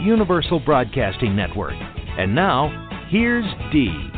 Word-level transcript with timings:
Universal 0.00 0.60
Broadcasting 0.60 1.34
Network. 1.34 1.74
And 1.74 2.34
now, 2.34 2.88
here's 3.10 3.44
Dee. 3.72 4.10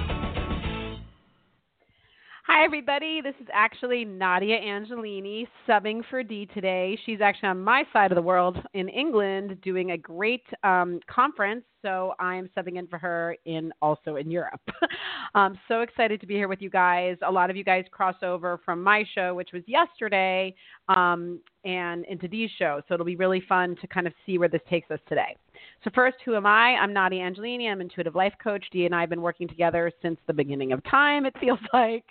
Hi, 2.46 2.64
everybody. 2.64 3.22
This 3.22 3.36
is 3.40 3.46
actually 3.54 4.04
Nadia 4.04 4.60
Angelini 4.60 5.46
subbing 5.66 6.02
for 6.10 6.22
Dee 6.22 6.44
today. 6.46 6.98
She's 7.06 7.22
actually 7.22 7.48
on 7.48 7.62
my 7.62 7.84
side 7.92 8.10
of 8.10 8.16
the 8.16 8.22
world 8.22 8.58
in 8.74 8.90
England 8.90 9.58
doing 9.62 9.92
a 9.92 9.96
great 9.96 10.42
um, 10.64 11.00
conference, 11.08 11.64
so 11.80 12.12
I'm 12.18 12.50
subbing 12.54 12.76
in 12.76 12.86
for 12.86 12.98
her 12.98 13.36
in 13.46 13.72
also 13.80 14.16
in 14.16 14.30
Europe. 14.30 14.60
I'm 15.34 15.58
so 15.68 15.80
excited 15.80 16.20
to 16.20 16.26
be 16.26 16.34
here 16.34 16.48
with 16.48 16.60
you 16.60 16.68
guys. 16.68 17.16
A 17.26 17.30
lot 17.32 17.48
of 17.48 17.56
you 17.56 17.64
guys 17.64 17.84
cross 17.90 18.16
over 18.22 18.60
from 18.64 18.82
my 18.82 19.04
show, 19.14 19.34
which 19.34 19.50
was 19.54 19.62
yesterday, 19.66 20.54
um, 20.88 21.40
and 21.64 22.04
into 22.06 22.28
Dee's 22.28 22.50
show, 22.58 22.82
so 22.86 22.94
it'll 22.94 23.06
be 23.06 23.16
really 23.16 23.42
fun 23.48 23.76
to 23.80 23.86
kind 23.86 24.06
of 24.06 24.12
see 24.26 24.36
where 24.36 24.48
this 24.48 24.62
takes 24.68 24.90
us 24.90 25.00
today. 25.08 25.36
So, 25.82 25.90
first, 25.94 26.18
who 26.26 26.36
am 26.36 26.44
I? 26.44 26.74
I'm 26.74 26.92
Nadia 26.92 27.22
Angelini. 27.22 27.70
I'm 27.70 27.80
intuitive 27.80 28.14
life 28.14 28.34
coach. 28.42 28.62
Dee 28.70 28.84
and 28.84 28.94
I 28.94 29.00
have 29.00 29.08
been 29.08 29.22
working 29.22 29.48
together 29.48 29.90
since 30.02 30.18
the 30.26 30.32
beginning 30.34 30.72
of 30.72 30.84
time, 30.84 31.24
it 31.24 31.34
feels 31.40 31.58
like. 31.72 32.04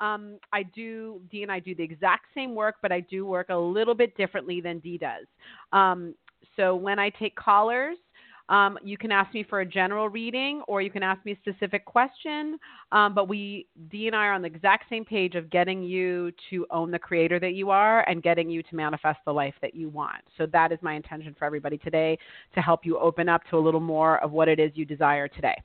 Um, 0.00 0.38
I 0.52 0.64
do, 0.64 1.20
Dee 1.30 1.44
and 1.44 1.52
I 1.52 1.60
do 1.60 1.72
the 1.72 1.84
exact 1.84 2.26
same 2.34 2.56
work, 2.56 2.76
but 2.82 2.90
I 2.90 2.98
do 2.98 3.24
work 3.24 3.50
a 3.50 3.56
little 3.56 3.94
bit 3.94 4.16
differently 4.16 4.60
than 4.60 4.80
Dee 4.80 4.98
does. 4.98 5.26
Um, 5.72 6.16
so, 6.56 6.74
when 6.74 6.98
I 6.98 7.10
take 7.10 7.36
callers, 7.36 7.96
um, 8.52 8.78
you 8.84 8.98
can 8.98 9.10
ask 9.10 9.32
me 9.32 9.42
for 9.42 9.60
a 9.60 9.66
general 9.66 10.10
reading 10.10 10.62
or 10.68 10.82
you 10.82 10.90
can 10.90 11.02
ask 11.02 11.24
me 11.24 11.32
a 11.32 11.36
specific 11.50 11.86
question. 11.86 12.58
Um, 12.92 13.14
but 13.14 13.26
we, 13.26 13.66
Dee 13.90 14.08
and 14.08 14.14
I, 14.14 14.26
are 14.26 14.34
on 14.34 14.42
the 14.42 14.48
exact 14.48 14.90
same 14.90 15.06
page 15.06 15.34
of 15.36 15.48
getting 15.48 15.82
you 15.82 16.30
to 16.50 16.66
own 16.70 16.90
the 16.90 16.98
creator 16.98 17.40
that 17.40 17.54
you 17.54 17.70
are 17.70 18.06
and 18.08 18.22
getting 18.22 18.50
you 18.50 18.62
to 18.64 18.76
manifest 18.76 19.20
the 19.24 19.32
life 19.32 19.54
that 19.62 19.74
you 19.74 19.88
want. 19.88 20.22
So 20.36 20.44
that 20.52 20.70
is 20.70 20.78
my 20.82 20.92
intention 20.92 21.34
for 21.38 21.46
everybody 21.46 21.78
today 21.78 22.18
to 22.54 22.60
help 22.60 22.84
you 22.84 22.98
open 22.98 23.26
up 23.26 23.40
to 23.48 23.56
a 23.56 23.58
little 23.58 23.80
more 23.80 24.22
of 24.22 24.32
what 24.32 24.48
it 24.48 24.60
is 24.60 24.70
you 24.74 24.84
desire 24.84 25.28
today. 25.28 25.56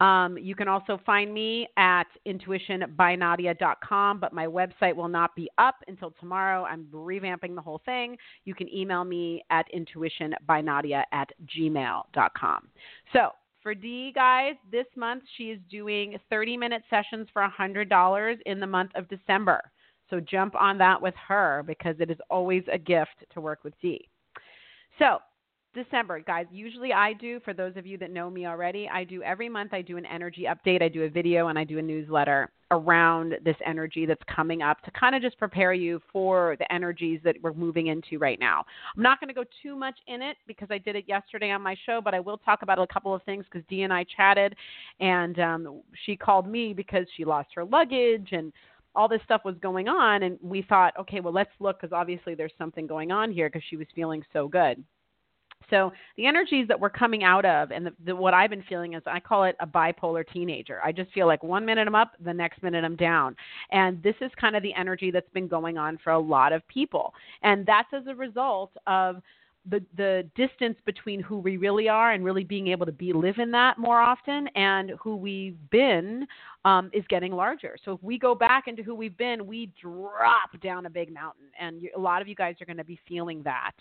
Um, 0.00 0.38
you 0.38 0.54
can 0.54 0.68
also 0.68 1.00
find 1.04 1.34
me 1.34 1.68
at 1.76 2.06
intuitionbynadia.com, 2.26 4.20
but 4.20 4.32
my 4.32 4.46
website 4.46 4.94
will 4.94 5.08
not 5.08 5.34
be 5.34 5.50
up 5.58 5.76
until 5.88 6.12
tomorrow. 6.20 6.64
I'm 6.64 6.86
revamping 6.92 7.56
the 7.56 7.60
whole 7.60 7.80
thing. 7.84 8.16
You 8.44 8.54
can 8.54 8.72
email 8.72 9.04
me 9.04 9.42
at 9.50 9.66
intuitionbynadia 9.74 11.02
at 11.12 11.30
gmail.com. 11.46 12.68
So, 13.12 13.30
for 13.60 13.74
Dee, 13.74 14.12
guys, 14.14 14.54
this 14.70 14.86
month 14.96 15.24
she 15.36 15.50
is 15.50 15.58
doing 15.68 16.16
30 16.30 16.56
minute 16.56 16.82
sessions 16.88 17.26
for 17.32 17.46
$100 17.58 18.38
in 18.46 18.60
the 18.60 18.66
month 18.66 18.92
of 18.94 19.08
December. 19.08 19.60
So 20.10 20.20
jump 20.20 20.54
on 20.54 20.78
that 20.78 21.00
with 21.02 21.14
her 21.26 21.64
because 21.66 21.96
it 21.98 22.10
is 22.10 22.18
always 22.30 22.62
a 22.72 22.78
gift 22.78 23.24
to 23.34 23.40
work 23.40 23.64
with 23.64 23.74
Dee. 23.80 24.08
So, 24.98 25.18
December, 25.82 26.20
guys. 26.20 26.46
Usually 26.50 26.92
I 26.92 27.12
do, 27.12 27.40
for 27.40 27.54
those 27.54 27.76
of 27.76 27.86
you 27.86 27.96
that 27.98 28.10
know 28.10 28.28
me 28.28 28.46
already, 28.46 28.88
I 28.92 29.04
do 29.04 29.22
every 29.22 29.48
month, 29.48 29.72
I 29.72 29.82
do 29.82 29.96
an 29.96 30.04
energy 30.06 30.46
update, 30.48 30.82
I 30.82 30.88
do 30.88 31.04
a 31.04 31.08
video, 31.08 31.48
and 31.48 31.58
I 31.58 31.64
do 31.64 31.78
a 31.78 31.82
newsletter 31.82 32.50
around 32.70 33.34
this 33.44 33.56
energy 33.64 34.04
that's 34.04 34.22
coming 34.34 34.60
up 34.60 34.82
to 34.82 34.90
kind 34.90 35.14
of 35.14 35.22
just 35.22 35.38
prepare 35.38 35.72
you 35.72 36.00
for 36.12 36.56
the 36.58 36.70
energies 36.72 37.20
that 37.24 37.36
we're 37.42 37.54
moving 37.54 37.86
into 37.86 38.18
right 38.18 38.38
now. 38.38 38.64
I'm 38.96 39.02
not 39.02 39.20
going 39.20 39.28
to 39.28 39.34
go 39.34 39.44
too 39.62 39.76
much 39.76 39.94
in 40.06 40.20
it 40.20 40.36
because 40.46 40.68
I 40.70 40.78
did 40.78 40.96
it 40.96 41.04
yesterday 41.06 41.50
on 41.50 41.62
my 41.62 41.76
show, 41.86 42.00
but 42.02 42.12
I 42.12 42.20
will 42.20 42.38
talk 42.38 42.62
about 42.62 42.78
a 42.78 42.86
couple 42.86 43.14
of 43.14 43.22
things 43.22 43.44
because 43.50 43.66
Dee 43.68 43.82
and 43.82 43.92
I 43.92 44.04
chatted, 44.16 44.54
and 45.00 45.38
um, 45.38 45.82
she 46.04 46.16
called 46.16 46.48
me 46.48 46.74
because 46.74 47.06
she 47.16 47.24
lost 47.24 47.48
her 47.54 47.64
luggage 47.64 48.30
and 48.32 48.52
all 48.94 49.08
this 49.08 49.20
stuff 49.24 49.42
was 49.44 49.54
going 49.62 49.86
on 49.86 50.24
and 50.24 50.38
we 50.42 50.62
thought 50.62 50.92
okay 50.98 51.20
well 51.20 51.32
let's 51.32 51.50
look 51.60 51.80
because 51.80 51.92
obviously 51.92 52.34
there's 52.34 52.52
something 52.58 52.86
going 52.86 53.12
on 53.12 53.30
here 53.30 53.48
because 53.48 53.62
she 53.68 53.76
was 53.76 53.86
feeling 53.94 54.24
so 54.32 54.48
good 54.48 54.82
so 55.70 55.92
the 56.16 56.26
energies 56.26 56.66
that 56.68 56.78
we're 56.78 56.90
coming 56.90 57.24
out 57.24 57.44
of, 57.44 57.70
and 57.70 57.86
the, 57.86 57.92
the, 58.04 58.16
what 58.16 58.34
I've 58.34 58.50
been 58.50 58.64
feeling 58.68 58.94
is 58.94 59.02
I 59.06 59.20
call 59.20 59.44
it 59.44 59.56
a 59.60 59.66
bipolar 59.66 60.24
teenager. 60.32 60.80
I 60.82 60.92
just 60.92 61.12
feel 61.12 61.26
like 61.26 61.42
one 61.42 61.64
minute 61.64 61.86
I'm 61.86 61.94
up, 61.94 62.12
the 62.24 62.32
next 62.32 62.62
minute 62.62 62.84
I'm 62.84 62.96
down, 62.96 63.36
and 63.70 64.02
this 64.02 64.14
is 64.20 64.30
kind 64.40 64.56
of 64.56 64.62
the 64.62 64.74
energy 64.74 65.10
that's 65.10 65.30
been 65.30 65.48
going 65.48 65.78
on 65.78 65.98
for 66.02 66.12
a 66.12 66.18
lot 66.18 66.52
of 66.52 66.66
people, 66.68 67.12
and 67.42 67.66
that's 67.66 67.88
as 67.92 68.06
a 68.06 68.14
result 68.14 68.70
of 68.86 69.22
the 69.70 69.84
the 69.96 70.28
distance 70.34 70.76
between 70.86 71.20
who 71.20 71.38
we 71.38 71.56
really 71.56 71.88
are 71.88 72.12
and 72.12 72.24
really 72.24 72.44
being 72.44 72.68
able 72.68 72.86
to 72.86 72.92
be 72.92 73.12
live 73.12 73.38
in 73.38 73.50
that 73.50 73.78
more 73.78 74.00
often 74.00 74.48
and 74.54 74.92
who 75.02 75.16
we've 75.16 75.58
been 75.70 76.26
um, 76.64 76.90
is 76.92 77.04
getting 77.08 77.32
larger. 77.32 77.76
So 77.84 77.92
if 77.92 78.02
we 78.02 78.18
go 78.18 78.34
back 78.34 78.68
into 78.68 78.82
who 78.82 78.94
we've 78.94 79.16
been, 79.16 79.46
we 79.46 79.72
drop 79.80 80.58
down 80.62 80.86
a 80.86 80.90
big 80.90 81.12
mountain, 81.12 81.46
and 81.58 81.82
you, 81.82 81.90
a 81.96 82.00
lot 82.00 82.22
of 82.22 82.28
you 82.28 82.34
guys 82.34 82.56
are 82.60 82.66
going 82.66 82.78
to 82.78 82.84
be 82.84 82.98
feeling 83.06 83.42
that. 83.42 83.72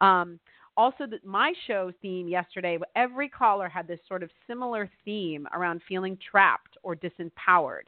Um, 0.00 0.38
also 0.76 1.06
the, 1.06 1.18
my 1.24 1.52
show 1.66 1.92
theme 2.00 2.28
yesterday 2.28 2.78
every 2.96 3.28
caller 3.28 3.68
had 3.68 3.86
this 3.86 4.00
sort 4.08 4.22
of 4.22 4.30
similar 4.46 4.88
theme 5.04 5.46
around 5.52 5.80
feeling 5.88 6.18
trapped 6.30 6.76
or 6.82 6.96
disempowered 6.96 7.84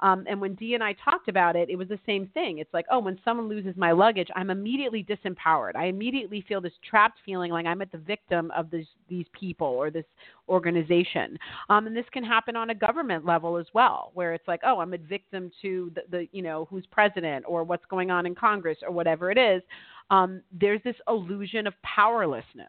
um, 0.00 0.24
and 0.28 0.40
when 0.40 0.54
Dee 0.54 0.74
and 0.74 0.82
I 0.82 0.94
talked 0.94 1.28
about 1.28 1.56
it, 1.56 1.70
it 1.70 1.76
was 1.76 1.88
the 1.88 1.98
same 2.04 2.26
thing. 2.34 2.58
It's 2.58 2.72
like, 2.74 2.86
oh, 2.90 2.98
when 2.98 3.18
someone 3.24 3.48
loses 3.48 3.76
my 3.76 3.92
luggage, 3.92 4.28
I'm 4.34 4.50
immediately 4.50 5.04
disempowered. 5.04 5.76
I 5.76 5.86
immediately 5.86 6.44
feel 6.46 6.60
this 6.60 6.72
trapped 6.88 7.18
feeling 7.24 7.50
like 7.50 7.66
I'm 7.66 7.80
at 7.82 7.92
the 7.92 7.98
victim 7.98 8.50
of 8.56 8.70
this, 8.70 8.86
these 9.08 9.26
people 9.38 9.66
or 9.66 9.90
this 9.90 10.04
organization. 10.48 11.38
Um, 11.70 11.86
and 11.86 11.96
this 11.96 12.04
can 12.12 12.24
happen 12.24 12.56
on 12.56 12.70
a 12.70 12.74
government 12.74 13.24
level 13.24 13.56
as 13.56 13.66
well, 13.72 14.10
where 14.14 14.34
it's 14.34 14.46
like, 14.48 14.60
oh, 14.64 14.80
I'm 14.80 14.92
a 14.94 14.98
victim 14.98 15.50
to 15.62 15.90
the, 15.94 16.02
the 16.10 16.28
you 16.32 16.42
know, 16.42 16.66
who's 16.70 16.84
president 16.90 17.44
or 17.48 17.64
what's 17.64 17.86
going 17.86 18.10
on 18.10 18.26
in 18.26 18.34
Congress 18.34 18.78
or 18.82 18.92
whatever 18.92 19.30
it 19.30 19.38
is. 19.38 19.62
Um, 20.10 20.42
there's 20.52 20.82
this 20.84 20.96
illusion 21.08 21.66
of 21.66 21.74
powerlessness 21.82 22.66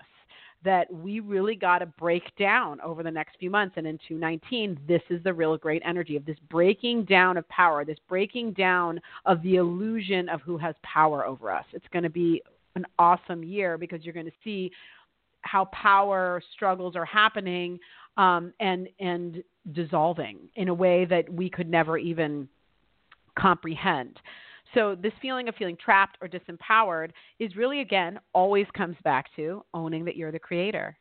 that 0.63 0.91
we 0.91 1.19
really 1.19 1.55
got 1.55 1.79
to 1.79 1.85
break 1.85 2.35
down 2.37 2.81
over 2.81 3.03
the 3.03 3.11
next 3.11 3.37
few 3.39 3.51
months. 3.51 3.75
And 3.77 3.85
in 3.85 3.97
2019, 4.07 4.79
this 4.87 5.01
is 5.09 5.23
the 5.23 5.33
real 5.33 5.55
great 5.57 5.81
energy 5.85 6.15
of 6.15 6.25
this 6.25 6.37
breaking 6.49 7.05
down 7.05 7.37
of 7.37 7.47
power, 7.49 7.85
this 7.85 7.99
breaking 8.09 8.53
down 8.53 8.99
of 9.25 9.41
the 9.43 9.55
illusion 9.55 10.27
of 10.27 10.41
who 10.41 10.57
has 10.57 10.73
power 10.81 11.23
over 11.23 11.51
us. 11.51 11.65
It's 11.71 11.85
going 11.93 12.03
to 12.03 12.09
be 12.09 12.41
an 12.75 12.85
awesome 12.97 13.43
year 13.43 13.77
because 13.77 14.03
you're 14.03 14.13
going 14.13 14.25
to 14.25 14.31
see 14.43 14.71
how 15.41 15.65
power 15.65 16.41
struggles 16.53 16.95
are 16.95 17.05
happening 17.05 17.79
um, 18.17 18.51
and 18.59 18.89
and 18.99 19.43
dissolving 19.71 20.37
in 20.55 20.69
a 20.69 20.73
way 20.73 21.05
that 21.05 21.31
we 21.31 21.49
could 21.49 21.69
never 21.69 21.97
even 21.97 22.47
comprehend. 23.37 24.19
So, 24.75 24.93
this 24.93 25.13
feeling 25.21 25.47
of 25.47 25.55
feeling 25.55 25.77
trapped 25.83 26.17
or 26.21 26.27
disempowered 26.27 27.11
is 27.39 27.55
really, 27.55 27.79
again, 27.79 28.19
always 28.33 28.67
comes 28.75 28.97
back 29.03 29.33
to 29.37 29.63
owning 29.73 30.05
that 30.05 30.17
you're 30.17 30.33
the 30.33 30.39
creator, 30.39 30.97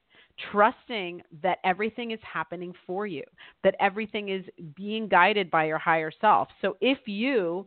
trusting 0.50 1.22
that 1.42 1.58
everything 1.64 2.12
is 2.12 2.20
happening 2.22 2.72
for 2.86 3.06
you, 3.06 3.24
that 3.64 3.74
everything 3.80 4.28
is 4.28 4.44
being 4.76 5.08
guided 5.08 5.50
by 5.50 5.64
your 5.64 5.78
higher 5.78 6.12
self. 6.20 6.48
So, 6.62 6.76
if 6.80 6.98
you 7.06 7.66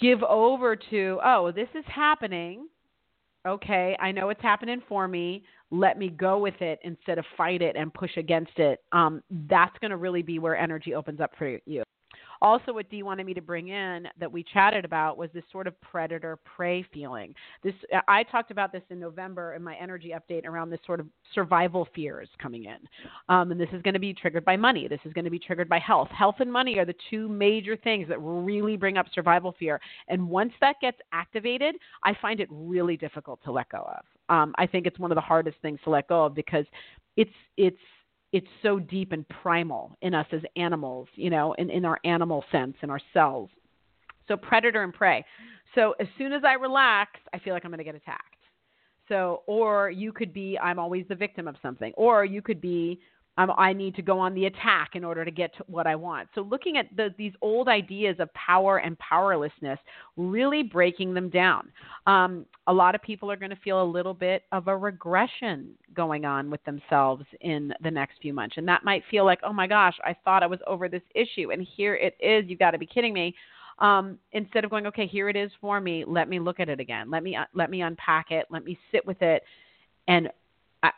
give 0.00 0.22
over 0.24 0.74
to, 0.74 1.20
oh, 1.24 1.52
this 1.54 1.68
is 1.76 1.84
happening, 1.86 2.66
okay, 3.46 3.96
I 4.00 4.10
know 4.10 4.30
it's 4.30 4.42
happening 4.42 4.82
for 4.88 5.06
me. 5.06 5.44
Let 5.70 5.96
me 5.96 6.08
go 6.08 6.38
with 6.38 6.60
it 6.60 6.80
instead 6.82 7.18
of 7.18 7.24
fight 7.36 7.62
it 7.62 7.76
and 7.76 7.94
push 7.94 8.16
against 8.16 8.58
it. 8.58 8.80
Um, 8.90 9.22
that's 9.48 9.78
going 9.80 9.92
to 9.92 9.96
really 9.96 10.22
be 10.22 10.40
where 10.40 10.56
energy 10.56 10.92
opens 10.92 11.20
up 11.20 11.30
for 11.38 11.58
you. 11.66 11.84
Also, 12.44 12.74
what 12.74 12.90
Dee 12.90 13.02
wanted 13.02 13.24
me 13.24 13.32
to 13.32 13.40
bring 13.40 13.68
in 13.68 14.06
that 14.20 14.30
we 14.30 14.42
chatted 14.44 14.84
about 14.84 15.16
was 15.16 15.30
this 15.32 15.44
sort 15.50 15.66
of 15.66 15.80
predator 15.80 16.38
prey 16.44 16.84
feeling. 16.92 17.34
This 17.62 17.72
I 18.06 18.22
talked 18.22 18.50
about 18.50 18.70
this 18.70 18.82
in 18.90 19.00
November 19.00 19.54
in 19.54 19.62
my 19.62 19.74
energy 19.76 20.12
update 20.14 20.44
around 20.44 20.68
this 20.68 20.80
sort 20.84 21.00
of 21.00 21.06
survival 21.34 21.88
fears 21.94 22.28
coming 22.38 22.64
in, 22.64 22.76
um, 23.30 23.50
and 23.50 23.58
this 23.58 23.70
is 23.72 23.80
going 23.80 23.94
to 23.94 23.98
be 23.98 24.12
triggered 24.12 24.44
by 24.44 24.58
money. 24.58 24.88
This 24.88 25.00
is 25.06 25.14
going 25.14 25.24
to 25.24 25.30
be 25.30 25.38
triggered 25.38 25.70
by 25.70 25.78
health. 25.78 26.08
Health 26.10 26.34
and 26.40 26.52
money 26.52 26.78
are 26.78 26.84
the 26.84 26.94
two 27.08 27.30
major 27.30 27.78
things 27.78 28.06
that 28.08 28.18
really 28.20 28.76
bring 28.76 28.98
up 28.98 29.06
survival 29.14 29.54
fear. 29.58 29.80
And 30.08 30.28
once 30.28 30.52
that 30.60 30.76
gets 30.82 30.98
activated, 31.12 31.76
I 32.02 32.12
find 32.20 32.40
it 32.40 32.48
really 32.50 32.98
difficult 32.98 33.42
to 33.44 33.52
let 33.52 33.70
go 33.70 33.90
of. 33.90 34.04
Um, 34.28 34.54
I 34.58 34.66
think 34.66 34.86
it's 34.86 34.98
one 34.98 35.10
of 35.10 35.16
the 35.16 35.22
hardest 35.22 35.56
things 35.62 35.80
to 35.84 35.90
let 35.90 36.08
go 36.08 36.26
of 36.26 36.34
because 36.34 36.66
it's 37.16 37.30
it's 37.56 37.78
it's 38.34 38.48
so 38.64 38.80
deep 38.80 39.12
and 39.12 39.24
primal 39.28 39.96
in 40.02 40.12
us 40.12 40.26
as 40.32 40.40
animals, 40.56 41.06
you 41.14 41.30
know, 41.30 41.52
in, 41.52 41.70
in 41.70 41.84
our 41.84 42.00
animal 42.04 42.44
sense, 42.50 42.74
in 42.82 42.90
our 42.90 42.98
cells. 43.12 43.48
So 44.26 44.36
predator 44.36 44.82
and 44.82 44.92
prey. 44.92 45.24
So 45.76 45.94
as 46.00 46.08
soon 46.18 46.32
as 46.32 46.42
I 46.44 46.54
relax, 46.54 47.12
I 47.32 47.38
feel 47.38 47.54
like 47.54 47.64
I'm 47.64 47.70
going 47.70 47.78
to 47.78 47.84
get 47.84 47.94
attacked. 47.94 48.24
So, 49.08 49.42
or 49.46 49.88
you 49.88 50.12
could 50.12 50.32
be, 50.34 50.58
I'm 50.58 50.80
always 50.80 51.04
the 51.08 51.14
victim 51.14 51.46
of 51.46 51.54
something, 51.62 51.92
or 51.96 52.24
you 52.24 52.42
could 52.42 52.60
be, 52.60 52.98
um, 53.36 53.52
I 53.56 53.72
need 53.72 53.96
to 53.96 54.02
go 54.02 54.18
on 54.18 54.34
the 54.34 54.46
attack 54.46 54.90
in 54.94 55.04
order 55.04 55.24
to 55.24 55.30
get 55.30 55.54
to 55.56 55.64
what 55.66 55.86
I 55.86 55.96
want. 55.96 56.28
So, 56.34 56.42
looking 56.42 56.76
at 56.76 56.86
the, 56.96 57.12
these 57.18 57.32
old 57.40 57.66
ideas 57.68 58.16
of 58.20 58.32
power 58.34 58.78
and 58.78 58.96
powerlessness, 58.98 59.78
really 60.16 60.62
breaking 60.62 61.14
them 61.14 61.30
down. 61.30 61.70
Um, 62.06 62.46
a 62.68 62.72
lot 62.72 62.94
of 62.94 63.02
people 63.02 63.30
are 63.30 63.36
going 63.36 63.50
to 63.50 63.56
feel 63.56 63.82
a 63.82 63.84
little 63.84 64.14
bit 64.14 64.42
of 64.52 64.68
a 64.68 64.76
regression 64.76 65.70
going 65.94 66.24
on 66.24 66.50
with 66.50 66.62
themselves 66.64 67.24
in 67.40 67.72
the 67.82 67.90
next 67.90 68.14
few 68.22 68.32
months. 68.32 68.56
And 68.56 68.68
that 68.68 68.84
might 68.84 69.02
feel 69.10 69.24
like, 69.24 69.40
oh 69.42 69.52
my 69.52 69.66
gosh, 69.66 69.96
I 70.04 70.14
thought 70.24 70.42
I 70.42 70.46
was 70.46 70.60
over 70.66 70.88
this 70.88 71.02
issue, 71.14 71.50
and 71.50 71.66
here 71.76 71.96
it 71.96 72.16
is. 72.20 72.44
You've 72.48 72.60
got 72.60 72.70
to 72.70 72.78
be 72.78 72.86
kidding 72.86 73.12
me. 73.12 73.34
Um, 73.80 74.18
instead 74.30 74.64
of 74.64 74.70
going, 74.70 74.86
okay, 74.86 75.08
here 75.08 75.28
it 75.28 75.34
is 75.34 75.50
for 75.60 75.80
me. 75.80 76.04
Let 76.06 76.28
me 76.28 76.38
look 76.38 76.60
at 76.60 76.68
it 76.68 76.78
again. 76.78 77.10
Let 77.10 77.24
me 77.24 77.34
uh, 77.34 77.46
let 77.54 77.70
me 77.70 77.82
unpack 77.82 78.30
it. 78.30 78.46
Let 78.48 78.64
me 78.64 78.78
sit 78.92 79.04
with 79.04 79.20
it, 79.20 79.42
and 80.06 80.28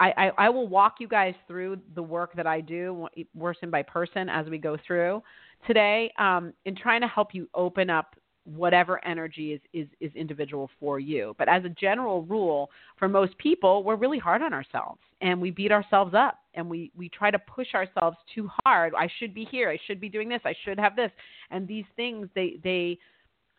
I, 0.01 0.13
I, 0.17 0.31
I 0.39 0.49
will 0.51 0.69
walk 0.69 0.97
you 0.99 1.09
guys 1.09 1.35
through 1.47 1.79
the 1.95 2.03
work 2.03 2.35
that 2.35 2.47
I 2.47 2.61
do, 2.61 3.09
person 3.39 3.71
by 3.71 3.83
person, 3.83 4.29
as 4.29 4.47
we 4.47 4.59
go 4.59 4.77
through 4.87 5.23
today, 5.67 6.13
um, 6.19 6.53
in 6.65 6.75
trying 6.77 7.01
to 7.01 7.07
help 7.07 7.35
you 7.35 7.49
open 7.55 7.91
up 7.91 8.17
whatever 8.45 9.05
energy 9.05 9.53
is, 9.53 9.61
is, 9.73 9.89
is 10.01 10.15
individual 10.15 10.71
for 10.79 11.01
you. 11.01 11.35
But 11.37 11.49
as 11.49 11.65
a 11.65 11.69
general 11.69 12.23
rule, 12.23 12.71
for 12.97 13.09
most 13.09 13.37
people, 13.39 13.83
we're 13.83 13.97
really 13.97 14.21
hard 14.21 14.41
on 14.41 14.53
ourselves 14.53 15.01
and 15.21 15.41
we 15.41 15.51
beat 15.51 15.73
ourselves 15.73 16.15
up 16.15 16.39
and 16.55 16.69
we, 16.71 16.93
we 16.97 17.09
try 17.09 17.31
to 17.31 17.39
push 17.41 17.75
ourselves 17.75 18.17
too 18.35 18.49
hard. 18.65 18.93
I 18.97 19.09
should 19.19 19.35
be 19.35 19.45
here. 19.51 19.69
I 19.69 19.79
should 19.87 20.01
be 20.01 20.09
doing 20.09 20.29
this. 20.29 20.41
I 20.45 20.55
should 20.65 20.79
have 20.79 20.95
this. 20.95 21.11
And 21.51 21.67
these 21.67 21.85
things, 21.97 22.29
they, 22.37 22.59
they, 22.63 22.99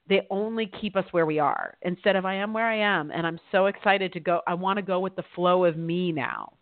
they 0.09 0.25
only 0.29 0.71
keep 0.79 0.95
us 0.95 1.05
where 1.11 1.25
we 1.25 1.39
are 1.39 1.75
instead 1.81 2.15
of 2.15 2.25
I 2.25 2.35
am 2.35 2.53
where 2.53 2.65
I 2.65 2.77
am. 2.77 3.11
And 3.11 3.27
I'm 3.27 3.39
so 3.51 3.65
excited 3.65 4.13
to 4.13 4.19
go. 4.19 4.41
I 4.47 4.53
want 4.53 4.77
to 4.77 4.83
go 4.83 4.99
with 4.99 5.15
the 5.15 5.23
flow 5.35 5.65
of 5.65 5.77
me 5.77 6.11
now. 6.11 6.53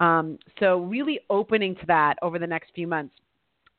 Um, 0.00 0.38
so 0.60 0.80
really 0.80 1.20
opening 1.30 1.74
to 1.76 1.86
that 1.86 2.16
over 2.22 2.38
the 2.38 2.46
next 2.46 2.70
few 2.74 2.86
months. 2.86 3.14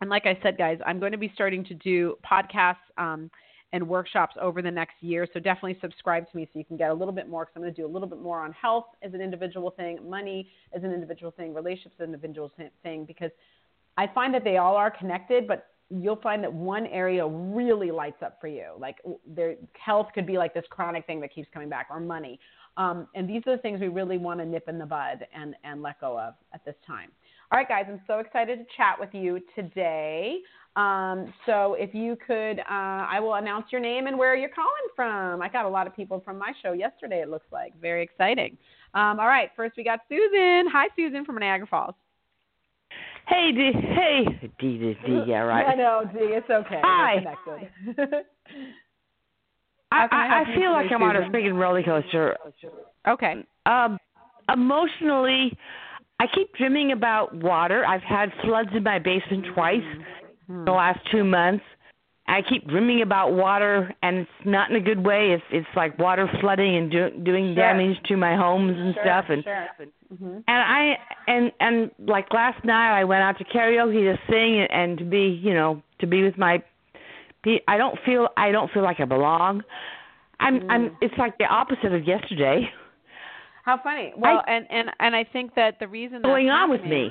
And 0.02 0.10
like 0.10 0.26
I 0.26 0.38
said, 0.42 0.58
guys, 0.58 0.80
I'm 0.86 1.00
going 1.00 1.12
to 1.12 1.18
be 1.18 1.32
starting 1.34 1.64
to 1.66 1.74
do 1.74 2.16
podcasts 2.30 2.76
um, 2.98 3.30
and 3.74 3.88
workshops 3.88 4.36
over 4.42 4.62
the 4.62 4.72
next 4.72 4.96
year. 5.02 5.28
So 5.34 5.40
definitely 5.40 5.78
subscribe 5.82 6.30
to 6.32 6.38
me 6.38 6.48
so 6.52 6.60
you 6.60 6.66
can 6.66 6.78
get 6.78 6.90
a 6.90 6.94
little 6.94 7.14
bit 7.14 7.30
more 7.30 7.46
because 7.46 7.54
I'm 7.56 7.62
going 7.62 7.74
to 7.74 7.82
do 7.82 7.86
a 7.86 7.92
little 7.92 8.08
bit 8.08 8.22
more 8.22 8.42
on 8.42 8.54
health 8.54 8.86
as 9.02 9.14
an 9.14 9.22
individual 9.22 9.72
thing, 9.72 10.00
money 10.10 10.50
as 10.74 10.84
an 10.84 10.92
individual 10.92 11.32
thing, 11.32 11.54
relationships 11.54 11.96
as 12.00 12.08
an 12.08 12.14
individual 12.14 12.52
thing, 12.84 13.06
because 13.06 13.32
I 13.98 14.08
find 14.08 14.34
that 14.34 14.44
they 14.44 14.58
all 14.58 14.76
are 14.76 14.90
connected, 14.90 15.48
but 15.48 15.68
you'll 15.90 16.22
find 16.22 16.44
that 16.44 16.54
one 16.54 16.86
area 16.88 17.26
really 17.26 17.92
lights 17.92 18.22
up 18.24 18.38
for 18.40 18.48
you. 18.48 18.68
Like 18.78 18.98
their 19.28 19.56
health 19.74 20.08
could 20.14 20.28
be 20.28 20.38
like 20.38 20.54
this 20.54 20.66
chronic 20.70 21.06
thing 21.06 21.20
that 21.22 21.34
keeps 21.34 21.50
coming 21.54 21.70
back, 21.70 21.88
or 21.90 22.00
money. 22.00 22.40
Um, 22.78 23.08
and 23.16 23.28
these 23.30 23.42
are 23.48 23.56
the 23.56 23.62
things 23.62 23.82
we 23.82 23.88
really 23.88 24.18
want 24.18 24.40
to 24.40 24.46
nip 24.46 24.70
in 24.70 24.78
the 24.78 24.86
bud 24.86 25.28
and, 25.34 25.56
and 25.64 25.82
let 25.82 26.00
go 26.00 26.18
of 26.18 26.36
at 26.54 26.64
this 26.64 26.76
time. 26.86 27.10
All 27.52 27.58
right, 27.58 27.68
guys, 27.68 27.86
I'm 27.90 28.00
so 28.08 28.20
excited 28.20 28.60
to 28.60 28.66
chat 28.78 28.96
with 29.00 29.10
you 29.12 29.40
today. 29.56 30.38
Um, 30.76 31.34
so 31.46 31.74
if 31.74 31.94
you 31.96 32.16
could, 32.26 32.60
uh, 32.60 32.64
I 32.70 33.20
will 33.20 33.34
announce 33.34 33.66
your 33.72 33.82
name 33.82 34.06
and 34.08 34.18
where 34.18 34.36
you're 34.36 34.50
calling 34.50 34.70
from. 34.96 35.42
I 35.42 35.50
got 35.50 35.66
a 35.66 35.70
lot 35.70 35.88
of 35.88 35.96
people 35.96 36.22
from 36.24 36.38
my 36.38 36.54
show 36.62 36.74
yesterday, 36.74 37.22
it 37.22 37.30
looks 37.30 37.48
like. 37.52 37.74
Very 37.82 38.04
exciting. 38.04 38.56
Um, 38.94 39.20
all 39.20 39.28
right, 39.28 39.50
first 39.56 39.76
we 39.78 39.84
got 39.84 40.02
Susan. 40.08 40.68
Hi, 40.72 40.88
Susan 40.96 41.26
from 41.26 41.38
Niagara 41.38 41.68
Falls. 41.68 41.96
Hey, 43.30 43.52
Dee. 43.52 43.72
Hey, 43.74 44.50
Dee. 44.60 44.78
Dee. 44.78 44.98
Dee. 45.06 45.24
Yeah, 45.28 45.42
right. 45.42 45.68
I 45.68 45.76
know, 45.76 46.02
Dee. 46.12 46.20
It's 46.20 46.50
okay. 46.50 46.82
Hi. 46.84 47.24
I, 49.92 50.08
I, 50.12 50.42
I 50.42 50.56
feel 50.56 50.72
like 50.72 50.92
I'm 50.92 51.04
on 51.04 51.16
a 51.16 51.22
freaking 51.30 51.58
roller 51.60 51.84
coaster. 51.84 52.38
Okay. 53.08 53.44
Um, 53.66 53.98
emotionally, 54.52 55.56
I 56.20 56.26
keep 56.34 56.54
dreaming 56.56 56.92
about 56.92 57.34
water. 57.36 57.86
I've 57.86 58.02
had 58.02 58.30
floods 58.44 58.70
in 58.76 58.84
my 58.84 59.00
basement 59.00 59.46
twice 59.54 59.78
mm-hmm. 59.80 60.66
the 60.66 60.72
last 60.72 61.00
two 61.12 61.24
months. 61.24 61.64
I 62.30 62.44
keep 62.48 62.68
dreaming 62.68 63.02
about 63.02 63.34
water, 63.34 63.94
and 64.04 64.20
it's 64.20 64.30
not 64.46 64.70
in 64.70 64.76
a 64.76 64.80
good 64.80 65.04
way. 65.04 65.32
It's 65.32 65.44
it's 65.52 65.68
like 65.76 65.98
water 65.98 66.30
flooding 66.40 66.78
and 66.78 66.92
do, 66.92 67.10
doing 67.24 67.48
sure. 67.48 67.56
damage 67.56 67.98
to 68.06 68.18
my 68.18 68.36
homes 68.36 68.76
and 68.78 68.94
sure, 68.94 69.04
stuff. 69.04 69.26
And 69.30 69.44
sure. 69.44 69.68
mm-hmm. 70.14 70.26
and 70.26 70.44
I 70.48 70.94
and 71.28 71.52
and 71.60 71.92
like 72.08 72.32
last 72.32 72.64
night, 72.64 73.00
I 73.00 73.04
went 73.04 73.24
out 73.24 73.40
to 73.40 73.44
karaoke 73.46 74.14
to 74.14 74.20
sing 74.30 74.60
and, 74.60 74.72
and 74.72 74.98
to 75.00 75.06
be 75.06 75.40
you 75.42 75.56
know 75.56 75.82
to 76.00 76.08
be 76.08 76.24
with 76.24 76.38
my. 76.38 76.64
I 77.68 77.78
don't 77.78 77.98
feel 78.06 78.28
I 78.38 78.52
don't 78.52 78.72
feel 78.72 78.84
like 78.84 79.00
I 79.00 79.06
belong. 79.06 79.64
I'm 80.40 80.60
mm. 80.60 80.70
I'm. 80.70 80.98
It's 81.02 81.18
like 81.18 81.36
the 81.40 81.46
opposite 81.46 81.94
of 81.94 82.06
yesterday. 82.08 82.70
How 83.66 83.80
funny. 83.84 84.14
Well, 84.16 84.44
I, 84.46 84.52
and 84.52 84.68
and 84.70 84.90
and 85.00 85.16
I 85.16 85.24
think 85.24 85.56
that 85.56 85.80
the 85.80 85.88
reason 85.88 86.22
going 86.22 86.50
on 86.50 86.70
with 86.70 86.84
me. 86.84 87.10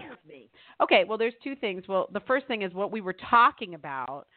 Okay, 0.81 1.05
well, 1.09 1.19
there's 1.19 1.35
two 1.43 1.57
things. 1.57 1.83
Well, 1.89 2.09
the 2.13 2.21
first 2.21 2.47
thing 2.47 2.63
is 2.63 2.73
what 2.73 2.93
we 2.93 3.01
were 3.01 3.17
talking 3.29 3.75
about. 3.75 4.29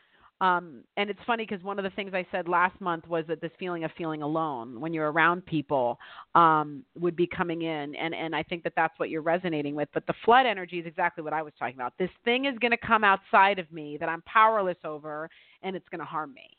Um, 0.41 0.83
and 0.97 1.11
it's 1.11 1.19
funny 1.27 1.45
because 1.47 1.63
one 1.63 1.77
of 1.77 1.83
the 1.83 1.91
things 1.91 2.13
I 2.15 2.25
said 2.31 2.47
last 2.47 2.81
month 2.81 3.07
was 3.07 3.23
that 3.27 3.41
this 3.41 3.51
feeling 3.59 3.83
of 3.83 3.91
feeling 3.95 4.23
alone 4.23 4.81
when 4.81 4.91
you're 4.91 5.11
around 5.11 5.45
people 5.45 5.99
um, 6.33 6.83
would 6.99 7.15
be 7.15 7.27
coming 7.27 7.61
in, 7.61 7.93
and 7.93 8.15
and 8.15 8.35
I 8.35 8.41
think 8.41 8.63
that 8.63 8.73
that's 8.75 8.97
what 8.97 9.11
you're 9.11 9.21
resonating 9.21 9.75
with. 9.75 9.87
But 9.93 10.07
the 10.07 10.15
flood 10.25 10.47
energy 10.47 10.79
is 10.79 10.87
exactly 10.87 11.23
what 11.23 11.31
I 11.31 11.43
was 11.43 11.53
talking 11.59 11.75
about. 11.75 11.93
This 11.99 12.09
thing 12.25 12.45
is 12.45 12.57
going 12.57 12.71
to 12.71 12.77
come 12.77 13.03
outside 13.03 13.59
of 13.59 13.71
me 13.71 13.97
that 13.99 14.09
I'm 14.09 14.23
powerless 14.23 14.77
over, 14.83 15.29
and 15.61 15.75
it's 15.75 15.87
going 15.89 15.99
to 15.99 16.05
harm 16.05 16.33
me. 16.33 16.49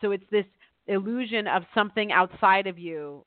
So 0.00 0.10
it's 0.10 0.24
this 0.32 0.46
illusion 0.88 1.46
of 1.46 1.62
something 1.74 2.10
outside 2.10 2.66
of 2.66 2.76
you 2.76 3.24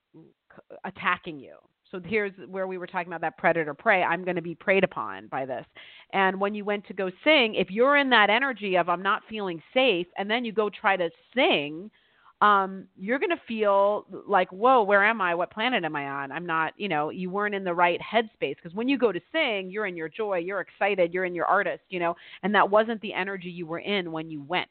attacking 0.83 1.39
you. 1.39 1.55
So 1.91 1.99
here's 2.03 2.31
where 2.47 2.67
we 2.67 2.77
were 2.77 2.87
talking 2.87 3.07
about 3.07 3.21
that 3.21 3.37
predator 3.37 3.73
prey. 3.73 4.01
I'm 4.01 4.23
going 4.23 4.37
to 4.37 4.41
be 4.41 4.55
preyed 4.55 4.83
upon 4.83 5.27
by 5.27 5.45
this. 5.45 5.65
And 6.13 6.39
when 6.39 6.55
you 6.55 6.63
went 6.63 6.87
to 6.87 6.93
go 6.93 7.11
sing, 7.23 7.55
if 7.55 7.69
you're 7.69 7.97
in 7.97 8.09
that 8.11 8.29
energy 8.29 8.77
of 8.77 8.87
I'm 8.87 9.03
not 9.03 9.23
feeling 9.29 9.61
safe, 9.73 10.07
and 10.17 10.29
then 10.29 10.45
you 10.45 10.53
go 10.53 10.69
try 10.69 10.95
to 10.95 11.09
sing, 11.35 11.91
um, 12.39 12.87
you're 12.97 13.19
going 13.19 13.29
to 13.29 13.41
feel 13.47 14.05
like, 14.27 14.51
whoa, 14.51 14.81
where 14.83 15.03
am 15.05 15.21
I? 15.21 15.35
What 15.35 15.51
planet 15.51 15.83
am 15.83 15.95
I 15.95 16.07
on? 16.07 16.31
I'm 16.31 16.45
not, 16.45 16.73
you 16.77 16.87
know, 16.87 17.09
you 17.09 17.29
weren't 17.29 17.53
in 17.53 17.63
the 17.63 17.73
right 17.73 17.99
headspace. 18.01 18.55
Because 18.55 18.73
when 18.73 18.87
you 18.87 18.97
go 18.97 19.11
to 19.11 19.19
sing, 19.31 19.69
you're 19.69 19.85
in 19.85 19.95
your 19.95 20.09
joy, 20.09 20.37
you're 20.37 20.61
excited, 20.61 21.13
you're 21.13 21.25
in 21.25 21.35
your 21.35 21.45
artist, 21.45 21.81
you 21.89 21.99
know, 21.99 22.15
and 22.41 22.55
that 22.55 22.69
wasn't 22.69 22.99
the 23.01 23.13
energy 23.13 23.49
you 23.49 23.67
were 23.67 23.79
in 23.79 24.11
when 24.11 24.31
you 24.31 24.41
went. 24.41 24.69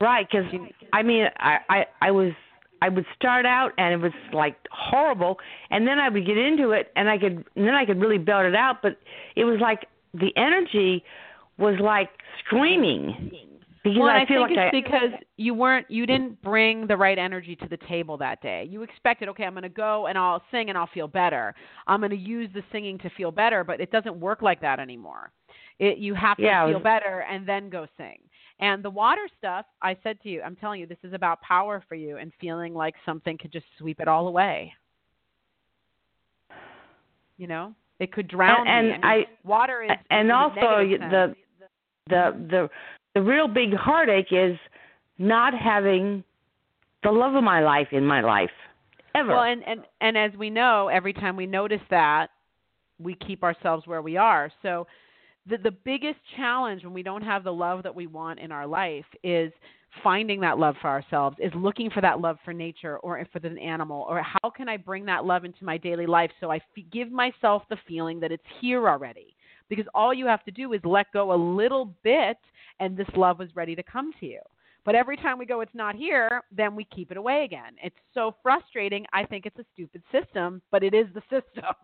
Right, 0.00 0.26
because 0.30 0.50
I 0.94 1.02
mean, 1.02 1.26
I, 1.36 1.58
I 1.68 1.86
I 2.00 2.10
was 2.10 2.32
I 2.82 2.88
would 2.88 3.04
start 3.14 3.46
out 3.46 3.72
and 3.78 3.92
it 3.92 3.98
was 3.98 4.12
like 4.32 4.56
horrible, 4.70 5.38
and 5.70 5.86
then 5.86 5.98
I 5.98 6.08
would 6.08 6.26
get 6.26 6.38
into 6.38 6.70
it 6.70 6.90
and 6.96 7.08
I 7.08 7.18
could 7.18 7.44
and 7.56 7.66
then 7.66 7.74
I 7.74 7.84
could 7.84 8.00
really 8.00 8.18
belt 8.18 8.46
it 8.46 8.54
out, 8.54 8.82
but 8.82 8.98
it 9.36 9.44
was 9.44 9.58
like 9.60 9.86
the 10.14 10.32
energy 10.36 11.04
was 11.58 11.76
like 11.80 12.10
screaming. 12.44 13.30
Because 13.82 13.98
well, 13.98 14.08
I, 14.10 14.22
I 14.22 14.26
feel 14.26 14.46
think 14.46 14.58
like 14.58 14.72
it's 14.72 14.76
I, 14.76 14.80
because 15.10 15.20
you 15.38 15.54
weren't 15.54 15.90
you 15.90 16.04
didn't 16.04 16.42
bring 16.42 16.86
the 16.86 16.96
right 16.98 17.18
energy 17.18 17.56
to 17.56 17.66
the 17.68 17.78
table 17.88 18.18
that 18.18 18.42
day. 18.42 18.66
You 18.68 18.82
expected, 18.82 19.28
okay, 19.30 19.44
I'm 19.44 19.54
going 19.54 19.62
to 19.62 19.70
go 19.70 20.06
and 20.06 20.18
I'll 20.18 20.42
sing 20.50 20.68
and 20.68 20.76
I'll 20.76 20.90
feel 20.92 21.08
better. 21.08 21.54
I'm 21.86 22.00
going 22.00 22.10
to 22.10 22.16
use 22.16 22.50
the 22.52 22.62
singing 22.72 22.98
to 22.98 23.10
feel 23.16 23.30
better, 23.30 23.64
but 23.64 23.80
it 23.80 23.90
doesn't 23.90 24.20
work 24.20 24.42
like 24.42 24.60
that 24.60 24.80
anymore. 24.80 25.32
It 25.78 25.96
you 25.96 26.14
have 26.14 26.36
to 26.36 26.42
Yeah, 26.42 26.66
feel 26.66 26.74
was- 26.74 26.82
better 26.82 27.24
and 27.30 27.48
then 27.48 27.70
go 27.70 27.86
sing. 27.96 28.18
And 28.60 28.82
the 28.84 28.90
water 28.90 29.26
stuff, 29.38 29.64
I 29.82 29.96
said 30.02 30.20
to 30.22 30.28
you, 30.28 30.42
I'm 30.42 30.54
telling 30.54 30.80
you, 30.80 30.86
this 30.86 30.98
is 31.02 31.14
about 31.14 31.40
power 31.40 31.82
for 31.88 31.94
you 31.94 32.18
and 32.18 32.30
feeling 32.40 32.74
like 32.74 32.94
something 33.06 33.38
could 33.38 33.52
just 33.52 33.64
sweep 33.78 34.00
it 34.00 34.08
all 34.08 34.28
away. 34.28 34.74
You 37.38 37.46
know, 37.46 37.74
it 37.98 38.12
could 38.12 38.28
drown 38.28 38.68
And- 38.68 38.88
me. 38.88 38.94
and 38.94 39.04
I, 39.04 39.26
water 39.44 39.82
is 39.82 39.90
and 40.10 40.30
also 40.30 40.60
negative 40.60 41.10
the 41.10 41.34
the 42.08 42.46
the 42.50 42.70
the 43.14 43.22
real 43.22 43.48
big 43.48 43.72
heartache 43.74 44.30
is 44.30 44.58
not 45.18 45.54
having 45.54 46.22
the 47.02 47.10
love 47.10 47.34
of 47.34 47.42
my 47.42 47.60
life 47.60 47.88
in 47.92 48.04
my 48.04 48.20
life 48.20 48.50
ever. 49.14 49.30
Well, 49.30 49.42
and, 49.44 49.62
and 49.66 49.86
and 50.02 50.18
as 50.18 50.32
we 50.38 50.50
know, 50.50 50.88
every 50.88 51.14
time 51.14 51.34
we 51.34 51.46
notice 51.46 51.80
that, 51.88 52.28
we 52.98 53.14
keep 53.14 53.42
ourselves 53.42 53.86
where 53.86 54.02
we 54.02 54.18
are. 54.18 54.52
So 54.60 54.86
the 55.48 55.58
the 55.58 55.70
biggest 55.70 56.18
challenge 56.36 56.84
when 56.84 56.92
we 56.92 57.02
don't 57.02 57.22
have 57.22 57.44
the 57.44 57.52
love 57.52 57.82
that 57.82 57.94
we 57.94 58.06
want 58.06 58.38
in 58.38 58.52
our 58.52 58.66
life 58.66 59.04
is 59.24 59.52
finding 60.04 60.40
that 60.40 60.58
love 60.58 60.76
for 60.80 60.88
ourselves 60.88 61.36
is 61.40 61.52
looking 61.54 61.90
for 61.90 62.00
that 62.00 62.20
love 62.20 62.36
for 62.44 62.52
nature 62.52 62.98
or 62.98 63.26
for 63.32 63.44
an 63.46 63.58
animal 63.58 64.06
or 64.08 64.22
how 64.22 64.48
can 64.50 64.68
i 64.68 64.76
bring 64.76 65.04
that 65.04 65.24
love 65.24 65.44
into 65.44 65.64
my 65.64 65.76
daily 65.76 66.06
life 66.06 66.30
so 66.40 66.50
i 66.50 66.56
f- 66.56 66.62
give 66.92 67.10
myself 67.10 67.62
the 67.70 67.76
feeling 67.88 68.20
that 68.20 68.30
it's 68.32 68.42
here 68.60 68.88
already? 68.88 69.34
Because 69.68 69.86
all 69.94 70.12
you 70.12 70.26
have 70.26 70.44
to 70.44 70.50
do 70.50 70.72
is 70.72 70.80
let 70.84 71.06
go 71.12 71.32
a 71.32 71.38
little 71.56 71.94
bit 72.02 72.36
and 72.80 72.96
this 72.96 73.06
love 73.16 73.40
is 73.40 73.54
ready 73.54 73.76
to 73.76 73.84
come 73.84 74.10
to 74.18 74.26
you. 74.26 74.40
But 74.84 74.94
every 74.96 75.16
time 75.16 75.38
we 75.38 75.46
go 75.46 75.60
it's 75.60 75.74
not 75.74 75.94
here 75.94 76.42
then 76.56 76.74
we 76.76 76.84
keep 76.84 77.10
it 77.10 77.16
away 77.16 77.44
again. 77.44 77.74
It's 77.82 77.96
so 78.14 78.34
frustrating. 78.42 79.06
I 79.12 79.24
think 79.24 79.46
it's 79.46 79.58
a 79.58 79.64
stupid 79.74 80.02
system 80.12 80.60
but 80.70 80.82
it 80.84 80.94
is 80.94 81.06
the 81.14 81.20
system 81.30 81.74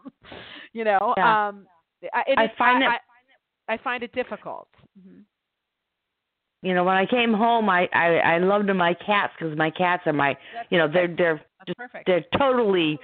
you 0.72 0.84
know? 0.84 1.14
Yeah. 1.16 1.48
um 1.48 1.66
it 2.02 2.10
I 2.38 2.52
find 2.58 2.84
I, 2.84 2.94
it- 2.96 3.00
I, 3.68 3.75
I 3.75 3.78
find 3.78 4.02
it 4.02 4.12
difficult 4.12 4.68
mm-hmm. 4.99 5.20
You 6.62 6.75
know, 6.75 6.85
when 6.85 6.96
I 6.96 7.06
came 7.06 7.32
home, 7.32 7.68
I 7.68 7.88
I, 7.92 8.16
I 8.16 8.38
loved 8.38 8.68
my 8.75 8.94
cats 8.94 9.32
because 9.38 9.56
my 9.56 9.70
cats 9.70 10.02
are 10.06 10.12
my, 10.12 10.37
you 10.70 10.78
know, 10.78 10.88
they're 10.90 11.14
they're 11.14 11.40
just 11.66 11.78
perfect 11.78 12.06
they're 12.06 12.25
totally 12.37 12.99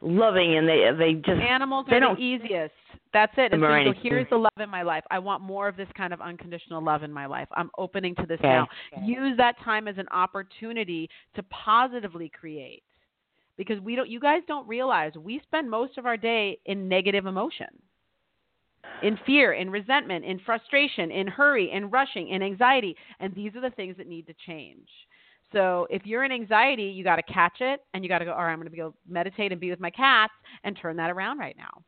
loving 0.00 0.56
and 0.56 0.68
they 0.68 0.90
they 0.98 1.14
just 1.14 1.40
Animals 1.40 1.86
they 1.88 1.96
are 1.96 2.00
don't 2.00 2.16
the 2.16 2.22
easiest. 2.22 2.74
That's 3.12 3.32
it. 3.36 3.52
And 3.52 3.62
them 3.62 3.62
so 3.62 3.66
or 3.66 3.78
you 3.78 3.84
go, 3.84 3.90
anything. 3.90 4.10
here's 4.10 4.28
the 4.30 4.36
love 4.36 4.58
in 4.58 4.68
my 4.68 4.82
life. 4.82 5.04
I 5.10 5.18
want 5.18 5.42
more 5.42 5.68
of 5.68 5.76
this 5.76 5.88
kind 5.96 6.12
of 6.12 6.20
unconditional 6.20 6.82
love 6.82 7.02
in 7.02 7.12
my 7.12 7.26
life. 7.26 7.48
I'm 7.52 7.70
opening 7.78 8.14
to 8.16 8.26
this 8.26 8.40
Okay. 8.40 8.48
now. 8.48 8.66
Use 9.02 9.36
that 9.36 9.54
time 9.64 9.88
as 9.88 9.98
an 9.98 10.08
opportunity 10.10 11.08
to 11.34 11.42
positively 11.44 12.30
create. 12.38 12.82
Because 13.56 13.78
we 13.80 13.94
don't 13.94 14.08
you 14.08 14.20
guys 14.20 14.42
don't 14.48 14.66
realize 14.66 15.12
we 15.16 15.40
spend 15.44 15.70
most 15.70 15.96
of 15.96 16.06
our 16.06 16.16
day 16.16 16.58
in 16.66 16.88
negative 16.88 17.26
emotion. 17.26 17.68
In 19.02 19.18
fear, 19.26 19.52
in 19.52 19.68
resentment, 19.68 20.24
in 20.24 20.38
frustration, 20.40 21.10
in 21.10 21.26
hurry, 21.26 21.70
in 21.70 21.90
rushing, 21.90 22.28
in 22.30 22.42
anxiety. 22.42 22.96
And 23.20 23.34
these 23.34 23.54
are 23.54 23.60
the 23.60 23.70
things 23.70 23.96
that 23.98 24.06
need 24.06 24.26
to 24.26 24.34
change. 24.46 24.88
So 25.52 25.86
if 25.90 26.06
you're 26.06 26.24
in 26.24 26.32
anxiety, 26.32 26.84
you 26.84 27.04
got 27.04 27.16
to 27.16 27.22
catch 27.22 27.60
it 27.60 27.80
and 27.94 28.02
you 28.02 28.08
got 28.08 28.18
to 28.18 28.24
go, 28.24 28.32
all 28.32 28.44
right, 28.44 28.52
I'm 28.52 28.58
going 28.58 28.70
to 28.70 28.76
go 28.76 28.94
meditate 29.08 29.52
and 29.52 29.60
be 29.60 29.70
with 29.70 29.80
my 29.80 29.90
cats 29.90 30.32
and 30.64 30.76
turn 30.80 30.96
that 30.96 31.10
around 31.10 31.38
right 31.38 31.56
now. 31.56 31.82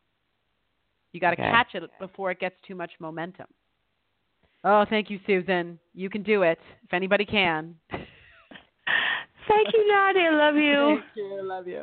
You 1.12 1.20
got 1.20 1.30
to 1.30 1.40
Okay. 1.40 1.50
catch 1.50 1.74
it 1.74 1.82
before 1.98 2.30
it 2.30 2.40
gets 2.40 2.56
too 2.66 2.74
much 2.74 2.90
momentum. 3.00 3.46
Oh, 4.64 4.84
thank 4.90 5.08
you, 5.08 5.18
Susan. 5.26 5.78
You 5.94 6.10
can 6.10 6.22
do 6.22 6.42
it 6.42 6.58
if 6.84 6.92
anybody 6.92 7.24
can. 7.24 7.74
Thank 9.48 9.68
you, 9.72 9.88
Nadia. 9.88 10.30
I 10.30 10.34
love 10.34 10.56
you. 10.56 11.00
Thank 11.00 11.16
you. 11.16 11.38
I 11.38 11.42
love 11.42 11.66
you. 11.66 11.80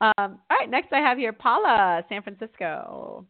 Um, 0.00 0.38
all 0.50 0.56
right, 0.58 0.70
next 0.70 0.92
I 0.92 0.98
have 0.98 1.18
here 1.18 1.32
Paula, 1.32 2.02
San 2.08 2.22
Francisco. 2.22 3.26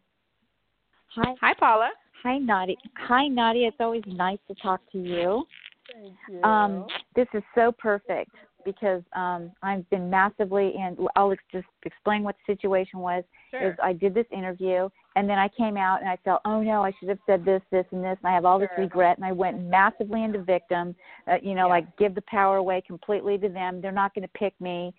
Hi, 1.16 1.34
Hi, 1.40 1.54
Paula. 1.58 1.90
hi, 2.22 2.36
Nadia. 2.38 2.76
Hi, 3.08 3.26
Nadia. 3.26 3.68
It's 3.68 3.76
always 3.80 4.02
nice 4.06 4.38
to 4.48 4.54
talk 4.56 4.80
to 4.92 4.98
you. 4.98 5.46
Thank 5.90 6.14
you. 6.28 6.42
Um, 6.42 6.86
this 7.14 7.26
is 7.32 7.42
so 7.54 7.72
perfect 7.72 8.32
because 8.66 9.02
um, 9.14 9.50
I've 9.62 9.88
been 9.88 10.10
massively, 10.10 10.74
and 10.78 10.98
I'll 11.16 11.32
ex- 11.32 11.42
just 11.50 11.66
explain 11.84 12.22
what 12.22 12.36
the 12.46 12.52
situation 12.52 12.98
was. 12.98 13.24
sure. 13.50 13.70
Is 13.70 13.78
I 13.82 13.94
did 13.94 14.12
this 14.12 14.26
interview, 14.30 14.90
and 15.14 15.26
then 15.30 15.38
I 15.38 15.48
came 15.48 15.78
out 15.78 16.00
and 16.00 16.10
I 16.10 16.18
felt, 16.22 16.42
oh 16.44 16.60
no, 16.60 16.82
I 16.82 16.92
should 16.98 17.08
have 17.08 17.18
said 17.24 17.46
this, 17.46 17.62
this, 17.70 17.86
and 17.92 18.04
this, 18.04 18.18
and 18.22 18.30
I 18.30 18.34
have 18.34 18.44
all 18.44 18.58
this 18.58 18.68
regret, 18.76 19.16
and 19.16 19.24
I 19.24 19.32
went 19.32 19.64
massively 19.64 20.22
into 20.22 20.42
victim. 20.42 20.94
Uh, 21.26 21.36
you 21.42 21.54
know, 21.54 21.66
Yeah. 21.66 21.76
like 21.76 21.96
give 21.96 22.14
the 22.14 22.22
power 22.22 22.58
away 22.58 22.82
completely 22.86 23.38
to 23.38 23.48
them. 23.48 23.80
They're 23.80 23.90
not 23.90 24.14
going 24.14 24.26
to 24.28 24.38
pick 24.38 24.52
me, 24.60 24.92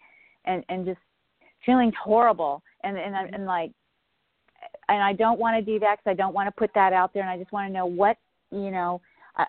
and 0.46 0.64
and 0.70 0.84
just 0.84 1.00
feeling 1.64 1.92
horrible, 2.02 2.64
and 2.84 2.98
and 2.98 3.16
I 3.16 3.26
and 3.34 3.46
like, 3.46 3.72
and 4.90 5.02
I 5.02 5.14
don't 5.14 5.40
want 5.40 5.58
to 5.58 5.62
do 5.62 5.80
that 5.80 5.98
because 5.98 6.12
I 6.12 6.14
don't 6.14 6.34
want 6.34 6.48
to 6.48 6.52
put 6.52 6.72
that 6.76 6.94
out 6.94 7.14
there, 7.14 7.24
and 7.24 7.30
I 7.30 7.38
just 7.38 7.52
want 7.52 7.70
to 7.70 7.74
know 7.74 7.86
what 7.86 8.18
you 8.52 8.72
know, 8.72 9.02
I, 9.36 9.46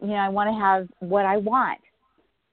you 0.00 0.08
know, 0.08 0.14
I 0.16 0.28
want 0.28 0.48
to 0.48 0.54
have 0.54 0.88
what 1.00 1.24
I 1.24 1.36
want, 1.36 1.80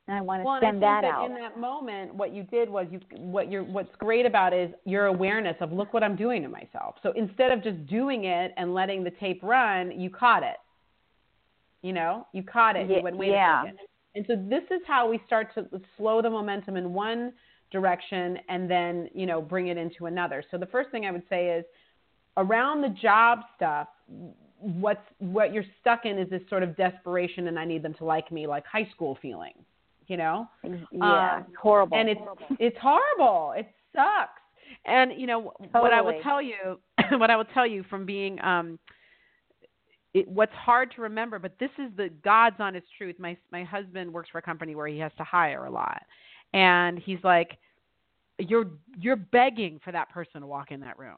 and 0.07 0.17
I 0.17 0.21
want 0.21 0.41
to 0.41 0.45
well, 0.45 0.59
send 0.61 0.81
that, 0.81 1.01
that 1.01 1.07
out. 1.07 1.29
in 1.29 1.35
that 1.35 1.59
moment, 1.59 2.13
what 2.15 2.33
you 2.33 2.43
did 2.43 2.69
was 2.69 2.87
you. 2.91 2.99
What 3.17 3.51
you're. 3.51 3.63
What's 3.63 3.93
great 3.99 4.25
about 4.25 4.53
is 4.53 4.71
your 4.85 5.05
awareness 5.07 5.55
of 5.59 5.71
look 5.71 5.93
what 5.93 6.03
I'm 6.03 6.15
doing 6.15 6.41
to 6.43 6.49
myself. 6.49 6.95
So 7.03 7.11
instead 7.15 7.51
of 7.51 7.63
just 7.63 7.85
doing 7.87 8.25
it 8.25 8.53
and 8.57 8.73
letting 8.73 9.03
the 9.03 9.11
tape 9.11 9.41
run, 9.43 9.99
you 9.99 10.09
caught 10.09 10.43
it. 10.43 10.57
You 11.81 11.93
know, 11.93 12.27
you 12.33 12.43
caught 12.43 12.75
it. 12.75 12.89
Ye- 12.89 12.97
you 12.97 13.03
went, 13.03 13.17
wait 13.17 13.31
yeah. 13.31 13.63
a 13.63 13.65
second. 13.65 13.79
And 14.15 14.25
so 14.27 14.35
this 14.35 14.63
is 14.69 14.81
how 14.87 15.09
we 15.09 15.19
start 15.25 15.53
to 15.55 15.65
slow 15.97 16.21
the 16.21 16.29
momentum 16.29 16.77
in 16.77 16.93
one 16.93 17.33
direction 17.71 18.37
and 18.47 18.69
then 18.69 19.09
you 19.13 19.25
know 19.25 19.41
bring 19.41 19.67
it 19.67 19.77
into 19.77 20.05
another. 20.05 20.43
So 20.51 20.57
the 20.57 20.67
first 20.67 20.91
thing 20.91 21.05
I 21.05 21.11
would 21.11 21.23
say 21.29 21.47
is 21.47 21.65
around 22.37 22.81
the 22.81 22.89
job 22.89 23.39
stuff. 23.55 23.87
What's 24.59 25.01
what 25.19 25.53
you're 25.53 25.65
stuck 25.81 26.05
in 26.05 26.17
is 26.17 26.29
this 26.29 26.41
sort 26.49 26.63
of 26.63 26.75
desperation, 26.77 27.47
and 27.47 27.59
I 27.59 27.65
need 27.65 27.83
them 27.83 27.93
to 27.95 28.05
like 28.05 28.31
me, 28.31 28.47
like 28.47 28.65
high 28.65 28.87
school 28.93 29.17
feeling. 29.21 29.53
You 30.07 30.17
know, 30.17 30.47
yeah, 30.91 31.37
um, 31.37 31.45
horrible. 31.59 31.97
and 31.97 32.09
it's 32.09 32.21
it's 32.59 32.77
horrible. 32.81 33.53
It 33.57 33.67
sucks. 33.95 34.41
And 34.85 35.13
you 35.17 35.27
know 35.27 35.53
what 35.71 35.93
I 35.93 36.01
will 36.01 36.19
tell 36.23 36.41
you, 36.41 36.79
what 37.17 37.29
I 37.29 37.37
will 37.37 37.45
tell 37.53 37.65
you 37.65 37.83
from 37.89 38.05
being 38.05 38.41
um, 38.41 38.79
it, 40.13 40.27
what's 40.27 40.53
hard 40.53 40.91
to 40.95 41.01
remember, 41.01 41.39
but 41.39 41.53
this 41.59 41.71
is 41.79 41.91
the 41.97 42.09
God's 42.23 42.57
honest 42.59 42.85
truth. 42.97 43.15
My 43.17 43.37
my 43.51 43.63
husband 43.63 44.11
works 44.11 44.29
for 44.29 44.37
a 44.37 44.41
company 44.41 44.75
where 44.75 44.87
he 44.87 44.99
has 44.99 45.11
to 45.17 45.23
hire 45.23 45.65
a 45.65 45.71
lot, 45.71 46.01
and 46.53 46.99
he's 46.99 47.19
like, 47.23 47.57
you're 48.39 48.71
you're 48.99 49.15
begging 49.15 49.79
for 49.83 49.91
that 49.91 50.09
person 50.09 50.41
to 50.41 50.47
walk 50.47 50.71
in 50.71 50.79
that 50.81 50.99
room. 50.99 51.17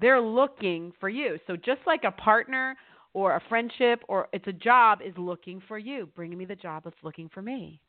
They're 0.00 0.20
looking 0.20 0.92
for 1.00 1.08
you. 1.08 1.38
So 1.46 1.56
just 1.56 1.80
like 1.86 2.04
a 2.04 2.10
partner 2.12 2.76
or 3.14 3.36
a 3.36 3.42
friendship 3.48 4.02
or 4.08 4.28
it's 4.32 4.46
a 4.46 4.52
job 4.52 5.00
is 5.04 5.14
looking 5.16 5.62
for 5.66 5.78
you. 5.78 6.08
bringing 6.14 6.38
me 6.38 6.44
the 6.44 6.56
job 6.56 6.84
that's 6.84 6.96
looking 7.02 7.28
for 7.32 7.42
me. 7.42 7.80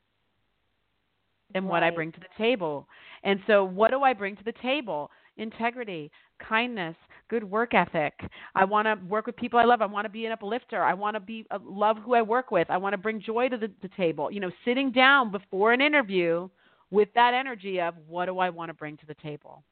And 1.54 1.68
what 1.68 1.82
I 1.82 1.90
bring 1.90 2.12
to 2.12 2.20
the 2.20 2.26
table. 2.38 2.86
And 3.24 3.40
so 3.46 3.64
what 3.64 3.90
do 3.90 4.02
I 4.02 4.12
bring 4.12 4.36
to 4.36 4.44
the 4.44 4.54
table? 4.62 5.10
Integrity, 5.36 6.10
kindness, 6.48 6.94
good 7.28 7.42
work 7.42 7.74
ethic. 7.74 8.12
I 8.54 8.64
want 8.64 8.86
to 8.86 9.04
work 9.06 9.26
with 9.26 9.36
people 9.36 9.58
I 9.58 9.64
love. 9.64 9.82
I 9.82 9.86
want 9.86 10.04
to 10.04 10.10
be 10.10 10.26
an 10.26 10.32
uplifter. 10.32 10.82
I 10.82 10.94
want 10.94 11.14
to 11.14 11.20
be 11.20 11.46
uh, 11.50 11.58
love 11.64 11.96
who 12.04 12.14
I 12.14 12.22
work 12.22 12.52
with. 12.52 12.70
I 12.70 12.76
want 12.76 12.92
to 12.92 12.98
bring 12.98 13.20
joy 13.20 13.48
to 13.48 13.56
the, 13.56 13.70
the 13.82 13.90
table. 13.96 14.30
You 14.30 14.38
know, 14.38 14.50
sitting 14.64 14.92
down 14.92 15.32
before 15.32 15.72
an 15.72 15.80
interview 15.80 16.48
with 16.90 17.08
that 17.14 17.34
energy 17.34 17.80
of 17.80 17.94
what 18.08 18.26
do 18.26 18.38
I 18.38 18.50
want 18.50 18.68
to 18.68 18.74
bring 18.74 18.96
to 18.98 19.06
the 19.06 19.14
table? 19.14 19.64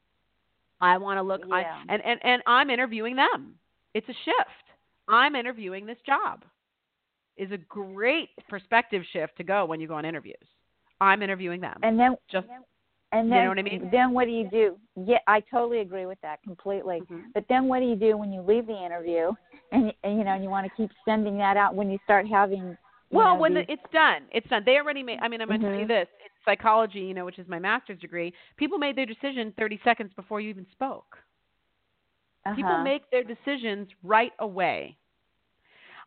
I 0.81 0.97
want 0.97 1.17
to 1.17 1.21
look 1.21 1.41
I, 1.51 1.65
and, 1.89 2.01
and 2.03 2.19
and 2.23 2.41
I'm 2.45 2.69
interviewing 2.69 3.15
them. 3.15 3.55
It's 3.93 4.07
a 4.07 4.13
shift. 4.25 4.65
I'm 5.07 5.35
interviewing 5.35 5.85
this 5.85 5.97
job. 6.05 6.43
Is 7.37 7.51
a 7.51 7.57
great 7.57 8.29
perspective 8.49 9.03
shift 9.11 9.37
to 9.37 9.43
go 9.43 9.65
when 9.65 9.79
you 9.79 9.87
go 9.87 9.95
on 9.95 10.05
interviews. 10.05 10.35
I'm 11.01 11.21
interviewing 11.21 11.61
them. 11.61 11.79
and 11.83 11.97
then 11.99 12.15
Just 12.29 12.47
and 13.11 13.31
then, 13.31 13.37
you 13.37 13.43
know 13.43 13.49
what 13.49 13.59
I 13.59 13.61
mean? 13.63 13.89
then 13.91 14.13
what 14.13 14.25
do 14.25 14.31
you 14.31 14.49
do? 14.49 14.77
Yeah, 14.95 15.17
I 15.25 15.39
totally 15.39 15.79
agree 15.79 16.05
with 16.05 16.19
that 16.21 16.43
completely. 16.43 17.01
Mhm. 17.09 17.33
But 17.33 17.45
then 17.47 17.67
what 17.67 17.79
do 17.79 17.85
you 17.85 17.95
do 17.95 18.17
when 18.17 18.31
you 18.31 18.41
leave 18.41 18.67
the 18.67 18.77
interview 18.77 19.31
and, 19.71 19.93
and 20.03 20.17
you 20.17 20.23
know 20.23 20.33
and 20.33 20.43
you 20.43 20.49
want 20.49 20.67
to 20.69 20.77
keep 20.77 20.91
sending 21.05 21.37
that 21.37 21.57
out 21.57 21.75
when 21.75 21.89
you 21.89 21.97
start 22.03 22.27
having 22.27 22.77
Well, 23.11 23.37
when 23.37 23.53
the, 23.55 23.61
it's 23.71 23.81
done, 23.91 24.23
it's 24.31 24.47
done. 24.49 24.63
They 24.65 24.77
already 24.77 25.01
made. 25.03 25.19
I 25.21 25.27
mean, 25.27 25.41
I'm 25.41 25.47
going 25.47 25.61
to 25.61 25.67
tell 25.67 25.75
you 25.75 25.85
Mhm. 25.85 25.87
this: 25.87 26.07
in 26.23 26.29
psychology, 26.45 26.99
you 26.99 27.13
know, 27.13 27.25
which 27.25 27.39
is 27.39 27.47
my 27.47 27.59
master's 27.59 27.99
degree. 27.99 28.33
People 28.57 28.77
made 28.77 28.95
their 28.95 29.05
decision 29.05 29.51
30 29.57 29.79
seconds 29.83 30.13
before 30.15 30.41
you 30.41 30.49
even 30.49 30.67
spoke. 30.71 31.17
People 32.55 32.71
uh-huh. 32.71 32.83
make 32.83 33.09
their 33.11 33.23
decisions 33.23 33.89
right 34.03 34.33
away. 34.39 34.97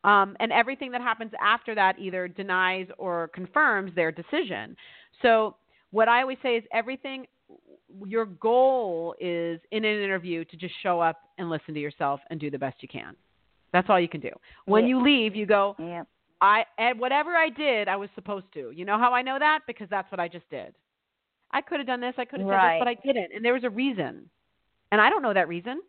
Um, 0.04 0.36
and 0.40 0.50
everything 0.50 0.90
that 0.92 1.00
happens 1.00 1.30
after 1.40 1.74
that 1.74 1.98
either 1.98 2.26
denies 2.26 2.88
or 2.98 3.28
confirms 3.28 3.94
their 3.94 4.10
decision. 4.10 4.76
So, 5.20 5.56
what 5.90 6.08
I 6.08 6.22
always 6.22 6.38
say 6.42 6.56
is 6.56 6.64
everything, 6.72 7.26
your 8.06 8.24
goal 8.26 9.14
is 9.20 9.60
in 9.70 9.84
an 9.84 10.02
interview 10.02 10.44
to 10.46 10.56
just 10.56 10.74
show 10.82 11.00
up 11.00 11.20
and 11.38 11.50
listen 11.50 11.74
to 11.74 11.80
yourself 11.80 12.20
and 12.30 12.40
do 12.40 12.50
the 12.50 12.58
best 12.58 12.82
you 12.82 12.88
can. 12.88 13.14
That's 13.72 13.88
all 13.88 14.00
you 14.00 14.08
can 14.08 14.20
do. 14.20 14.30
When 14.64 14.84
Yeah. 14.84 14.88
you 14.88 15.02
leave, 15.02 15.36
you 15.36 15.46
go, 15.46 15.76
yeah. 15.78 16.04
I 16.42 16.64
and 16.76 16.98
whatever 16.98 17.30
I 17.30 17.48
did, 17.48 17.88
I 17.88 17.96
was 17.96 18.10
supposed 18.14 18.46
to. 18.54 18.72
You 18.74 18.84
know 18.84 18.98
how 18.98 19.14
I 19.14 19.22
know 19.22 19.38
that? 19.38 19.60
Because 19.66 19.88
that's 19.88 20.10
what 20.10 20.20
I 20.20 20.28
just 20.28 20.48
did. 20.50 20.74
I 21.52 21.60
could 21.60 21.78
have 21.78 21.86
done 21.86 22.00
this, 22.00 22.14
I 22.18 22.24
could 22.24 22.40
have 22.40 22.48
done 22.48 22.58
this, 22.78 22.84
but 22.84 22.88
I 22.88 22.94
didn't. 23.06 23.32
And 23.34 23.44
there 23.44 23.54
was 23.54 23.64
a 23.64 23.70
reason. 23.70 24.28
And 24.90 25.00
I 25.00 25.08
don't 25.10 25.22
know 25.22 25.32
that 25.34 25.48
reason, 25.48 25.80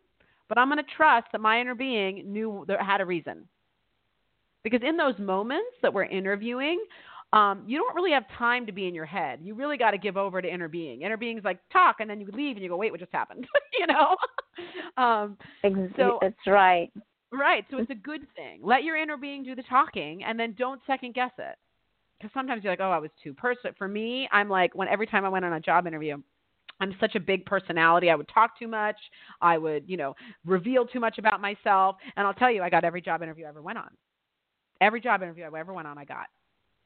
but 0.48 0.56
I'm 0.58 0.68
going 0.68 0.78
to 0.82 0.90
trust 0.96 1.26
that 1.32 1.40
my 1.40 1.60
inner 1.60 1.74
being 1.74 2.32
knew 2.32 2.64
that 2.68 2.80
had 2.80 3.00
a 3.00 3.04
reason. 3.06 3.48
Because 4.62 4.80
in 4.86 4.96
those 4.96 5.18
moments 5.18 5.72
that 5.82 5.92
we're 5.92 6.04
interviewing, 6.04 6.82
um, 7.32 7.64
you 7.66 7.78
don't 7.78 7.94
really 7.94 8.12
have 8.12 8.24
time 8.38 8.64
to 8.66 8.72
be 8.72 8.86
in 8.86 8.94
your 8.94 9.04
head. 9.06 9.40
You 9.42 9.54
really 9.54 9.76
got 9.76 9.90
to 9.90 9.98
give 9.98 10.16
over 10.16 10.40
to 10.40 10.48
inner 10.48 10.68
being. 10.68 11.02
Inner 11.02 11.16
being's 11.16 11.44
like 11.44 11.58
talk, 11.72 11.96
and 12.00 12.08
then 12.08 12.20
you 12.20 12.28
leave 12.32 12.56
and 12.56 12.62
you 12.62 12.68
go, 12.68 12.76
wait, 12.76 12.90
what 12.92 13.00
just 13.00 13.12
happened? 13.12 13.46
you 13.78 13.86
know. 13.86 14.16
um, 15.02 15.36
So- 15.96 16.18
that's 16.22 16.46
right. 16.46 16.90
Right. 17.36 17.64
So 17.70 17.78
it's 17.78 17.90
a 17.90 17.96
good 17.96 18.26
thing. 18.36 18.60
Let 18.62 18.84
your 18.84 18.96
inner 18.96 19.16
being 19.16 19.42
do 19.42 19.54
the 19.54 19.64
talking 19.64 20.22
and 20.24 20.38
then 20.38 20.54
don't 20.56 20.80
second 20.86 21.14
guess 21.14 21.32
it. 21.38 21.56
Because 22.18 22.32
sometimes 22.32 22.62
you're 22.62 22.72
like, 22.72 22.80
oh, 22.80 22.90
I 22.90 22.98
was 22.98 23.10
too 23.22 23.34
person. 23.34 23.72
For 23.76 23.88
me, 23.88 24.28
I'm 24.30 24.48
like, 24.48 24.74
when 24.74 24.86
every 24.88 25.06
time 25.06 25.24
I 25.24 25.28
went 25.28 25.44
on 25.44 25.52
a 25.52 25.60
job 25.60 25.86
interview, 25.86 26.16
I'm 26.80 26.94
such 27.00 27.16
a 27.16 27.20
big 27.20 27.44
personality. 27.44 28.08
I 28.08 28.14
would 28.14 28.28
talk 28.32 28.58
too 28.58 28.68
much. 28.68 28.96
I 29.40 29.58
would, 29.58 29.84
you 29.88 29.96
know, 29.96 30.14
reveal 30.44 30.86
too 30.86 31.00
much 31.00 31.18
about 31.18 31.40
myself. 31.40 31.96
And 32.16 32.26
I'll 32.26 32.34
tell 32.34 32.52
you, 32.52 32.62
I 32.62 32.70
got 32.70 32.84
every 32.84 33.02
job 33.02 33.22
interview 33.22 33.46
I 33.46 33.48
ever 33.48 33.62
went 33.62 33.78
on. 33.78 33.90
Every 34.80 35.00
job 35.00 35.22
interview 35.22 35.44
I 35.44 35.58
ever 35.58 35.72
went 35.72 35.88
on, 35.88 35.98
I 35.98 36.04
got. 36.04 36.26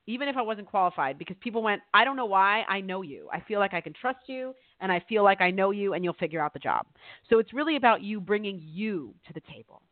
Even 0.07 0.28
if 0.28 0.37
I 0.37 0.43
wasn't 0.43 0.69
qualified, 0.69 1.19
because 1.19 1.37
people 1.40 1.62
went, 1.62 1.83
I 1.93 2.05
don't 2.05 2.17
know 2.17 2.26
why, 2.26 2.64
I 2.69 2.81
know 2.81 3.02
you. 3.02 3.28
I 3.31 3.40
feel 3.40 3.61
like 3.61 3.75
I 3.75 3.83
can 3.83 3.93
trust 3.93 4.21
you, 4.26 4.55
and 4.81 4.90
I 4.90 5.05
feel 5.07 5.23
like 5.23 5.43
I 5.43 5.50
know 5.50 5.71
you, 5.71 5.93
and 5.93 6.02
you'll 6.02 6.14
figure 6.14 6.40
out 6.40 6.55
the 6.55 6.59
job. 6.59 6.87
So 7.28 7.38
it's 7.38 7.52
really 7.52 7.76
about 7.76 8.02
you 8.02 8.19
bringing 8.19 8.59
you 8.64 9.14
to 9.26 9.35
the 9.35 9.43
table. 9.52 9.83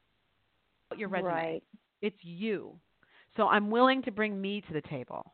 Your 0.96 1.08
resume. 1.08 1.32
Right. 1.32 1.62
It's 2.02 2.16
you. 2.22 2.78
So 3.36 3.48
I'm 3.48 3.70
willing 3.70 4.02
to 4.02 4.10
bring 4.10 4.40
me 4.40 4.60
to 4.68 4.72
the 4.72 4.82
table. 4.82 5.32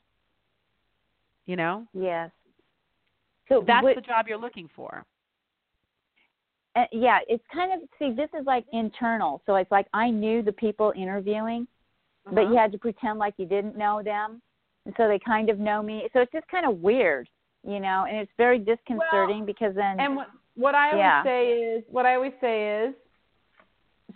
You 1.47 1.57
know? 1.57 1.87
Yes. 1.93 2.31
So 3.49 3.63
That's 3.67 3.83
what- 3.83 3.97
the 3.97 4.01
job 4.01 4.29
you're 4.29 4.39
looking 4.39 4.69
for. 4.69 5.05
uh, 6.75 6.87
yeah, 6.91 7.19
it's 7.29 7.45
kind 7.53 7.73
of 7.73 7.87
see 7.99 8.13
this 8.13 8.31
is 8.39 8.47
like 8.47 8.65
internal. 8.73 9.43
So 9.45 9.57
it's 9.57 9.71
like 9.71 9.87
I 9.93 10.09
knew 10.09 10.41
the 10.43 10.53
people 10.53 10.93
interviewing, 10.97 11.67
but 12.25 12.39
Uh-huh. 12.45 12.51
you 12.53 12.57
had 12.57 12.73
to 12.73 12.79
pretend 12.79 13.19
like 13.19 13.35
you 13.37 13.45
didn't 13.45 13.77
know 13.77 14.03
them, 14.03 14.41
and 14.87 14.95
so 14.97 15.07
they 15.07 15.19
kind 15.19 15.51
of 15.51 15.59
know 15.59 15.83
me. 15.83 16.09
So 16.15 16.21
it's 16.21 16.33
just 16.33 16.49
kind 16.49 16.65
of 16.65 16.81
weird, 16.81 17.29
you 17.63 17.79
know, 17.79 18.07
and 18.09 18.17
it's 18.17 18.33
very 18.39 18.59
disconcerting 18.59 19.45
because 19.45 19.75
then 19.75 20.01
And 20.01 20.17
what 20.17 20.31
what 20.55 20.75
I 20.75 20.93
always 20.93 20.99
Yeah. 20.99 21.23
say 21.25 21.63
is 21.63 21.85
what 21.89 22.07
I 22.07 22.15
always 22.15 22.35
say 22.41 22.85
is 22.85 22.95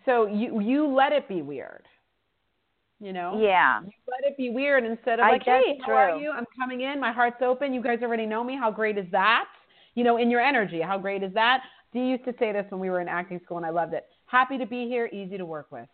so 0.07 0.27
you 0.27 0.61
you 0.61 0.87
let 0.87 1.13
it 1.13 1.29
be 1.29 1.43
weird. 1.43 1.85
You 2.99 3.13
know? 3.13 3.39
yeah, 3.39 3.83
You 3.83 3.91
let 4.11 4.25
it 4.27 4.39
be 4.39 4.49
weird 4.49 4.83
instead 4.85 5.21
of 5.21 5.27
like, 5.29 5.43
hey, 5.43 5.79
how 5.85 5.93
are 5.93 6.17
you? 6.19 6.31
I'm 6.31 6.47
coming 6.59 6.81
in, 6.81 6.99
my 6.99 7.13
heart's 7.13 7.43
open, 7.43 7.75
you 7.75 7.83
guys 7.83 7.99
already 8.01 8.25
know 8.25 8.43
me. 8.43 8.57
How 8.57 8.71
great 8.71 8.97
is 8.97 9.05
that? 9.13 9.45
You 9.95 10.03
know, 10.03 10.17
in 10.17 10.31
your 10.31 10.41
energy, 10.41 10.81
how 10.81 10.97
great 10.97 11.23
is 11.23 11.35
that? 11.35 11.61
Dee 11.93 12.07
used 12.07 12.25
to 12.25 12.35
say 12.39 12.53
this 12.53 12.65
when 12.71 12.81
we 12.81 12.89
were 12.89 13.03
in 13.03 13.09
acting 13.09 13.39
school 13.45 13.59
and 13.59 13.67
I 13.67 13.71
loved 13.71 13.93
it. 13.93 14.07
Happy 14.25 14.57
to 14.57 14.65
be 14.65 14.89
here, 14.89 15.11
easy 15.13 15.37
to 15.37 15.45
work 15.45 15.71
with. 15.71 15.87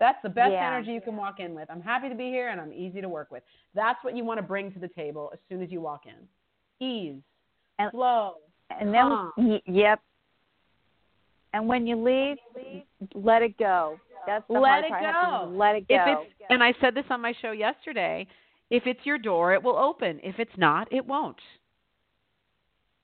That's 0.00 0.16
the 0.22 0.30
best 0.30 0.52
Yeah. 0.52 0.66
energy 0.66 0.92
you 0.92 1.02
can 1.02 1.14
walk 1.14 1.40
in 1.40 1.54
with. 1.54 1.68
I'm 1.70 1.82
happy 1.82 2.08
to 2.08 2.14
be 2.14 2.28
here 2.30 2.48
and 2.48 2.58
I'm 2.58 2.72
easy 2.72 3.02
to 3.02 3.08
work 3.10 3.30
with. 3.30 3.42
That's 3.74 4.02
what 4.02 4.16
you 4.16 4.24
want 4.24 4.38
to 4.38 4.42
bring 4.42 4.72
to 4.72 4.78
the 4.78 4.88
table 4.88 5.28
as 5.34 5.38
soon 5.50 5.60
as 5.62 5.70
you 5.70 5.82
walk 5.82 6.04
in. 6.06 6.86
Ease, 6.86 7.20
And- 7.78 7.90
flow. 7.90 8.36
and 8.70 8.94
then 8.94 9.02
Calm. 9.08 9.32
y- 9.36 9.62
yep. 9.66 10.00
And 11.54 11.66
when 11.66 11.86
you 11.86 11.96
leave, 11.96 12.36
let 13.14 13.42
it 13.42 13.56
go. 13.58 13.98
That's 14.26 14.44
the 14.48 14.54
Let 14.54 14.70
hard 14.70 14.84
it 14.84 14.90
part. 14.90 15.04
I 15.04 15.06
have 15.06 15.48
go. 15.50 15.56
Let 15.56 15.76
it 15.76 15.88
go. 15.88 15.94
If 15.94 16.02
it's 16.06 16.34
and 16.50 16.62
I 16.62 16.74
said 16.80 16.94
this 16.94 17.04
on 17.10 17.20
my 17.20 17.32
show 17.40 17.52
yesterday, 17.52 18.26
if 18.70 18.82
it's 18.86 19.00
your 19.04 19.18
door, 19.18 19.54
it 19.54 19.62
will 19.62 19.76
open. 19.78 20.20
If 20.22 20.38
it's 20.38 20.56
not, 20.56 20.92
it 20.92 21.04
won't. 21.06 21.38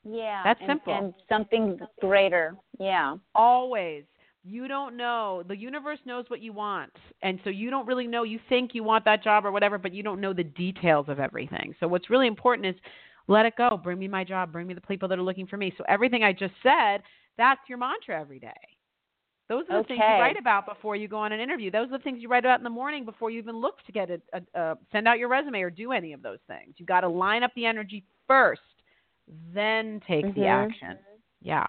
yeah, 0.05 0.43
That's 0.45 0.61
and, 0.61 0.69
simple. 0.69 0.95
And 0.95 1.15
something 1.29 1.79
greater. 2.01 2.55
Yeah. 2.79 3.17
Always. 3.35 4.05
You 4.47 4.69
don't 4.69 4.99
know. 4.99 5.43
The 5.49 5.57
universe 5.57 5.99
knows 6.05 6.27
what 6.29 6.43
you 6.43 6.53
want. 6.53 6.93
And 7.23 7.39
so 7.45 7.51
you 7.51 7.71
don't 7.71 7.87
really 7.87 8.07
know. 8.07 8.25
You 8.25 8.39
think 8.51 8.73
you 8.75 8.85
want 8.85 9.07
that 9.07 9.25
job 9.25 9.47
or 9.47 9.53
whatever, 9.53 9.79
but 9.79 9.95
you 9.95 10.03
don't 10.03 10.21
know 10.21 10.35
the 10.35 10.45
details 10.45 11.07
of 11.09 11.19
everything. 11.19 11.75
So 11.81 11.89
what's 11.89 12.11
really 12.11 12.27
important 12.27 12.67
is 12.67 12.75
let 13.27 13.47
it 13.47 13.55
go. 13.57 13.81
Bring 13.83 13.99
me 13.99 14.07
my 14.07 14.23
job. 14.23 14.53
Bring 14.53 14.67
me 14.67 14.75
the 14.75 14.83
people 14.83 15.09
that 15.09 15.19
are 15.19 15.23
looking 15.23 15.47
for 15.47 15.57
me. 15.57 15.73
So 15.79 15.85
everything 15.89 16.25
I 16.25 16.33
just 16.33 16.53
said, 16.63 17.03
that's 17.39 17.61
your 17.69 17.79
mantra 17.79 18.21
every 18.21 18.39
day. 18.39 18.53
Those 19.49 19.65
are 19.69 19.83
the 19.83 19.89
things 19.89 19.99
you 19.99 20.05
write 20.23 20.39
about 20.39 20.65
before 20.67 20.97
you 20.97 21.07
go 21.07 21.19
on 21.19 21.31
an 21.33 21.39
interview. 21.41 21.71
Those 21.71 21.89
are 21.89 21.99
the 21.99 22.03
things 22.05 22.23
you 22.23 22.29
write 22.29 22.45
about 22.47 22.61
in 22.61 22.65
the 22.65 22.71
morning 22.71 23.05
before 23.05 23.31
you 23.31 23.39
even 23.39 23.57
look 23.57 23.85
to 23.85 23.93
get 23.93 24.09
a, 24.11 24.19
a, 24.33 24.61
a 24.61 24.79
send 24.91 25.07
out 25.07 25.19
your 25.19 25.29
resume 25.29 25.61
or 25.61 25.69
do 25.71 25.93
any 25.93 26.15
of 26.15 26.23
those 26.23 26.39
things. 26.47 26.75
You 26.79 26.87
got 26.87 27.01
to 27.03 27.09
line 27.09 27.43
up 27.43 27.51
the 27.55 27.67
energy 27.67 28.05
first, 28.27 28.63
then 29.53 30.01
take 30.09 30.25
the 30.35 30.41
Mhm. 30.43 30.71
action. 30.71 30.99
Yeah. 31.43 31.67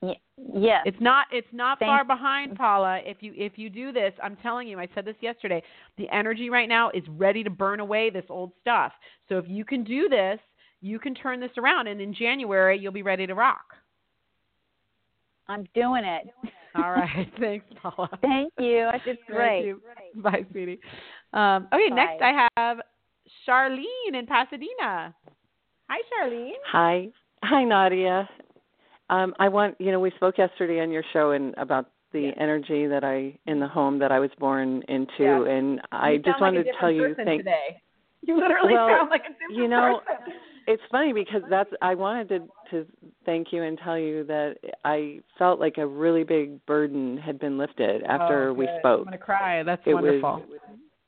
Y- 0.00 0.20
yes. 0.54 0.82
It's 0.86 1.00
not 1.00 1.26
it's 1.32 1.52
not 1.52 1.78
Thank- 1.80 1.88
far 1.88 2.04
behind, 2.04 2.56
Paula. 2.56 3.00
If 3.04 3.22
you 3.24 3.32
if 3.36 3.58
you 3.58 3.68
do 3.70 3.90
this, 3.92 4.12
I'm 4.22 4.36
telling 4.36 4.68
you, 4.68 4.78
I 4.78 4.88
said 4.94 5.04
this 5.04 5.16
yesterday. 5.20 5.62
The 5.96 6.08
energy 6.10 6.48
right 6.50 6.68
now 6.68 6.90
is 6.90 7.02
ready 7.08 7.42
to 7.44 7.50
burn 7.50 7.80
away 7.80 8.10
this 8.10 8.24
old 8.28 8.52
stuff. 8.60 8.92
So 9.28 9.38
if 9.38 9.46
you 9.48 9.64
can 9.64 9.82
do 9.84 10.08
this, 10.08 10.38
you 10.80 10.98
can 10.98 11.14
turn 11.14 11.40
this 11.40 11.56
around 11.58 11.86
and 11.88 12.00
in 12.00 12.12
January 12.14 12.78
you'll 12.78 12.92
be 12.92 13.02
ready 13.02 13.26
to 13.26 13.34
rock. 13.34 13.76
I'm 15.48 15.66
doing 15.74 16.04
it. 16.04 16.28
All 16.74 16.92
right. 16.92 17.30
Thanks, 17.40 17.66
Paula. 17.82 18.08
Thank 18.22 18.52
you. 18.58 18.88
That's 18.92 19.04
Thank 19.04 19.18
great. 19.28 19.64
you. 19.66 19.80
Bye, 20.16 20.44
sweetie. 20.50 20.80
Um, 21.32 21.68
okay, 21.72 21.88
next 21.94 22.22
I 22.22 22.46
have 22.56 22.78
Charlene 23.48 24.14
in 24.18 24.26
Pasadena. 24.26 25.14
Hi, 25.88 25.98
Charlene. 26.10 26.50
Hi, 26.66 27.08
hi, 27.42 27.64
Nadia. 27.64 28.28
Um, 29.10 29.34
I 29.38 29.48
want 29.48 29.76
you 29.78 29.90
know 29.92 30.00
we 30.00 30.10
spoke 30.16 30.38
yesterday 30.38 30.80
on 30.80 30.90
your 30.90 31.02
show 31.12 31.32
and 31.32 31.54
about 31.56 31.90
the 32.12 32.30
energy 32.38 32.86
that 32.86 33.04
I 33.04 33.38
in 33.46 33.58
the 33.60 33.68
home 33.68 33.98
that 33.98 34.12
I 34.12 34.18
was 34.18 34.30
born 34.38 34.82
into, 34.88 35.10
Yes. 35.18 35.42
and 35.48 35.80
I 35.92 36.12
You 36.12 36.18
just 36.18 36.26
sound 36.26 36.40
like 36.40 36.52
wanted 36.54 36.64
to 36.64 36.72
tell 36.78 36.90
you 36.90 37.02
person 37.08 37.24
thank. 37.24 37.40
today. 37.40 37.82
You 38.22 38.36
literally 38.36 38.74
Well, 38.74 38.88
sound 38.88 39.10
like 39.10 39.22
a 39.24 39.28
different 39.32 39.56
you 39.56 39.68
know, 39.68 40.00
person. 40.06 40.32
It's 40.66 40.82
funny 40.90 41.12
because 41.12 41.42
that's 41.50 41.70
I 41.80 41.94
wanted 41.94 42.28
to 42.28 42.48
to 42.70 42.86
thank 43.24 43.52
you 43.52 43.62
and 43.62 43.78
tell 43.82 43.98
you 43.98 44.24
that 44.24 44.56
I 44.84 45.20
felt 45.38 45.60
like 45.60 45.78
a 45.78 45.86
really 45.86 46.24
big 46.24 46.64
burden 46.66 47.18
had 47.18 47.38
been 47.38 47.58
lifted 47.58 48.02
oh, 48.02 48.06
after 48.12 48.48
Oh, 48.50 48.52
we 48.54 48.68
spoke. 48.78 49.00
I'm 49.00 49.04
gonna 49.04 49.18
cry. 49.18 49.62
That's 49.62 49.82
it 49.86 49.94
wonderful. 49.94 50.44
was 50.48 50.60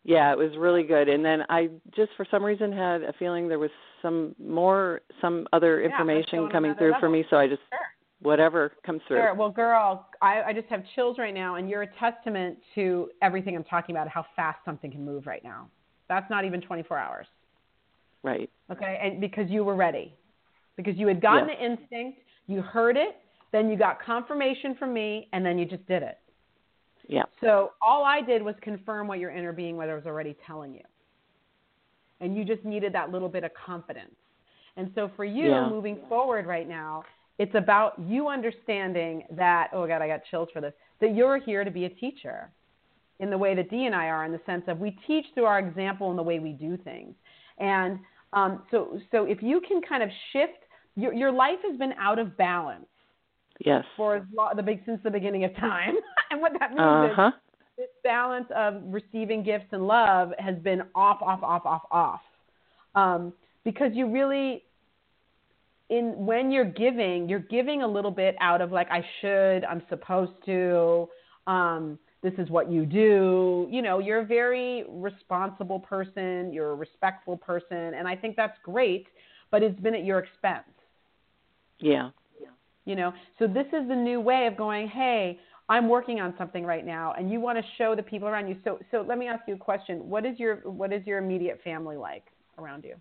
yeah 0.04 0.30
it 0.30 0.38
was 0.38 0.50
really 0.58 0.82
good 0.82 1.08
and 1.08 1.24
then 1.24 1.42
i 1.48 1.68
just 1.96 2.10
for 2.16 2.26
some 2.30 2.44
reason 2.44 2.70
had 2.70 3.02
a 3.02 3.12
feeling 3.18 3.48
there 3.48 3.58
was 3.58 3.70
some 4.02 4.34
more 4.38 5.00
some 5.20 5.46
other 5.52 5.80
Yeah, 5.80 5.90
information 5.90 6.40
on 6.40 6.50
coming 6.50 6.74
through 6.74 6.92
for 7.00 7.08
me 7.08 7.24
so 7.30 7.36
i 7.36 7.48
just 7.48 7.62
Sure. 7.70 7.78
whatever 8.20 8.72
comes 8.84 9.00
through 9.08 9.16
Sure. 9.18 9.34
Well, 9.34 9.50
girl, 9.50 10.08
I, 10.20 10.42
I 10.42 10.52
just 10.52 10.68
have 10.68 10.82
chills 10.94 11.18
right 11.18 11.34
now, 11.34 11.54
and 11.56 11.68
you're 11.68 11.82
a 11.82 11.94
testament 11.98 12.58
to 12.74 13.10
everything 13.22 13.56
I'm 13.56 13.64
talking 13.64 13.94
about. 13.94 14.08
How 14.08 14.24
fast 14.36 14.58
something 14.64 14.90
can 14.90 15.04
move 15.04 15.26
right 15.26 15.42
now. 15.42 15.68
That's 16.08 16.28
not 16.30 16.44
even 16.44 16.60
24 16.60 16.98
hours. 16.98 17.26
Right 18.24 18.50
Okay, 18.72 18.98
and 19.00 19.20
because 19.20 19.48
you 19.48 19.62
were 19.62 19.76
ready, 19.76 20.16
because 20.76 20.96
you 20.96 21.06
had 21.06 21.20
gotten 21.20 21.48
Yes. 21.48 21.58
the 21.60 21.64
instinct, 21.64 22.18
you 22.48 22.62
heard 22.62 22.96
it, 22.96 23.16
then 23.52 23.70
you 23.70 23.76
got 23.76 24.02
confirmation 24.02 24.74
from 24.74 24.92
me, 24.92 25.28
and 25.32 25.46
then 25.46 25.58
you 25.58 25.66
just 25.66 25.86
did 25.86 26.02
it. 26.02 26.18
yeah 27.08 27.24
So 27.40 27.72
all 27.80 28.04
I 28.04 28.20
did 28.22 28.42
was 28.42 28.54
confirm 28.62 29.06
what 29.06 29.18
your 29.18 29.30
inner 29.30 29.52
being 29.52 29.78
I 29.80 29.94
was 29.94 30.06
already 30.06 30.34
telling 30.46 30.74
you. 30.74 30.80
And 32.20 32.36
you 32.36 32.44
just 32.44 32.64
needed 32.64 32.92
that 32.94 33.12
little 33.12 33.28
bit 33.28 33.44
of 33.44 33.52
confidence. 33.54 34.14
And 34.76 34.90
so 34.94 35.10
for 35.14 35.24
you 35.24 35.50
Yeah. 35.50 35.68
moving 35.68 35.98
forward 36.08 36.46
right 36.46 36.68
now, 36.68 37.04
it's 37.38 37.54
about 37.54 37.98
you 37.98 38.28
understanding 38.28 39.26
that, 39.32 39.68
oh 39.72 39.86
God, 39.86 40.00
I 40.02 40.08
got 40.08 40.24
chills 40.30 40.48
for 40.52 40.60
this, 40.60 40.72
that 41.00 41.14
you're 41.14 41.38
here 41.38 41.64
to 41.64 41.70
be 41.70 41.84
a 41.84 41.90
teacher 41.90 42.50
in 43.20 43.30
the 43.30 43.38
way 43.38 43.54
that 43.54 43.70
Dee 43.70 43.86
and 43.86 43.94
I 43.94 44.08
are, 44.08 44.24
in 44.24 44.32
the 44.32 44.40
sense 44.46 44.64
of 44.68 44.78
we 44.80 44.92
teach 45.06 45.26
through 45.34 45.44
our 45.44 45.58
example 45.58 46.10
and 46.10 46.18
the 46.18 46.22
way 46.22 46.38
we 46.38 46.52
do 46.52 46.76
things. 46.76 47.14
And 47.58 48.00
um, 48.34 48.62
so, 48.70 48.98
so 49.10 49.24
if 49.24 49.42
you 49.42 49.60
can 49.66 49.80
kind 49.80 50.02
of 50.02 50.10
shift, 50.32 50.52
your, 50.96 51.12
your 51.12 51.32
life 51.32 51.58
has 51.68 51.78
been 51.78 51.92
out 51.98 52.18
of 52.18 52.36
balance 52.36 52.86
yes 53.64 53.84
for 53.96 54.16
as 54.16 54.22
lo- 54.36 54.50
the 54.56 54.62
big 54.62 54.80
since 54.84 55.00
the 55.04 55.10
beginning 55.10 55.44
of 55.44 55.54
time. 55.56 55.94
and 56.30 56.40
what 56.40 56.52
that 56.58 56.70
means 56.70 56.80
uh-huh 56.80 57.30
is 57.76 57.86
this 57.86 57.88
balance 58.02 58.46
of 58.54 58.82
receiving 58.86 59.42
gifts 59.42 59.66
and 59.72 59.86
love 59.86 60.32
has 60.38 60.56
been 60.58 60.82
off, 60.94 61.20
off, 61.22 61.42
off, 61.42 61.66
off, 61.66 61.82
off. 61.90 62.20
Um, 62.94 63.32
because 63.64 63.90
you 63.94 64.10
really, 64.10 64.62
in 65.90 66.14
when 66.16 66.50
you're 66.50 66.64
giving, 66.64 67.28
you're 67.28 67.40
giving 67.40 67.82
a 67.82 67.86
little 67.86 68.10
bit 68.10 68.36
out 68.40 68.60
of 68.60 68.70
like 68.70 68.88
I 68.90 69.04
should, 69.20 69.64
I'm 69.64 69.82
supposed 69.88 70.32
to. 70.46 71.08
Um, 71.46 71.98
this 72.24 72.34
is 72.38 72.50
what 72.50 72.72
you 72.72 72.84
do. 72.84 73.68
You 73.70 73.82
know, 73.82 74.00
you're 74.00 74.22
a 74.22 74.26
very 74.26 74.84
responsible 74.88 75.78
person. 75.78 76.52
You're 76.52 76.72
a 76.72 76.74
respectful 76.74 77.36
person, 77.36 77.94
and 77.94 78.08
I 78.08 78.16
think 78.16 78.34
that's 78.34 78.58
great. 78.64 79.06
But 79.52 79.62
it's 79.62 79.78
been 79.78 79.94
at 79.94 80.04
your 80.04 80.18
expense 80.18 80.64
yeah 81.80 82.10
you 82.84 82.96
know 82.96 83.12
so 83.38 83.46
this 83.46 83.66
is 83.66 83.86
the 83.88 83.94
new 83.94 84.20
way 84.20 84.46
of 84.46 84.56
going 84.56 84.88
hey 84.88 85.38
i'm 85.68 85.88
working 85.88 86.20
on 86.20 86.34
something 86.38 86.64
right 86.64 86.86
now 86.86 87.12
and 87.18 87.30
you 87.30 87.40
want 87.40 87.58
to 87.58 87.64
show 87.76 87.94
the 87.94 88.02
people 88.02 88.28
around 88.28 88.48
you 88.48 88.56
so 88.64 88.78
so 88.90 89.04
let 89.06 89.18
me 89.18 89.26
ask 89.26 89.42
you 89.46 89.54
a 89.54 89.58
question 89.58 90.08
what 90.08 90.24
is 90.24 90.38
your 90.38 90.56
what 90.64 90.92
is 90.92 91.06
your 91.06 91.18
immediate 91.18 91.60
family 91.62 91.96
like 91.96 92.24
around 92.58 92.84
you 92.84 92.94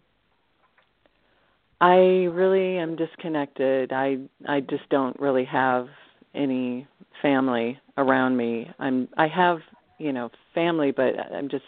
i 1.82 1.96
really 1.96 2.78
am 2.78 2.96
disconnected 2.96 3.92
i 3.92 4.18
i 4.48 4.60
just 4.60 4.88
don't 4.90 5.18
really 5.20 5.46
have 5.46 5.88
any 6.34 6.88
family 7.22 7.80
around 7.98 8.36
me 8.36 8.70
i'm 8.80 9.08
i 9.18 9.28
have 9.28 9.60
you 9.98 10.12
know 10.12 10.30
family 10.54 10.92
but 10.92 11.14
i'm 11.34 11.50
just 11.50 11.66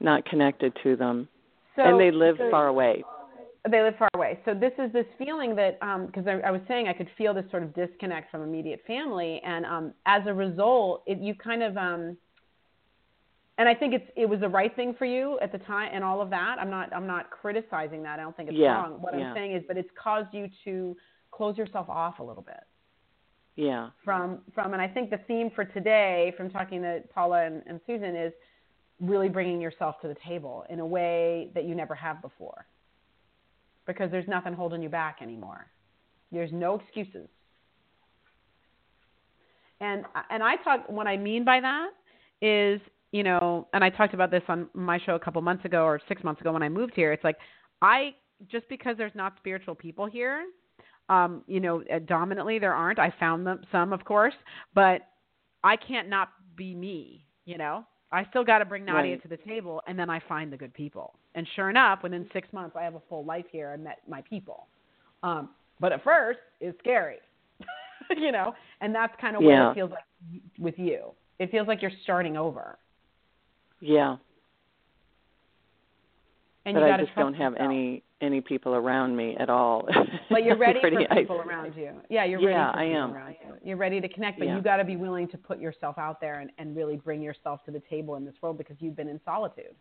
not 0.00 0.24
connected 0.24 0.72
to 0.82 0.96
them 0.96 1.28
so 1.76 1.82
and 1.82 2.00
they 2.00 2.10
live 2.10 2.36
so- 2.38 2.50
far 2.50 2.68
away 2.68 3.02
they 3.70 3.80
live 3.80 3.94
far 3.96 4.08
away 4.14 4.40
so 4.44 4.54
this 4.54 4.72
is 4.78 4.92
this 4.92 5.06
feeling 5.18 5.54
that 5.54 5.78
because 6.06 6.26
I, 6.26 6.40
I 6.46 6.50
was 6.50 6.60
saying 6.66 6.88
i 6.88 6.92
could 6.92 7.08
feel 7.16 7.32
this 7.32 7.44
sort 7.50 7.62
of 7.62 7.72
disconnect 7.74 8.30
from 8.30 8.42
immediate 8.42 8.82
family 8.86 9.40
and 9.44 9.64
um, 9.64 9.94
as 10.06 10.22
a 10.26 10.34
result 10.34 11.04
it, 11.06 11.18
you 11.18 11.34
kind 11.34 11.62
of 11.62 11.76
um, 11.76 12.16
and 13.58 13.68
I 13.68 13.74
think 13.74 13.94
it's 13.94 14.10
it 14.16 14.26
was 14.26 14.40
the 14.40 14.48
right 14.48 14.74
thing 14.74 14.94
for 14.98 15.04
you 15.04 15.38
at 15.40 15.52
the 15.52 15.58
time 15.58 15.90
and 15.92 16.02
all 16.02 16.20
of 16.20 16.30
that. 16.30 16.56
I'm 16.58 16.70
not 16.70 16.92
I'm 16.92 17.06
not 17.06 17.30
criticizing 17.30 18.02
that. 18.02 18.18
I 18.18 18.22
don't 18.22 18.36
think 18.36 18.48
it's 18.48 18.58
Yeah, 18.58 18.74
wrong. 18.74 18.92
What 19.00 19.16
yeah. 19.16 19.28
I'm 19.28 19.36
saying 19.36 19.52
is, 19.52 19.62
but 19.68 19.76
it's 19.76 19.90
caused 20.02 20.32
you 20.32 20.48
to 20.64 20.96
close 21.30 21.56
yourself 21.56 21.88
off 21.88 22.18
a 22.18 22.22
little 22.22 22.42
bit 22.42 22.60
Yeah. 23.56 23.90
from 24.02 24.40
from 24.54 24.72
and 24.72 24.80
I 24.80 24.88
think 24.88 25.10
the 25.10 25.18
theme 25.28 25.50
for 25.54 25.64
today 25.64 26.32
from 26.36 26.48
talking 26.50 26.80
to 26.82 27.02
Paula 27.14 27.44
and, 27.44 27.62
and 27.66 27.80
Susan 27.86 28.16
is 28.16 28.32
really 29.00 29.28
bringing 29.28 29.60
yourself 29.60 29.96
to 30.00 30.08
the 30.08 30.16
table 30.26 30.64
in 30.70 30.80
a 30.80 30.86
way 30.86 31.50
that 31.54 31.64
you 31.64 31.74
never 31.74 31.94
have 31.94 32.22
before. 32.22 32.66
Because 33.86 34.10
there's 34.10 34.28
nothing 34.28 34.54
holding 34.54 34.82
you 34.82 34.88
back 34.88 35.18
anymore. 35.20 35.66
There's 36.30 36.52
no 36.52 36.78
excuses. 36.78 37.28
And 39.80 40.04
and 40.30 40.42
I 40.42 40.56
talk 40.56 40.88
what 40.88 41.06
I 41.06 41.16
mean 41.16 41.44
by 41.44 41.60
that 41.60 41.90
is, 42.40 42.80
you 43.10 43.22
know, 43.22 43.68
and 43.74 43.84
I 43.84 43.90
talked 43.90 44.14
about 44.14 44.30
this 44.30 44.42
on 44.48 44.68
my 44.72 44.98
show 45.04 45.14
a 45.14 45.20
couple 45.20 45.42
months 45.42 45.64
ago 45.64 45.82
or 45.84 46.00
6 46.08 46.24
months 46.24 46.40
ago 46.40 46.52
when 46.52 46.62
I 46.62 46.68
moved 46.68 46.92
here. 46.94 47.12
It's 47.12 47.24
like 47.24 47.36
I 47.82 48.14
just 48.50 48.68
because 48.68 48.96
there's 48.96 49.14
not 49.14 49.34
spiritual 49.36 49.74
people 49.74 50.06
here, 50.06 50.44
um, 51.12 51.42
you 51.46 51.60
know, 51.60 51.82
uh, 51.94 51.98
dominantly 52.16 52.58
there 52.58 52.74
aren't. 52.74 52.98
I 52.98 53.12
found 53.20 53.46
them 53.46 53.60
some, 53.70 53.92
of 53.92 54.04
course, 54.04 54.34
but 54.74 54.98
I 55.62 55.76
can't 55.76 56.08
not 56.08 56.28
be 56.56 56.74
me. 56.74 57.24
You 57.44 57.58
know, 57.58 57.84
I 58.12 58.24
still 58.30 58.44
got 58.44 58.58
to 58.58 58.64
bring 58.64 58.84
Nadia 58.84 59.12
Right. 59.12 59.22
to 59.22 59.28
the 59.28 59.36
table, 59.38 59.82
and 59.86 59.98
then 59.98 60.08
I 60.08 60.20
find 60.28 60.52
the 60.52 60.56
good 60.56 60.72
people. 60.74 61.14
And 61.34 61.46
sure 61.56 61.70
enough, 61.70 62.02
within 62.02 62.28
six 62.32 62.46
months, 62.52 62.76
I 62.78 62.82
have 62.82 62.94
a 62.94 63.02
full 63.08 63.24
life 63.24 63.46
here. 63.50 63.68
I 63.70 63.76
met 63.76 63.98
my 64.08 64.20
people. 64.22 64.66
Um, 65.22 65.50
but 65.80 65.92
at 65.92 66.02
first, 66.04 66.38
it's 66.60 66.78
scary. 66.78 67.18
you 68.16 68.32
know, 68.32 68.54
and 68.80 68.94
that's 68.94 69.14
kind 69.20 69.36
of 69.36 69.42
what 69.42 69.50
Yeah. 69.50 69.70
it 69.70 69.74
feels 69.74 69.90
like 69.90 70.04
with 70.58 70.78
you. 70.78 70.98
It 71.38 71.50
feels 71.50 71.66
like 71.66 71.82
you're 71.82 71.98
starting 72.04 72.36
over, 72.36 72.78
Yeah. 73.80 74.16
And 76.64 76.74
but 76.74 76.86
you 76.86 76.92
I 76.92 76.96
just 76.98 77.14
don't 77.16 77.34
have 77.34 77.54
any 77.56 78.02
any 78.20 78.40
people 78.40 78.74
around 78.74 79.16
me 79.16 79.36
at 79.38 79.50
all. 79.50 79.88
But 80.30 80.44
you're 80.44 80.56
ready 80.56 80.80
Pretty 80.80 80.96
for 80.96 81.14
people 81.16 81.36
isolated. 81.40 81.48
around 81.48 81.76
you. 81.76 81.90
Yeah, 82.08 82.24
you're 82.24 82.40
Yeah, 82.40 82.66
ready 82.70 82.72
for 82.72 82.78
I 82.78 82.84
am. 83.04 83.12
around 83.14 83.36
you. 83.44 83.54
You're 83.64 83.76
ready 83.76 84.00
to 84.00 84.08
connect, 84.08 84.38
but 84.38 84.46
Yeah. 84.48 84.56
you 84.56 84.62
got 84.62 84.76
to 84.76 84.84
be 84.84 84.96
willing 84.96 85.28
to 85.28 85.36
put 85.36 85.58
yourself 85.60 85.98
out 85.98 86.20
there 86.20 86.40
and, 86.40 86.50
and 86.58 86.74
really 86.76 86.96
bring 86.96 87.20
yourself 87.20 87.64
to 87.64 87.70
the 87.70 87.80
table 87.90 88.14
in 88.14 88.24
this 88.24 88.34
world 88.40 88.56
because 88.58 88.76
you've 88.78 88.96
been 88.96 89.08
in 89.08 89.20
solitude. 89.24 89.74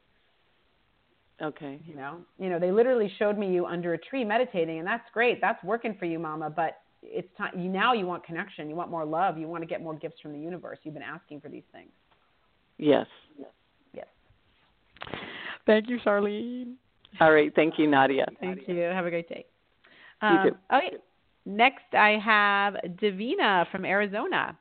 Okay. 1.41 1.79
You 1.85 1.95
know, 1.95 2.17
you 2.39 2.49
know, 2.49 2.59
they 2.59 2.71
literally 2.71 3.11
showed 3.17 3.37
me 3.37 3.51
you 3.53 3.65
under 3.65 3.93
a 3.93 3.97
tree 3.97 4.23
meditating, 4.25 4.79
and 4.79 4.87
that's 4.87 5.09
great. 5.13 5.39
That's 5.39 5.63
working 5.63 5.95
for 5.97 6.05
you, 6.05 6.19
Mama. 6.19 6.49
But 6.49 6.79
it's 7.03 7.29
time. 7.37 7.57
You 7.57 7.69
now 7.69 7.93
you 7.93 8.05
want 8.05 8.23
connection. 8.25 8.69
You 8.69 8.75
want 8.75 8.89
more 8.91 9.05
love. 9.05 9.37
You 9.37 9.47
want 9.47 9.61
to 9.63 9.67
get 9.67 9.81
more 9.81 9.95
gifts 9.95 10.19
from 10.21 10.33
the 10.33 10.39
universe. 10.39 10.79
You've 10.83 10.93
been 10.93 11.01
asking 11.03 11.41
for 11.41 11.49
these 11.49 11.63
things. 11.71 11.91
Yes. 12.77 13.07
Yes. 13.39 13.49
Yes. 13.93 14.07
Thank 15.65 15.89
you, 15.89 15.99
Charlene. 16.05 16.75
All 17.19 17.31
right. 17.31 17.53
Thank 17.55 17.77
you, 17.77 17.87
Nadia. 17.87 18.25
Thank 18.39 18.67
you. 18.67 18.77
Have 18.79 19.05
a 19.05 19.09
great 19.09 19.29
day. 19.29 19.45
You 20.21 20.27
Um, 20.27 20.49
too. 20.49 20.57
Okay. 20.73 20.97
Next, 21.45 21.93
I 21.93 22.17
have 22.23 22.75
Davina 23.01 23.69
from 23.71 23.85
Arizona. 23.85 24.57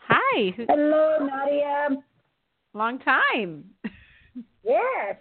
Hi. 0.00 0.54
Hello, 0.68 1.18
Nadia. 1.20 2.02
Long 2.74 2.98
time. 3.00 3.64
Yes. 4.62 5.16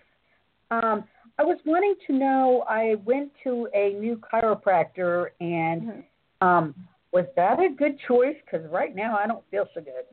Um, 0.69 1.05
I 1.39 1.43
was 1.43 1.57
wanting 1.65 1.95
to 2.07 2.13
know. 2.13 2.65
I 2.67 2.95
went 3.05 3.31
to 3.45 3.69
a 3.73 3.93
new 3.93 4.17
chiropractor, 4.17 5.27
and 5.39 6.03
um, 6.41 6.75
was 7.13 7.25
that 7.37 7.57
a 7.59 7.69
good 7.75 7.97
choice? 8.05 8.35
Because 8.45 8.69
right 8.69 8.93
now 8.93 9.17
I 9.17 9.27
don't 9.27 9.43
feel 9.49 9.65
so 9.73 9.79
good. 9.81 10.03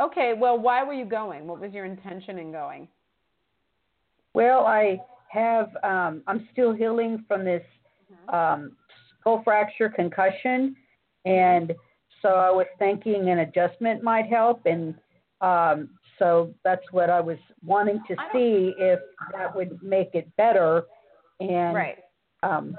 Okay. 0.00 0.34
Well, 0.36 0.58
why 0.58 0.82
were 0.82 0.92
you 0.94 1.04
going? 1.04 1.46
What 1.46 1.60
was 1.60 1.72
your 1.72 1.84
intention 1.84 2.38
in 2.38 2.50
going? 2.50 2.88
Well, 4.34 4.66
I 4.66 5.00
have. 5.28 5.70
Um, 5.82 6.22
I'm 6.26 6.48
still 6.52 6.72
healing 6.72 7.24
from 7.28 7.44
this 7.44 7.64
um, 8.28 8.76
skull 9.20 9.42
fracture 9.44 9.88
concussion, 9.88 10.76
and 11.24 11.72
so 12.22 12.28
I 12.28 12.50
was 12.50 12.66
thinking 12.78 13.28
an 13.30 13.40
adjustment 13.40 14.02
might 14.02 14.26
help, 14.26 14.64
and 14.66 14.94
um, 15.40 15.90
so 16.18 16.54
that's 16.64 16.84
what 16.92 17.10
I 17.10 17.20
was 17.20 17.38
wanting 17.64 18.00
to 18.08 18.16
see 18.32 18.74
if 18.78 19.00
that 19.32 19.54
would 19.54 19.82
make 19.82 20.14
it 20.14 20.34
better. 20.36 20.84
And 21.40 21.74
Right. 21.74 21.98
um, 22.42 22.76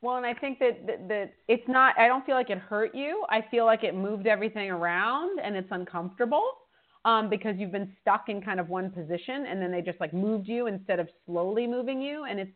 Well, 0.00 0.16
and 0.16 0.26
I 0.26 0.34
think 0.34 0.58
that, 0.60 0.86
that 0.86 1.08
that 1.08 1.32
it's 1.48 1.66
not. 1.68 1.98
I 1.98 2.06
don't 2.08 2.24
feel 2.24 2.34
like 2.34 2.50
it 2.50 2.58
hurt 2.58 2.94
you. 2.94 3.24
I 3.28 3.42
feel 3.50 3.66
like 3.66 3.84
it 3.84 3.94
moved 3.94 4.26
everything 4.26 4.70
around, 4.70 5.38
and 5.40 5.54
it's 5.56 5.70
uncomfortable 5.70 6.61
um, 7.04 7.28
because 7.28 7.56
you've 7.58 7.72
been 7.72 7.92
stuck 8.00 8.28
in 8.28 8.40
kind 8.40 8.60
of 8.60 8.68
one 8.68 8.90
position, 8.90 9.46
and 9.48 9.60
then 9.60 9.70
they 9.70 9.82
just 9.82 10.00
like 10.00 10.14
moved 10.14 10.48
you 10.48 10.66
instead 10.66 11.00
of 11.00 11.08
slowly 11.26 11.66
moving 11.66 12.00
you, 12.00 12.24
and 12.24 12.38
it's 12.40 12.50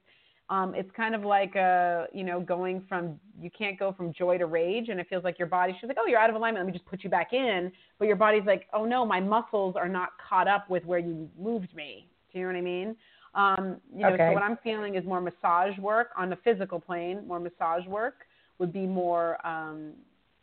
um, 0.49 0.75
it's 0.77 0.91
kind 0.97 1.15
of 1.17 1.23
like 1.23 1.57
uh, 1.57 2.05
you 2.13 2.23
know 2.23 2.41
going 2.41 2.85
from 2.89 3.19
you 3.41 3.51
can't 3.51 3.79
go 3.79 3.93
from 3.93 4.13
joy 4.13 4.39
to 4.39 4.47
rage, 4.47 4.89
and 4.89 5.01
it 5.01 5.09
feels 5.09 5.25
like 5.25 5.39
your 5.39 5.49
body. 5.49 5.77
She's 5.81 5.89
like, 5.89 5.99
oh, 6.01 6.07
you're 6.07 6.21
out 6.21 6.31
of 6.31 6.37
alignment. 6.37 6.65
Let 6.65 6.73
me 6.73 6.79
just 6.79 6.89
put 6.89 7.03
you 7.03 7.11
back 7.11 7.33
in, 7.33 7.73
but 7.99 8.07
your 8.07 8.17
body's 8.17 8.45
like, 8.47 8.69
oh 8.73 8.85
no, 8.85 9.05
my 9.05 9.21
muscles 9.21 9.75
are 9.77 9.89
not 9.89 10.11
caught 10.29 10.47
up 10.47 10.71
with 10.71 10.85
where 10.85 11.01
you 11.01 11.29
moved 11.39 11.75
me. 11.75 12.09
Do 12.33 12.39
you 12.39 12.45
know 12.45 12.53
what 12.53 12.59
I 12.59 12.63
mean? 12.63 12.97
Um, 13.35 13.77
you 13.95 14.03
know, 14.03 14.15
Okay. 14.15 14.29
so 14.29 14.33
what 14.33 14.43
I'm 14.43 14.57
feeling 14.63 14.95
is 14.95 15.05
more 15.05 15.21
massage 15.21 15.77
work 15.79 16.09
on 16.17 16.31
the 16.31 16.37
physical 16.37 16.81
plane. 16.81 17.27
More 17.27 17.39
massage 17.39 17.87
work 17.87 18.27
would 18.59 18.73
be 18.73 18.87
more 18.87 19.45
um, 19.47 19.93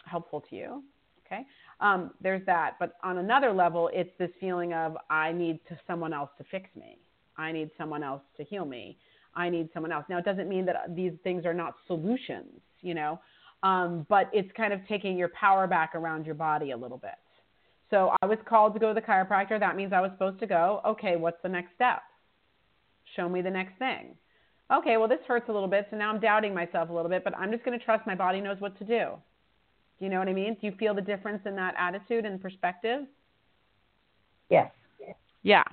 helpful 0.06 0.42
to 0.50 0.56
you. 0.56 0.84
Okay, 1.34 1.46
um, 1.80 2.12
there's 2.22 2.46
that. 2.46 2.76
But 2.80 2.94
on 3.04 3.18
another 3.18 3.52
level, 3.52 3.90
it's 3.94 4.12
this 4.20 4.30
feeling 4.40 4.74
of 4.74 4.98
I 5.10 5.32
need 5.32 5.60
to 5.70 5.78
someone 5.88 6.14
else 6.14 6.30
to 6.38 6.44
fix 6.52 6.70
me. 6.76 6.98
I 7.38 7.52
need 7.52 7.72
someone 7.78 8.04
else 8.04 8.22
to 8.38 8.44
heal 8.44 8.66
me. 8.66 8.98
I 9.36 9.50
need 9.50 9.70
someone 9.74 9.92
else. 9.92 10.06
Now, 10.10 10.20
it 10.20 10.26
doesn't 10.26 10.48
mean 10.48 10.66
that 10.66 10.96
these 10.96 11.14
things 11.24 11.46
are 11.46 11.54
not 11.54 11.74
solutions, 11.88 12.62
you 12.82 12.94
know, 12.94 13.20
um, 13.64 14.06
but 14.08 14.30
it's 14.32 14.52
kind 14.56 14.72
of 14.72 14.80
taking 14.88 15.18
your 15.18 15.30
power 15.30 15.66
back 15.66 15.96
around 15.96 16.26
your 16.26 16.36
body 16.36 16.72
a 16.72 16.78
little 16.78 17.00
bit. 17.00 17.16
So 17.90 18.12
I 18.22 18.26
was 18.28 18.38
called 18.48 18.74
to 18.76 18.80
go 18.80 18.94
to 18.94 18.94
the 18.94 19.06
chiropractor. 19.06 19.60
That 19.60 19.76
means 19.76 19.94
I 19.94 20.02
was 20.02 20.12
supposed 20.12 20.40
to 20.42 20.48
go. 20.48 20.82
Okay, 20.86 21.16
what's 21.16 21.42
the 21.42 21.50
next 21.50 21.74
step? 21.76 22.04
Show 23.16 23.28
me 23.28 23.42
the 23.42 23.50
next 23.50 23.78
thing. 23.80 24.16
Okay, 24.72 24.98
well, 24.98 25.08
this 25.08 25.20
hurts 25.28 25.50
a 25.50 25.52
little 25.52 25.68
bit, 25.68 25.88
so 25.90 25.98
now 25.98 26.12
I'm 26.12 26.20
doubting 26.20 26.54
myself 26.54 26.90
a 26.90 26.94
little 26.94 27.10
bit, 27.10 27.24
but 27.24 27.36
I'm 27.36 27.52
just 27.52 27.64
going 27.64 27.78
to 27.78 27.84
trust 27.84 28.08
my 28.08 28.16
body 28.16 28.42
knows 28.42 28.60
what 28.60 28.78
to 28.80 28.86
do. 28.86 29.14
Do 30.00 30.06
you 30.06 30.12
know 30.12 30.20
what 30.20 30.28
I 30.28 30.34
mean? 30.34 30.58
Do 30.60 30.68
you 30.68 30.74
feel 30.78 30.94
the 30.94 31.02
difference 31.02 31.42
in 31.46 31.56
that 31.56 31.76
attitude 31.78 32.26
and 32.26 32.42
perspective? 32.42 33.02
yes. 35.00 35.16
Yeah. 35.44 35.64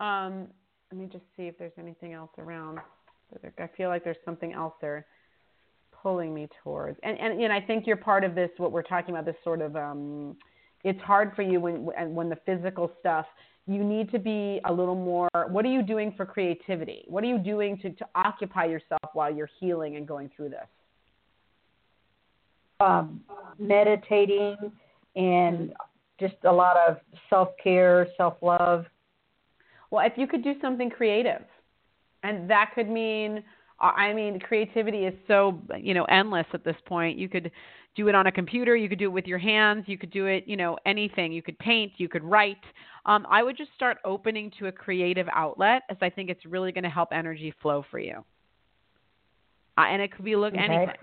Um, 0.00 0.48
let 0.90 1.00
me 1.00 1.06
just 1.10 1.24
see 1.36 1.44
if 1.44 1.58
there's 1.58 1.72
anything 1.78 2.12
else 2.12 2.30
around. 2.38 2.78
I 3.58 3.66
feel 3.76 3.88
like 3.88 4.04
there's 4.04 4.18
something 4.24 4.52
else 4.52 4.74
there 4.80 5.06
pulling 6.02 6.34
me 6.34 6.48
towards. 6.62 6.98
And 7.02 7.18
and 7.18 7.40
you 7.40 7.48
know, 7.48 7.54
I 7.54 7.60
think 7.60 7.86
you're 7.86 7.96
part 7.96 8.24
of 8.24 8.34
this. 8.34 8.50
What 8.56 8.72
we're 8.72 8.82
talking 8.82 9.14
about, 9.14 9.24
this 9.24 9.36
sort 9.44 9.62
of, 9.62 9.76
um, 9.76 10.36
it's 10.84 11.00
hard 11.00 11.32
for 11.34 11.42
you 11.42 11.60
when 11.60 11.84
when 11.84 12.14
when 12.14 12.28
the 12.28 12.38
physical 12.44 12.90
stuff. 13.00 13.26
You 13.68 13.84
need 13.84 14.10
to 14.10 14.18
be 14.18 14.60
a 14.64 14.72
little 14.72 14.96
more. 14.96 15.28
What 15.48 15.64
are 15.64 15.70
you 15.70 15.82
doing 15.82 16.12
for 16.16 16.26
creativity? 16.26 17.04
What 17.06 17.22
are 17.22 17.28
you 17.28 17.38
doing 17.38 17.78
to 17.78 17.90
to 17.90 18.06
occupy 18.16 18.64
yourself 18.64 19.10
while 19.12 19.32
you're 19.32 19.50
healing 19.60 19.96
and 19.96 20.06
going 20.06 20.30
through 20.36 20.48
this? 20.48 20.66
Um, 22.82 23.20
meditating 23.58 24.56
and 25.14 25.72
just 26.18 26.34
a 26.44 26.52
lot 26.52 26.76
of 26.88 26.96
self 27.28 27.48
care, 27.62 28.08
self 28.16 28.34
love. 28.42 28.86
Well, 29.90 30.06
if 30.06 30.14
you 30.16 30.26
could 30.26 30.42
do 30.42 30.54
something 30.60 30.90
creative, 30.90 31.42
and 32.22 32.48
that 32.48 32.70
could 32.74 32.88
mean, 32.88 33.42
I 33.80 34.12
mean, 34.14 34.40
creativity 34.40 35.04
is 35.04 35.14
so 35.28 35.60
you 35.78 35.94
know 35.94 36.04
endless 36.04 36.46
at 36.52 36.64
this 36.64 36.76
point. 36.86 37.18
You 37.18 37.28
could 37.28 37.50
do 37.94 38.08
it 38.08 38.14
on 38.14 38.26
a 38.26 38.32
computer, 38.32 38.74
you 38.74 38.88
could 38.88 38.98
do 38.98 39.06
it 39.06 39.12
with 39.12 39.26
your 39.26 39.38
hands, 39.38 39.84
you 39.86 39.98
could 39.98 40.10
do 40.10 40.26
it, 40.26 40.44
you 40.46 40.56
know, 40.56 40.78
anything. 40.86 41.32
You 41.32 41.42
could 41.42 41.58
paint, 41.58 41.92
you 41.98 42.08
could 42.08 42.24
write. 42.24 42.56
Um, 43.04 43.26
I 43.28 43.42
would 43.42 43.56
just 43.56 43.70
start 43.74 43.98
opening 44.04 44.50
to 44.58 44.68
a 44.68 44.72
creative 44.72 45.26
outlet, 45.32 45.82
as 45.90 45.98
I 46.00 46.08
think 46.08 46.30
it's 46.30 46.46
really 46.46 46.72
going 46.72 46.84
to 46.84 46.90
help 46.90 47.10
energy 47.12 47.52
flow 47.60 47.84
for 47.90 47.98
you. 47.98 48.24
Uh, 49.76 49.82
and 49.90 50.00
it 50.00 50.12
could 50.12 50.24
be 50.24 50.36
look 50.36 50.54
Okay. 50.54 50.62
anything, 50.62 50.94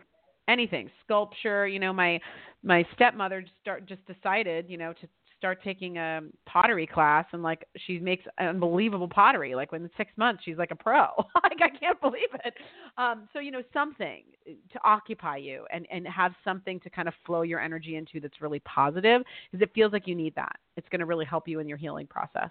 anything, 0.49 0.89
sculpture. 1.05 1.67
You 1.67 1.79
know, 1.79 1.93
my 1.93 2.19
my 2.63 2.85
stepmother 2.95 3.41
just 3.41 3.53
start 3.62 3.85
just 3.85 4.01
decided, 4.05 4.69
you 4.69 4.77
know, 4.77 4.93
to 4.93 5.07
start 5.39 5.63
taking 5.63 5.97
a 5.97 6.19
pottery 6.45 6.85
class 6.85 7.25
and 7.31 7.41
like 7.41 7.65
she 7.88 7.97
makes 7.97 8.25
unbelievable 8.39 9.07
pottery. 9.07 9.55
Like 9.55 9.71
within 9.71 9.89
six 9.95 10.12
months 10.17 10.43
she's 10.43 10.57
like 10.57 10.71
a 10.71 10.75
pro. 10.75 11.07
Like 11.41 11.62
i 11.62 11.77
can't 11.77 11.99
believe 12.01 12.29
it. 12.45 12.53
Um 12.97 13.27
so 13.33 13.39
you 13.39 13.49
know 13.51 13.63
something 13.73 14.23
to 14.45 14.79
occupy 14.83 15.38
you 15.38 15.65
and 15.71 15.88
and 15.89 16.05
have 16.07 16.33
something 16.43 16.79
to 16.81 16.89
kind 16.89 17.07
of 17.07 17.13
flow 17.25 17.41
your 17.43 17.59
energy 17.59 17.95
into 17.95 18.19
that's 18.19 18.41
really 18.41 18.59
positive 18.59 19.21
because 19.49 19.63
it 19.63 19.71
feels 19.73 19.93
like 19.93 20.07
you 20.07 20.15
need 20.15 20.35
that. 20.35 20.57
It's 20.75 20.88
going 20.89 20.99
to 20.99 21.05
really 21.05 21.25
help 21.25 21.47
you 21.47 21.59
in 21.59 21.67
your 21.67 21.77
healing 21.77 22.07
process. 22.07 22.49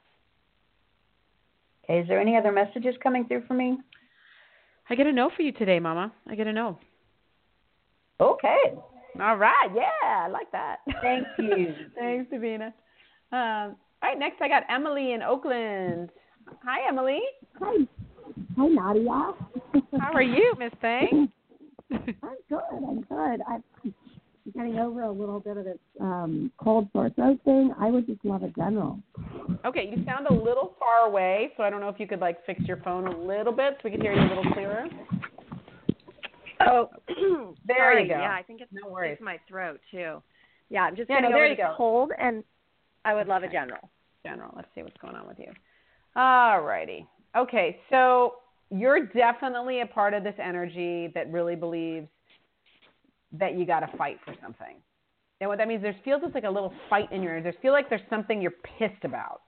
Okay, 1.85 2.01
is 2.01 2.09
there 2.09 2.21
any 2.21 2.37
other 2.37 2.53
messages 2.53 2.95
coming 3.03 3.27
through 3.27 3.45
for 3.47 3.55
me? 3.55 3.79
i 4.91 4.95
get 4.95 5.07
a 5.07 5.13
no 5.13 5.31
for 5.37 5.43
you 5.43 5.53
today 5.53 5.79
mama. 5.79 6.11
I 6.27 6.35
get 6.35 6.47
a 6.47 6.53
no 6.53 6.79
Okay. 8.39 8.77
all 9.21 9.37
right 9.37 9.71
yeah 9.75 10.25
i 10.25 10.29
like 10.29 10.51
that 10.53 10.79
Thank 11.03 11.27
you. 11.39 11.75
Thanks, 11.99 12.31
Davina. 12.33 12.67
Um, 12.67 12.73
all 13.33 13.77
All 14.03 14.11
right, 14.11 14.19
next 14.19 14.41
I 14.41 14.49
got 14.49 14.63
Emily 14.71 15.13
in 15.13 15.23
Oakland. 15.23 16.11
Hi, 16.65 16.89
Emily. 16.89 17.21
Hi, 17.61 17.87
hi, 18.57 18.67
Nadia. 18.69 19.33
How 20.01 20.13
are 20.13 20.23
you, 20.23 20.55
Miss 20.59 20.73
Thing? 20.81 21.31
I'm 21.93 22.37
good. 22.49 22.61
I'm 22.73 23.01
good. 23.03 23.41
I'm 23.47 23.65
getting 24.55 24.79
over 24.79 25.03
a 25.03 25.11
little 25.11 25.41
bit 25.41 25.57
of 25.57 25.65
this 25.65 25.79
um, 26.01 26.51
cold 26.59 26.89
sore 26.93 27.11
throat 27.11 27.39
thing. 27.45 27.75
I 27.79 27.91
would 27.91 28.07
just 28.07 28.25
love 28.25 28.43
a 28.43 28.49
general. 28.49 28.99
Okay, 29.67 29.93
you 29.95 30.05
sound 30.05 30.27
a 30.27 30.33
little 30.33 30.75
far 30.79 31.07
away, 31.09 31.53
so 31.57 31.63
I 31.63 31.71
don't 31.71 31.81
know 31.81 31.89
if 31.89 31.99
you 31.99 32.07
could 32.07 32.21
like 32.21 32.45
fix 32.47 32.63
your 32.63 32.79
phone 32.79 33.07
a 33.09 33.19
little 33.19 33.53
bit 33.53 33.75
so 33.75 33.81
we 33.85 33.91
can 33.91 34.01
hear 34.01 34.13
you 34.15 34.21
a 34.21 34.29
little 34.29 34.53
clearer. 34.53 34.87
Oh, 36.61 36.89
There 37.67 37.77
sorry. 37.79 38.03
you 38.03 38.09
go. 38.09 38.19
Yeah, 38.19 38.33
I 38.33 38.43
think 38.43 38.61
it's, 38.61 38.73
No 38.73 38.91
worries. 38.91 39.13
it's 39.15 39.23
my 39.23 39.39
throat 39.49 39.81
too. 39.91 40.23
Yeah, 40.71 40.83
I'm 40.83 40.97
just 40.97 41.09
Yeah, 41.09 41.17
getting 41.17 41.31
no, 41.31 41.37
there 41.37 41.47
you 41.47 41.57
go. 41.57 41.75
cold, 41.77 42.11
and 42.19 42.45
I 43.05 43.15
would 43.15 43.27
love 43.27 43.43
a 43.43 43.49
general. 43.49 43.89
General, 44.25 44.53
let's 44.57 44.69
see 44.75 44.83
what's 44.83 44.97
going 44.99 45.15
on 45.15 45.27
with 45.27 45.39
you. 45.39 45.53
All 46.17 46.61
righty. 46.63 47.07
Okay, 47.37 47.79
so 47.91 48.35
you're 48.71 49.07
definitely 49.07 49.81
a 49.81 49.87
part 49.87 50.15
of 50.15 50.25
this 50.25 50.35
energy 50.43 51.11
that 51.15 51.31
really 51.33 51.57
believes 51.57 52.09
that 53.33 53.55
you 53.57 53.65
got 53.65 53.81
to 53.81 53.97
fight 53.97 54.19
for 54.25 54.35
something. 54.43 54.77
And 55.41 55.49
what 55.49 55.59
that 55.59 55.69
means, 55.69 55.83
there's 55.83 55.95
feels 56.05 56.23
just 56.23 56.35
like 56.35 56.45
a 56.45 56.51
little 56.51 56.73
fight 56.91 57.11
in 57.13 57.23
your. 57.23 57.35
ears. 57.35 57.45
There's 57.45 57.55
feel 57.63 57.73
like 57.73 57.89
there's 57.89 58.01
something 58.11 58.43
you're 58.43 58.53
pissed 58.79 59.05
about. 59.05 59.43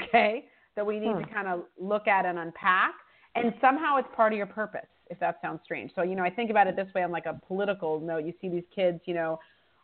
Okay, 0.00 0.46
that 0.76 0.84
we 0.84 0.98
need 0.98 1.12
to 1.12 1.22
hmm. 1.24 1.32
kind 1.34 1.48
of 1.48 1.62
look 1.78 2.08
at 2.08 2.26
and 2.26 2.38
unpack, 2.38 2.94
and 3.34 3.54
somehow 3.60 3.96
it's 3.96 4.08
part 4.14 4.32
of 4.32 4.36
your 4.36 4.46
purpose. 4.46 4.86
If 5.10 5.20
that 5.20 5.38
sounds 5.42 5.60
strange, 5.64 5.92
so 5.94 6.02
you 6.02 6.14
know, 6.14 6.22
I 6.22 6.30
think 6.30 6.50
about 6.50 6.66
it 6.66 6.76
this 6.76 6.88
way 6.94 7.02
on 7.02 7.10
like 7.10 7.26
a 7.26 7.38
political 7.46 8.00
note. 8.00 8.24
You 8.24 8.32
see 8.40 8.48
these 8.48 8.64
kids, 8.74 9.00
you 9.04 9.14
know, 9.14 9.38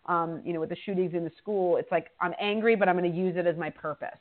um, 0.07 0.41
you 0.45 0.53
know, 0.53 0.61
with 0.61 0.71
the 0.71 0.77
shootings 0.87 1.15
in 1.15 1.25
the 1.25 1.33
school. 1.39 1.77
It's 1.77 1.91
like 1.91 2.09
I'm 2.21 2.33
angry, 2.41 2.75
but 2.75 2.89
I'm 2.89 2.97
going 2.97 3.11
to 3.11 3.17
use 3.17 3.37
it 3.37 3.47
as 3.47 3.57
my 3.57 3.71
purpose 3.71 4.19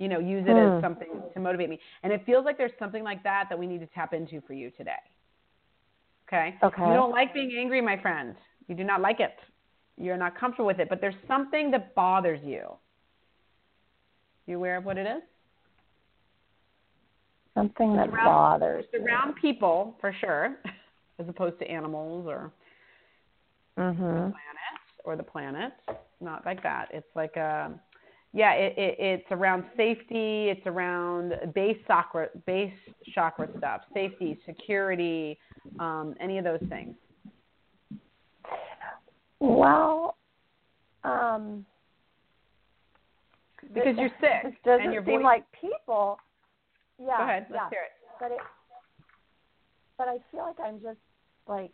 you 0.00 0.08
know, 0.08 0.18
use 0.18 0.44
it 0.48 0.56
as 0.56 0.82
something 0.82 1.22
to 1.34 1.40
motivate 1.40 1.68
me. 1.68 1.78
And 2.02 2.10
it 2.10 2.22
feels 2.24 2.46
like 2.46 2.56
there's 2.56 2.72
something 2.78 3.04
like 3.04 3.22
that 3.22 3.44
that 3.50 3.58
we 3.58 3.66
need 3.66 3.80
to 3.80 3.86
tap 3.88 4.14
into 4.14 4.40
for 4.46 4.54
you 4.54 4.70
today. 4.70 4.92
Okay? 6.26 6.56
Okay. 6.62 6.80
You 6.80 6.94
don't 6.94 7.10
like 7.10 7.34
being 7.34 7.54
angry, 7.56 7.82
my 7.82 8.00
friend. 8.00 8.34
You 8.66 8.74
do 8.74 8.82
not 8.82 9.02
like 9.02 9.20
it. 9.20 9.36
You're 9.98 10.16
not 10.16 10.38
comfortable 10.38 10.66
with 10.66 10.80
it, 10.80 10.88
but 10.88 11.02
there's 11.02 11.14
something 11.28 11.70
that 11.72 11.94
bothers 11.94 12.40
you. 12.42 12.62
You 14.46 14.56
aware 14.56 14.78
of 14.78 14.86
what 14.86 14.96
it 14.96 15.06
is? 15.06 15.22
Something 17.60 17.94
that 17.96 18.08
around- 18.08 18.24
bothers. 18.24 18.84
It's 18.90 19.04
around 19.04 19.34
people, 19.34 19.94
for 20.00 20.12
sure, 20.14 20.56
as 21.18 21.28
opposed 21.28 21.58
to 21.58 21.70
animals 21.70 22.26
or 22.26 22.50
Mhm. 23.78 23.96
planet 24.32 24.80
or 25.04 25.14
the 25.16 25.22
planet. 25.22 25.72
Not 26.20 26.44
like 26.46 26.62
that. 26.62 26.88
It's 26.92 27.14
like 27.14 27.36
a, 27.36 27.70
yeah, 28.32 28.52
it, 28.52 28.78
it, 28.78 28.96
it's 28.98 29.30
around 29.30 29.64
safety. 29.76 30.48
It's 30.48 30.66
around 30.66 31.34
base 31.54 31.76
chakra, 31.86 32.28
base 32.46 32.72
chakra 33.14 33.48
stuff, 33.58 33.82
safety, 33.92 34.38
security, 34.46 35.38
um, 35.78 36.14
any 36.20 36.38
of 36.38 36.44
those 36.44 36.62
things. 36.68 36.94
Well, 39.38 40.16
um, 41.04 41.64
Because 43.72 43.96
you're 43.98 44.10
sick 44.20 44.42
this 44.44 44.54
doesn't 44.64 44.84
and 44.86 44.92
your 44.94 45.04
seem 45.04 45.16
voice. 45.16 45.24
like 45.24 45.44
people. 45.52 46.18
Yeah. 47.00 47.16
Go 47.18 47.24
ahead, 47.24 47.46
let's 47.50 47.62
yeah. 47.64 47.70
hear 47.70 47.82
it. 47.82 47.92
But 48.20 48.32
it, 48.32 48.38
but 49.96 50.08
I 50.08 50.18
feel 50.30 50.40
like 50.40 50.60
I'm 50.60 50.80
just 50.80 50.98
like 51.48 51.72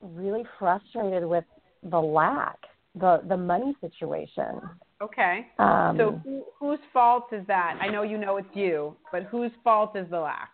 really 0.00 0.44
frustrated 0.58 1.24
with 1.24 1.44
the 1.82 2.00
lack, 2.00 2.58
the 2.94 3.22
the 3.28 3.36
money 3.36 3.76
situation. 3.80 4.60
Okay. 5.00 5.46
Um, 5.58 5.96
So 5.96 6.20
who, 6.24 6.44
whose 6.58 6.78
fault 6.92 7.26
is 7.32 7.46
that? 7.46 7.78
I 7.80 7.88
know 7.88 8.02
you 8.02 8.18
know 8.18 8.36
it's 8.36 8.54
you, 8.54 8.96
but 9.10 9.24
whose 9.24 9.50
fault 9.64 9.96
is 9.96 10.08
the 10.10 10.20
lack? 10.20 10.50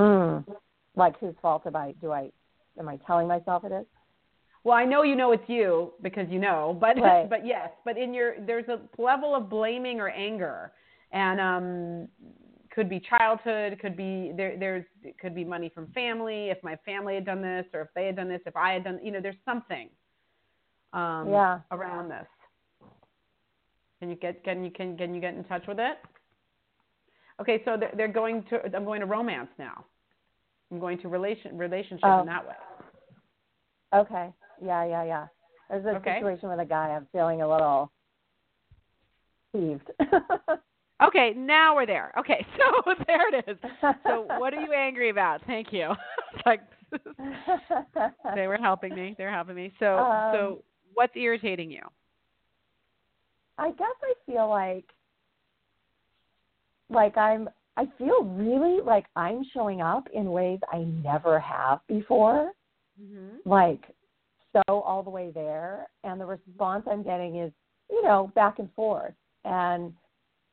mm, 0.00 0.44
like 0.96 1.18
whose 1.20 1.34
fault 1.40 1.62
am 1.66 1.76
I? 1.76 1.94
Do 2.00 2.12
I? 2.12 2.30
Am 2.78 2.88
I 2.88 2.96
telling 3.06 3.28
myself 3.28 3.64
it 3.64 3.72
is? 3.72 3.86
Well, 4.64 4.76
I 4.76 4.86
know 4.86 5.02
you 5.02 5.14
know 5.14 5.32
it's 5.32 5.46
you 5.46 5.92
because 6.02 6.26
you 6.30 6.38
know, 6.38 6.76
but 6.80 6.96
Right. 7.00 7.28
but 7.28 7.46
yes, 7.46 7.70
but 7.84 7.98
in 7.98 8.14
your 8.14 8.34
there's 8.46 8.66
a 8.68 8.80
level 9.00 9.34
of 9.34 9.48
blaming 9.50 10.00
or 10.00 10.08
anger, 10.08 10.72
and 11.12 11.38
um, 11.40 12.08
could 12.74 12.88
be 12.88 12.98
childhood, 12.98 13.78
could 13.80 13.96
be 13.96 14.32
there. 14.34 14.56
There's 14.58 14.84
could 15.20 15.34
be 15.34 15.44
money 15.44 15.70
from 15.72 15.88
family. 15.92 16.48
If 16.48 16.62
my 16.62 16.76
family 16.84 17.14
had 17.14 17.26
done 17.26 17.42
this, 17.42 17.66
or 17.74 17.82
if 17.82 17.88
they 17.94 18.06
had 18.06 18.16
done 18.16 18.28
this, 18.28 18.40
if 18.46 18.56
I 18.56 18.72
had 18.72 18.84
done, 18.84 18.98
you 19.02 19.12
know, 19.12 19.20
there's 19.20 19.36
something 19.44 19.90
um, 20.94 21.28
Yeah. 21.30 21.60
around 21.70 22.08
this. 22.08 22.26
Can 24.00 24.08
you 24.08 24.16
get 24.16 24.42
can 24.44 24.64
you 24.64 24.70
can 24.70 24.96
can 24.96 25.14
you 25.14 25.20
get 25.20 25.34
in 25.34 25.44
touch 25.44 25.66
with 25.68 25.78
it? 25.78 25.98
Okay, 27.40 27.60
so 27.64 27.76
they're, 27.78 27.92
they're 27.96 28.08
going 28.08 28.44
to. 28.44 28.60
I'm 28.74 28.84
going 28.84 29.00
to 29.00 29.06
romance 29.06 29.50
now. 29.58 29.84
I'm 30.70 30.78
going 30.80 30.98
to 31.00 31.08
relation 31.08 31.58
relationship 31.58 32.04
Oh. 32.06 32.20
in 32.20 32.26
that 32.26 32.46
way. 32.46 32.54
Okay. 33.94 34.32
Yeah, 34.62 34.84
yeah, 34.84 35.04
yeah. 35.04 35.26
There's 35.68 35.84
a 35.86 35.96
Okay. 35.96 36.18
situation 36.20 36.48
with 36.48 36.60
a 36.60 36.64
guy. 36.64 36.90
I'm 36.90 37.06
feeling 37.12 37.42
a 37.42 37.48
little 37.48 37.90
peeved. 39.52 39.90
Okay, 41.02 41.34
now 41.36 41.74
we're 41.74 41.86
there. 41.86 42.12
Okay, 42.16 42.46
so 42.56 42.94
there 43.06 43.28
it 43.34 43.44
is. 43.48 43.58
So 44.06 44.26
what 44.38 44.54
are 44.54 44.60
you 44.60 44.72
angry 44.72 45.10
about? 45.10 45.40
Thank 45.46 45.72
you. 45.72 45.92
Like 46.46 46.60
they 48.34 48.46
were 48.46 48.58
helping 48.58 48.94
me. 48.94 49.14
They're 49.16 49.30
helping 49.32 49.54
me. 49.56 49.72
So 49.78 49.98
Um, 49.98 50.32
so 50.32 50.64
what's 50.92 51.14
irritating 51.16 51.70
you? 51.70 51.80
I 53.56 53.70
guess 53.70 53.96
I 54.02 54.14
feel 54.26 54.48
like 54.48 54.84
like 56.90 57.16
I'm 57.16 57.48
I 57.76 57.86
feel 57.98 58.24
really 58.24 58.80
like 58.82 59.06
I'm 59.16 59.42
showing 59.52 59.80
up 59.80 60.06
in 60.12 60.30
ways 60.32 60.60
I 60.72 60.78
never 61.02 61.40
have 61.40 61.80
before. 61.88 62.52
Mm-hmm. 63.00 63.48
Like 63.48 63.82
so 64.54 64.62
all 64.80 65.02
the 65.02 65.10
way 65.10 65.30
there 65.34 65.88
and 66.04 66.20
the 66.20 66.26
response 66.26 66.84
I'm 66.90 67.02
getting 67.02 67.36
is, 67.36 67.52
you 67.90 68.02
know, 68.02 68.30
back 68.34 68.58
and 68.58 68.72
forth. 68.74 69.14
And 69.44 69.92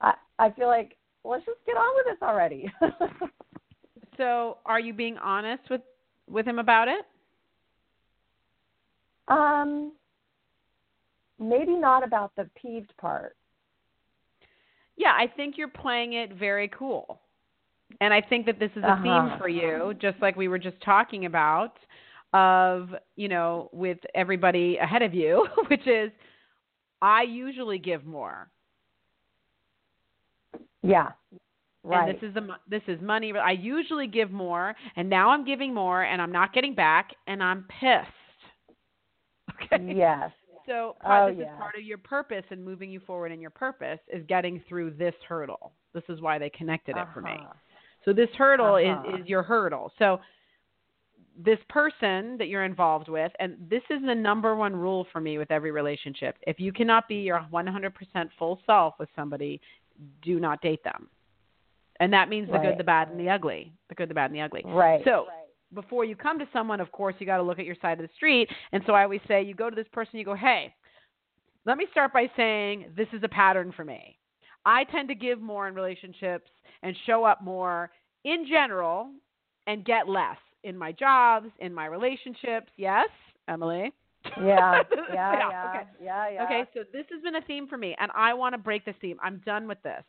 I 0.02 0.14
I 0.40 0.52
feel 0.52 0.68
like 0.68 0.98
let's 1.24 1.46
just 1.46 1.60
get 1.66 1.74
on 1.78 1.96
with 1.96 2.06
this 2.06 2.22
already. 2.28 2.72
So 4.18 4.58
are 4.66 4.80
you 4.80 4.94
being 4.94 5.18
honest 5.18 5.64
with 5.70 5.82
with 6.30 6.46
him 6.46 6.60
about 6.60 6.88
it? 6.88 7.06
um 9.28 9.94
maybe 11.40 11.74
not 11.76 12.04
about 12.04 12.32
the 12.36 12.48
peeved 12.62 12.94
part. 13.00 13.36
Yeah, 14.98 15.14
I 15.18 15.28
think 15.36 15.58
you're 15.58 15.68
playing 15.70 16.14
it 16.14 16.34
very 16.34 16.68
cool. 16.78 17.22
And 18.00 18.14
I 18.14 18.22
think 18.22 18.46
that 18.46 18.60
this 18.60 18.72
is 18.76 18.84
a 18.84 19.00
theme 19.02 19.12
Uh-huh. 19.12 19.38
for 19.40 19.50
you, 19.50 19.94
just 20.00 20.22
like 20.22 20.36
we 20.36 20.48
were 20.48 20.60
just 20.60 20.80
talking 20.84 21.26
about 21.26 21.74
of, 22.34 22.90
you 23.16 23.28
know, 23.28 23.70
with 23.74 23.98
everybody 24.16 24.78
ahead 24.78 25.02
of 25.02 25.14
you, 25.14 25.48
which 25.70 25.86
is 25.88 26.12
I 27.02 27.24
usually 27.24 27.80
give 27.80 28.06
more. 28.06 28.50
Yeah. 30.84 31.10
Right. 31.84 32.08
And 32.10 32.16
this 32.18 32.30
is 32.30 32.34
the 32.36 32.48
this 32.70 32.82
is 32.88 33.02
money. 33.02 33.34
I 33.34 33.52
usually 33.52 34.08
give 34.08 34.32
more, 34.32 34.76
and 34.96 35.10
now 35.10 35.30
I'm 35.30 35.46
giving 35.46 35.74
more, 35.74 36.04
and 36.04 36.22
I'm 36.22 36.32
not 36.32 36.54
getting 36.54 36.76
back, 36.76 37.12
and 37.28 37.42
I'm 37.44 37.66
pissed. 37.80 38.12
Okay. 39.74 39.94
yes. 39.96 40.32
So 40.66 40.96
part, 41.04 41.32
Oh, 41.32 41.36
this 41.36 41.44
yeah. 41.46 41.54
is 41.54 41.60
part 41.60 41.76
of 41.76 41.84
your 41.84 41.98
purpose 41.98 42.44
and 42.52 42.64
moving 42.64 42.90
you 42.92 43.00
forward 43.02 43.32
in 43.32 43.42
your 43.42 43.50
purpose 43.50 44.00
is 44.12 44.24
getting 44.28 44.62
through 44.70 44.92
this 44.92 45.14
hurdle. 45.28 45.74
This 45.94 46.04
is 46.10 46.22
why 46.22 46.38
they 46.38 46.50
connected 46.50 46.96
it 46.98 47.06
for 47.14 47.22
me. 47.22 47.32
Uh-huh. 47.32 47.54
So 48.06 48.14
this 48.14 48.30
hurdle 48.38 48.76
Uh-huh. 48.76 49.14
is 49.16 49.22
is 49.22 49.28
your 49.30 49.44
hurdle. 49.44 49.92
So 50.00 50.20
this 51.44 51.60
person 51.70 52.38
that 52.38 52.48
you're 52.48 52.66
involved 52.66 53.08
with, 53.08 53.32
and 53.40 53.56
this 53.70 53.84
is 53.90 54.02
the 54.06 54.16
number 54.16 54.56
one 54.56 54.76
rule 54.76 55.08
for 55.12 55.20
me 55.20 55.38
with 55.38 55.52
every 55.52 55.72
relationship. 55.72 56.38
If 56.46 56.60
you 56.60 56.72
cannot 56.72 57.08
be 57.08 57.16
your 57.16 57.46
100% 57.52 57.92
full 58.38 58.60
self 58.66 58.96
with 59.00 59.10
somebody, 59.16 59.62
do 60.22 60.40
not 60.40 60.62
date 60.62 60.84
them. 60.84 61.10
And 62.00 62.12
that 62.14 62.30
means 62.30 62.48
the 62.48 62.54
Right. 62.54 62.64
good, 62.64 62.78
the 62.78 62.84
bad, 62.84 63.10
and 63.10 63.20
the 63.20 63.30
ugly. 63.30 63.72
The 63.90 63.96
good, 63.96 64.10
the 64.10 64.14
bad, 64.14 64.32
and 64.32 64.36
the 64.36 64.42
ugly. 64.42 64.64
Right. 64.66 65.04
So 65.04 65.28
before 65.74 66.04
you 66.04 66.16
come 66.16 66.40
to 66.40 66.48
someone, 66.52 66.80
of 66.80 66.92
course, 66.92 67.16
you 67.20 67.26
got 67.26 67.38
to 67.38 67.44
look 67.44 67.60
at 67.60 67.66
your 67.66 67.76
side 67.82 68.00
of 68.00 68.08
the 68.08 68.14
street. 68.16 68.50
And 68.72 68.84
so 68.86 68.94
I 68.94 69.04
always 69.04 69.22
say, 69.28 69.44
you 69.44 69.54
go 69.54 69.70
to 69.70 69.76
this 69.76 69.88
person, 69.94 70.20
you 70.20 70.26
go, 70.26 70.36
hey, 70.36 70.74
let 71.66 71.78
me 71.78 71.86
start 71.92 72.12
by 72.12 72.30
saying 72.36 72.92
this 72.98 73.08
is 73.14 73.24
a 73.24 73.30
pattern 73.30 73.72
for 73.72 73.86
me. 73.86 74.18
I 74.66 74.84
tend 74.86 75.08
to 75.10 75.16
give 75.16 75.40
more 75.42 75.68
in 75.68 75.76
relationships 75.76 76.50
and 76.84 76.96
show 77.06 77.24
up 77.24 77.44
more 77.44 77.92
in 78.24 78.46
general 78.48 79.12
and 79.68 79.86
get 79.86 80.10
less 80.10 80.38
in 80.64 80.78
my 80.78 80.92
jobs, 80.92 81.48
in 81.60 81.74
my 81.74 81.86
relationships. 81.86 82.72
Yes, 82.78 83.10
Emily? 83.48 83.92
Yeah, 84.40 84.84
yeah, 85.12 85.50
yeah, 85.50 85.66
Okay. 85.70 85.88
yeah, 86.04 86.30
yeah. 86.30 86.44
Okay, 86.44 86.64
so 86.76 86.82
this 86.94 87.06
has 87.12 87.22
been 87.24 87.36
a 87.38 87.42
theme 87.42 87.68
for 87.68 87.78
me, 87.78 87.96
and 88.00 88.12
I 88.16 88.34
want 88.36 88.54
to 88.54 88.60
break 88.60 88.86
this 88.86 88.94
theme. 89.02 89.18
I'm 89.22 89.42
done 89.46 89.68
with 89.68 89.82
this. 89.82 90.04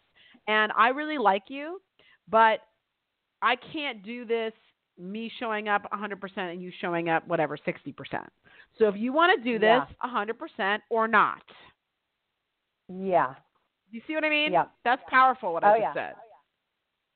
And 0.47 0.71
I 0.77 0.89
really 0.89 1.17
like 1.17 1.45
you, 1.49 1.81
but 2.29 2.61
I 3.41 3.57
can't 3.73 4.03
do 4.03 4.27
this 4.27 4.53
me 4.99 5.33
showing 5.41 5.69
up 5.69 5.87
100% 5.91 6.19
and 6.37 6.63
you 6.63 6.71
showing 6.81 7.09
up 7.09 7.27
whatever 7.27 7.57
60%. 7.57 7.95
So 8.79 8.87
if 8.89 8.97
you 8.97 9.13
want 9.15 9.37
to 9.39 9.43
do 9.43 9.59
this 9.59 9.81
Yeah. 10.05 10.25
100% 10.61 10.79
or 10.91 11.09
not. 11.09 11.43
Yeah. 12.89 13.35
You 13.91 14.03
see 14.07 14.15
what 14.15 14.25
I 14.25 14.31
mean? 14.31 14.53
Yep. 14.53 14.71
That's 14.85 15.03
powerful 15.09 15.55
what 15.55 15.65
Oh, 15.65 15.69
I 15.69 15.73
just 15.73 15.83
yeah. 15.83 15.95
said. 15.95 16.15
Oh, 16.17 16.32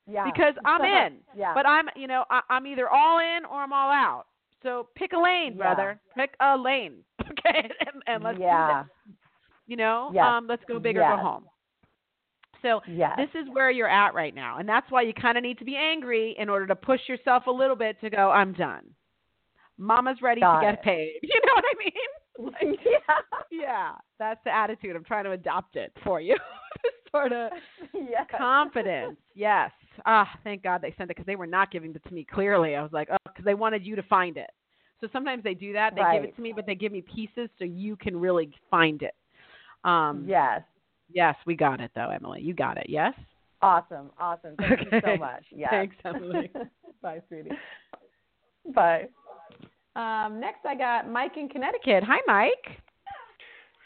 Yeah. 0.09 0.25
Because 0.25 0.55
I'm 0.65 0.83
in. 0.83 1.19
yeah. 1.37 1.53
But 1.55 1.67
I'm, 1.67 1.87
you 1.97 2.07
know, 2.07 2.25
I, 2.31 2.41
I'm 2.49 2.67
either 2.67 2.89
all 2.89 3.19
in 3.19 3.45
or 3.45 3.63
I'm 3.63 3.73
all 3.73 3.91
out. 3.91 4.25
So 4.63 4.89
pick 4.97 5.13
a 5.13 5.19
lane, 5.19 5.53
Yeah. 5.57 5.63
brother. 5.75 6.01
Pick 6.17 6.35
a 6.41 6.57
lane. 6.57 6.99
Okay? 7.29 7.69
And, 7.81 8.03
and 8.07 8.25
let's 8.25 8.39
yeah. 8.41 8.83
do 8.85 8.89
this. 8.89 9.17
You 9.67 9.77
know, 9.77 10.11
Yes. 10.15 10.25
um, 10.27 10.47
let's 10.49 10.63
go 10.69 10.79
big 10.79 10.97
or 10.97 11.01
Yes. 11.01 11.17
go 11.17 11.23
home. 11.23 11.45
So 12.63 12.81
Yes. 12.89 13.17
this 13.19 13.29
is 13.43 13.49
where 13.53 13.71
you're 13.71 13.89
at 13.89 14.15
right 14.15 14.35
now, 14.35 14.59
and 14.59 14.69
that's 14.69 14.89
why 14.91 15.03
you 15.03 15.13
kind 15.13 15.37
of 15.37 15.43
need 15.43 15.59
to 15.59 15.65
be 15.65 15.77
angry 15.77 16.35
in 16.39 16.49
order 16.49 16.67
to 16.69 16.75
push 16.77 17.01
yourself 17.09 17.47
a 17.47 17.51
little 17.51 17.77
bit 17.77 18.01
to 18.01 18.11
go. 18.11 18.31
I'm 18.31 18.53
done. 18.53 18.83
Mama's 19.79 20.19
ready 20.23 20.41
Got 20.41 20.61
to 20.61 20.67
get 20.67 20.75
it. 20.75 20.83
paid. 20.83 21.13
You 21.23 21.41
know 21.47 21.53
what 21.55 21.65
I 21.65 21.79
mean? 21.85 21.93
Like, 22.71 22.79
yeah. 22.85 23.17
yeah, 23.51 23.93
that's 24.19 24.41
the 24.45 24.55
attitude. 24.55 24.95
I'm 24.95 25.05
trying 25.05 25.25
to 25.25 25.31
adopt 25.33 25.75
it 25.77 25.91
for 26.05 26.21
you. 26.21 26.37
sort 27.11 27.33
of 27.33 27.51
yes. 27.95 28.27
confidence. 28.37 29.17
Yes. 29.35 29.71
Ah, 30.05 30.29
thank 30.45 30.63
God 30.63 30.83
they 30.83 30.95
sent 30.99 31.03
it 31.11 31.17
because 31.17 31.27
they 31.27 31.37
were 31.37 31.47
not 31.47 31.71
giving 31.71 31.95
it 31.95 32.05
to 32.05 32.15
me 32.15 32.25
clearly. 32.31 32.77
I 32.77 32.83
was 32.83 32.93
like, 32.93 33.09
oh, 33.11 33.17
because 33.25 33.45
they 33.45 33.55
wanted 33.55 33.85
you 33.85 33.97
to 33.97 34.03
find 34.03 34.37
it. 34.37 34.51
So 35.01 35.09
sometimes 35.13 35.45
they 35.45 35.55
do 35.55 35.73
that. 35.75 35.95
They 35.95 36.03
give 36.13 36.25
it 36.25 36.37
to 36.37 36.43
me, 36.43 36.53
but 36.55 36.67
they 36.67 36.75
give 36.75 36.93
me 36.93 37.03
pieces 37.03 37.49
so 37.59 37.65
you 37.65 37.97
can 37.97 38.19
really 38.19 38.51
find 38.71 39.03
it. 39.03 39.15
Um, 39.85 40.25
Yes. 40.27 40.63
Yes, 41.13 41.37
we 41.47 41.55
got 41.55 41.81
it 41.81 41.93
though, 41.95 42.11
Emily. 42.11 42.43
You 42.43 42.53
got 42.53 42.79
it. 42.79 42.87
Yes. 42.89 43.15
Awesome. 43.63 44.11
Awesome. 44.19 44.57
Thank 44.59 44.81
you 44.81 45.01
so 45.05 45.17
much. 45.17 45.45
Yes. 45.55 45.71
Thanks, 45.71 45.97
Emily. 46.05 46.51
Bye, 47.03 47.23
sweetie. 47.29 47.51
Bye. 48.75 49.09
Um, 49.95 50.41
next, 50.41 50.67
I 50.67 50.75
got 50.77 51.09
Mike 51.11 51.37
in 51.37 51.49
Connecticut. 51.49 52.03
Hi, 52.05 52.19
Mike. 52.27 52.79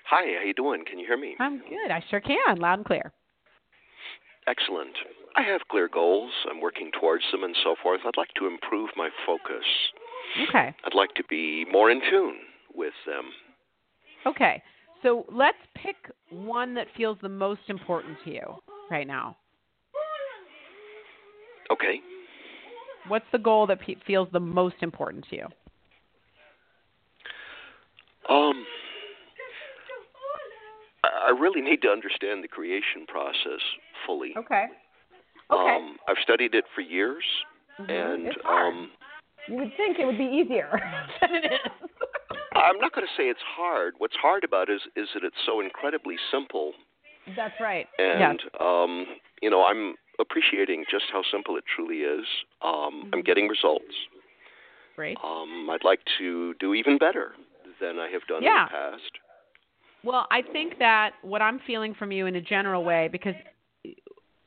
Hi, 0.07 0.23
how 0.39 0.45
you 0.45 0.55
doing? 0.55 0.85
Can 0.89 0.99
you 0.99 1.07
hear 1.07 1.19
me? 1.19 1.37
I'm 1.39 1.59
good. 1.59 1.91
I 1.91 2.03
sure 2.11 2.21
can, 2.21 2.57
loud 2.57 2.79
and 2.79 2.87
clear. 2.87 3.13
Excellent. 4.49 4.97
I 5.37 5.43
have 5.43 5.61
clear 5.71 5.89
goals. 5.89 6.31
I'm 6.51 6.61
working 6.61 6.91
towards 6.99 7.25
them 7.33 7.45
and 7.45 7.55
so 7.63 7.75
forth. 7.83 8.01
I'd 8.05 8.17
like 8.17 8.33
to 8.37 8.47
improve 8.47 8.91
my 8.97 9.11
focus. 9.27 9.65
Okay. 10.49 10.75
I'd 10.85 10.95
like 10.95 11.15
to 11.15 11.25
be 11.29 11.65
more 11.71 11.91
in 11.91 12.01
tune 12.11 12.37
with 12.75 12.93
them. 13.07 13.25
Okay. 14.27 14.63
So 15.03 15.25
let's 15.33 15.59
pick 15.75 15.97
one 16.31 16.75
that 16.75 16.87
feels 16.97 17.17
the 17.23 17.29
most 17.29 17.63
important 17.69 18.19
to 18.25 18.31
you 18.33 18.55
right 18.91 19.07
now. 19.07 19.37
Okay. 21.71 22.01
What's 23.09 23.25
the 23.33 23.39
goal 23.39 23.67
that 23.69 23.81
pe- 23.81 23.97
feels 24.07 24.29
the 24.33 24.41
most 24.41 24.77
important 24.83 25.25
to 25.31 25.37
you? 25.37 25.47
Um 28.29 28.65
I 31.05 31.29
I 31.29 31.39
really 31.39 31.61
need 31.61 31.81
to 31.83 31.89
understand 31.89 32.45
the 32.45 32.49
creation 32.49 33.07
process 33.09 33.61
fully. 34.07 34.35
Okay. 34.37 34.67
Okay. 35.53 35.77
Um 35.77 35.97
I've 36.09 36.19
studied 36.23 36.55
it 36.55 36.65
for 36.75 36.81
years 36.81 37.25
and 37.79 38.27
It's 38.29 38.37
hard. 38.45 38.75
um 38.75 38.91
You 39.49 39.57
would 39.57 39.73
think 39.77 39.99
it 39.99 40.07
would 40.07 40.19
be 40.19 40.25
easier 40.25 40.71
than 41.21 41.35
it 41.35 41.45
is. 41.53 41.91
I'm 42.55 42.79
not 42.79 42.93
going 42.95 43.07
to 43.07 43.13
say 43.17 43.29
it's 43.29 43.41
hard. 43.57 43.95
What's 43.99 44.17
hard 44.17 44.45
about 44.45 44.69
it 44.69 44.75
is 44.75 44.83
is 44.97 45.09
that 45.15 45.25
it's 45.25 45.37
so 45.47 45.61
incredibly 45.61 46.17
simple 46.31 46.73
That's 47.37 47.55
right. 47.61 47.87
and 47.99 48.41
yes. 48.43 48.51
um 48.61 49.07
you 49.43 49.49
know 49.51 49.65
i'm 49.65 49.95
appreciating 50.19 50.85
just 50.91 51.05
how 51.13 51.23
simple 51.33 51.57
it 51.57 51.65
truly 51.75 51.99
is 51.99 52.27
um 52.63 53.09
i'm 53.13 53.23
getting 53.23 53.49
results 53.49 53.95
Great. 54.97 55.17
um 55.25 55.69
i'd 55.71 55.85
like 55.85 56.01
to 56.19 56.55
do 56.61 56.75
even 56.75 56.99
better 56.99 57.33
than 57.81 57.99
i 57.99 58.09
have 58.11 58.21
done 58.29 58.43
Yeah. 58.43 58.65
in 58.65 58.67
the 58.67 58.71
past 58.71 59.13
Well, 60.05 60.27
I 60.31 60.43
think 60.43 60.79
that 60.79 61.13
what 61.23 61.41
I'm 61.43 61.59
feeling 61.67 61.95
from 61.95 62.11
you 62.13 62.25
in 62.27 62.37
a 62.37 62.41
general 62.41 62.85
way, 62.85 63.09
because 63.13 63.35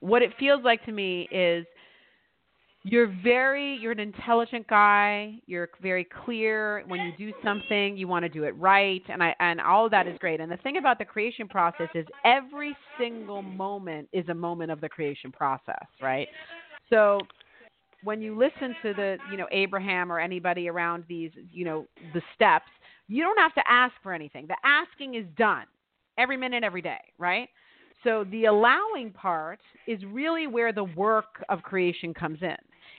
what 0.03 0.21
it 0.21 0.31
feels 0.37 0.61
like 0.65 0.83
to 0.83 0.91
me 0.91 1.29
is 1.31 1.65
you're 2.83 3.07
very 3.23 3.77
you're 3.77 3.93
an 3.93 3.99
intelligent 4.01 4.67
guy. 4.67 5.35
You're 5.45 5.69
very 5.81 6.05
clear. 6.25 6.83
When 6.87 6.99
you 6.99 7.13
do 7.17 7.33
something 7.41 7.95
you 7.95 8.09
want 8.09 8.23
to 8.23 8.29
do 8.29 8.43
it 8.43 8.53
right 8.57 9.01
and 9.07 9.23
i 9.23 9.33
and 9.39 9.61
all 9.61 9.85
of 9.85 9.91
that 9.91 10.05
is 10.05 10.17
great. 10.19 10.41
And 10.41 10.51
the 10.51 10.57
thing 10.57 10.75
about 10.75 10.99
the 10.99 11.05
creation 11.05 11.47
process 11.47 11.87
is 11.95 12.05
every 12.25 12.75
single 12.99 13.41
moment 13.41 14.09
is 14.11 14.27
a 14.27 14.33
moment 14.33 14.71
of 14.71 14.81
the 14.81 14.89
creation 14.89 15.31
process 15.31 15.85
right? 16.01 16.27
So 16.89 17.19
when 18.03 18.21
you 18.21 18.37
listen 18.37 18.75
to 18.83 18.93
the 18.93 19.17
you 19.31 19.37
know 19.37 19.47
abraham 19.53 20.11
or 20.11 20.19
anybody 20.19 20.67
around 20.67 21.05
these 21.07 21.31
you 21.53 21.63
know 21.63 21.85
the 22.13 22.21
steps 22.35 22.67
you 23.07 23.23
don't 23.23 23.39
have 23.39 23.53
to 23.53 23.63
ask 23.69 23.93
for 24.03 24.11
anything. 24.11 24.47
The 24.47 24.57
asking 24.65 25.15
is 25.15 25.25
done 25.37 25.65
every 26.17 26.35
minute 26.35 26.65
every 26.65 26.81
day 26.81 26.99
right 27.17 27.47
so 28.03 28.25
the 28.31 28.45
allowing 28.45 29.11
part 29.11 29.59
is 29.87 29.99
really 30.05 30.47
where 30.47 30.71
the 30.73 30.83
work 30.83 31.43
of 31.49 31.61
creation 31.63 32.13
comes 32.13 32.39
in. 32.41 32.55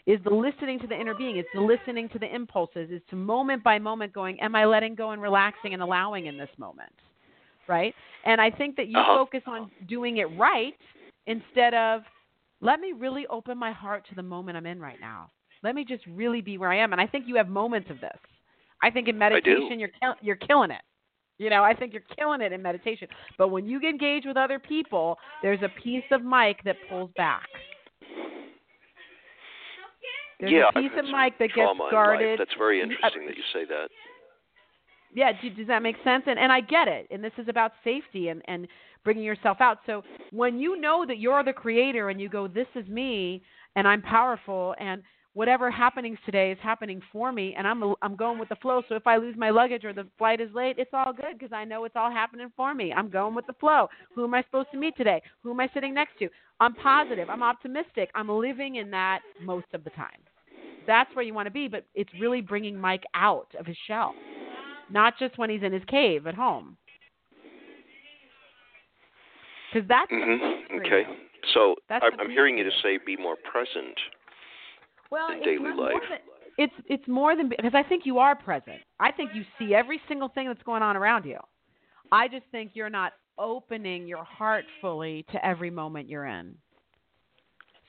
Is 0.06 0.20
the 0.24 0.30
listening 0.34 0.78
to 0.80 0.86
the 0.86 0.98
inner 0.98 1.14
being, 1.14 1.36
it's 1.38 1.48
the 1.54 1.60
listening 1.60 2.08
to 2.10 2.18
the 2.18 2.32
impulses, 2.34 2.88
It's 2.90 3.08
to 3.10 3.16
moment 3.16 3.62
by 3.64 3.78
moment 3.78 4.12
going, 4.12 4.38
Am 4.40 4.54
I 4.54 4.64
letting 4.66 4.94
go 4.94 5.10
and 5.10 5.22
relaxing 5.22 5.72
and 5.72 5.82
allowing 5.82 6.26
in 6.26 6.36
this 6.36 6.50
moment? 6.58 6.92
Right? 7.66 7.94
And 8.26 8.40
I 8.40 8.50
think 8.50 8.76
that 8.76 8.88
you 8.88 8.98
Uh-huh. 8.98 9.18
focus 9.18 9.42
on 9.46 9.70
doing 9.88 10.18
it 10.18 10.26
right 10.38 10.74
instead 11.26 11.72
of 11.74 12.02
let 12.60 12.80
me 12.80 12.92
really 12.92 13.26
open 13.28 13.56
my 13.58 13.72
heart 13.72 14.06
to 14.08 14.14
the 14.14 14.22
moment 14.22 14.56
I'm 14.56 14.66
in 14.66 14.80
right 14.80 15.00
now. 15.00 15.30
Let 15.62 15.74
me 15.74 15.84
just 15.84 16.04
really 16.06 16.40
be 16.42 16.58
where 16.58 16.70
I 16.70 16.76
am. 16.78 16.92
And 16.92 17.00
I 17.00 17.06
think 17.06 17.26
you 17.26 17.36
have 17.36 17.48
moments 17.48 17.90
of 17.90 18.00
this. 18.00 18.18
I 18.82 18.90
think 18.90 19.08
in 19.08 19.16
meditation 19.16 19.80
you're 19.80 19.90
you're 20.20 20.36
killing 20.36 20.70
it. 20.70 20.82
You 21.38 21.50
know, 21.50 21.64
I 21.64 21.74
think 21.74 21.92
you're 21.92 22.02
killing 22.16 22.40
it 22.40 22.52
in 22.52 22.62
meditation. 22.62 23.08
But 23.38 23.48
when 23.48 23.66
you 23.66 23.80
engage 23.80 24.24
with 24.24 24.36
other 24.36 24.58
people, 24.58 25.18
there's 25.42 25.60
a 25.62 25.68
piece 25.82 26.04
of 26.12 26.22
Mike 26.22 26.60
that 26.64 26.76
pulls 26.88 27.10
back. 27.16 27.48
There's 30.40 30.52
yeah 30.52 30.68
a 30.68 30.80
piece 30.80 30.92
of 30.98 31.06
Mike 31.10 31.38
that 31.38 31.50
gets 31.54 31.70
guarded. 31.90 32.38
that's 32.38 32.54
very 32.58 32.80
interesting 32.80 33.26
that 33.26 33.36
you 33.36 33.42
say 33.52 33.64
that 33.66 33.88
Yeah, 35.14 35.32
do, 35.40 35.50
does 35.50 35.66
that 35.68 35.82
make 35.82 35.96
sense? 36.04 36.24
And 36.26 36.38
and 36.38 36.52
I 36.52 36.60
get 36.60 36.88
it. 36.88 37.06
And 37.10 37.22
this 37.22 37.32
is 37.38 37.48
about 37.48 37.72
safety 37.82 38.28
and 38.28 38.42
and 38.46 38.68
bringing 39.04 39.24
yourself 39.24 39.58
out. 39.60 39.78
So 39.86 40.02
when 40.32 40.58
you 40.58 40.80
know 40.80 41.04
that 41.06 41.18
you're 41.18 41.44
the 41.44 41.52
creator 41.52 42.08
and 42.08 42.20
you 42.20 42.28
go, 42.28 42.48
this 42.48 42.66
is 42.74 42.88
me, 42.88 43.42
and 43.76 43.86
I'm 43.86 44.02
powerful, 44.02 44.74
and 44.78 45.02
whatever 45.34 45.70
happenings 45.70 46.18
today 46.24 46.50
is 46.50 46.58
happening 46.62 47.00
for 47.12 47.32
me, 47.32 47.54
and 47.56 47.66
I'm 47.66 47.94
I'm 48.02 48.16
going 48.16 48.38
with 48.38 48.48
the 48.48 48.56
flow. 48.56 48.82
So 48.88 48.94
if 48.94 49.06
I 49.06 49.16
lose 49.16 49.36
my 49.36 49.50
luggage 49.50 49.84
or 49.84 49.92
the 49.92 50.06
flight 50.18 50.40
is 50.40 50.50
late, 50.54 50.76
it's 50.78 50.90
all 50.92 51.12
good 51.12 51.38
because 51.38 51.52
I 51.52 51.64
know 51.64 51.84
it's 51.84 51.96
all 51.96 52.10
happening 52.10 52.50
for 52.56 52.74
me. 52.74 52.92
I'm 52.92 53.10
going 53.10 53.34
with 53.34 53.46
the 53.46 53.54
flow. 53.54 53.88
Who 54.14 54.24
am 54.24 54.34
I 54.34 54.42
supposed 54.42 54.68
to 54.72 54.78
meet 54.78 54.96
today? 54.96 55.22
Who 55.42 55.50
am 55.50 55.60
I 55.60 55.68
sitting 55.74 55.94
next 55.94 56.18
to? 56.20 56.28
I'm 56.60 56.74
positive. 56.74 57.28
I'm 57.28 57.42
optimistic. 57.42 58.10
I'm 58.14 58.28
living 58.28 58.76
in 58.76 58.90
that 58.92 59.20
most 59.40 59.66
of 59.74 59.84
the 59.84 59.90
time. 59.90 60.20
That's 60.86 61.14
where 61.14 61.24
you 61.24 61.34
want 61.34 61.46
to 61.46 61.52
be, 61.52 61.66
but 61.66 61.86
it's 61.94 62.10
really 62.20 62.40
bringing 62.40 62.78
Mike 62.78 63.04
out 63.14 63.48
of 63.58 63.66
his 63.66 63.76
shell 63.86 64.14
not 64.90 65.14
just 65.18 65.38
when 65.38 65.50
he's 65.50 65.62
in 65.62 65.72
his 65.72 65.82
cave 65.88 66.26
at 66.26 66.34
home. 66.34 66.76
Because 69.72 69.88
that's 69.88 70.10
the 70.10 70.16
hmm 70.16 70.78
okay 70.80 71.02
so 71.52 71.74
That's 71.88 72.04
I'm, 72.04 72.20
I'm 72.20 72.30
hearing 72.30 72.56
you 72.56 72.64
to 72.64 72.70
say 72.82 72.98
be 73.04 73.16
more 73.16 73.36
present 73.36 73.98
well, 75.14 75.28
in 75.30 75.36
it's 75.38 75.44
daily 75.46 75.58
more 75.58 75.74
life. 75.92 76.02
than- 76.10 76.18
it's 76.56 76.74
it's 76.86 77.08
more 77.08 77.34
than 77.36 77.48
because 77.48 77.74
I 77.74 77.82
think 77.82 78.06
you 78.06 78.18
are 78.18 78.36
present. 78.36 78.80
I 79.00 79.10
think 79.10 79.30
you 79.34 79.42
see 79.58 79.74
every 79.74 80.00
single 80.06 80.28
thing 80.28 80.46
that's 80.46 80.62
going 80.62 80.82
on 80.82 80.96
around 80.96 81.24
you. 81.24 81.38
I 82.12 82.28
just 82.28 82.46
think 82.52 82.72
you're 82.74 82.90
not 82.90 83.12
opening 83.38 84.06
your 84.06 84.22
heart 84.22 84.64
fully 84.80 85.24
to 85.32 85.44
every 85.44 85.70
moment 85.70 86.08
you're 86.08 86.26
in. 86.26 86.54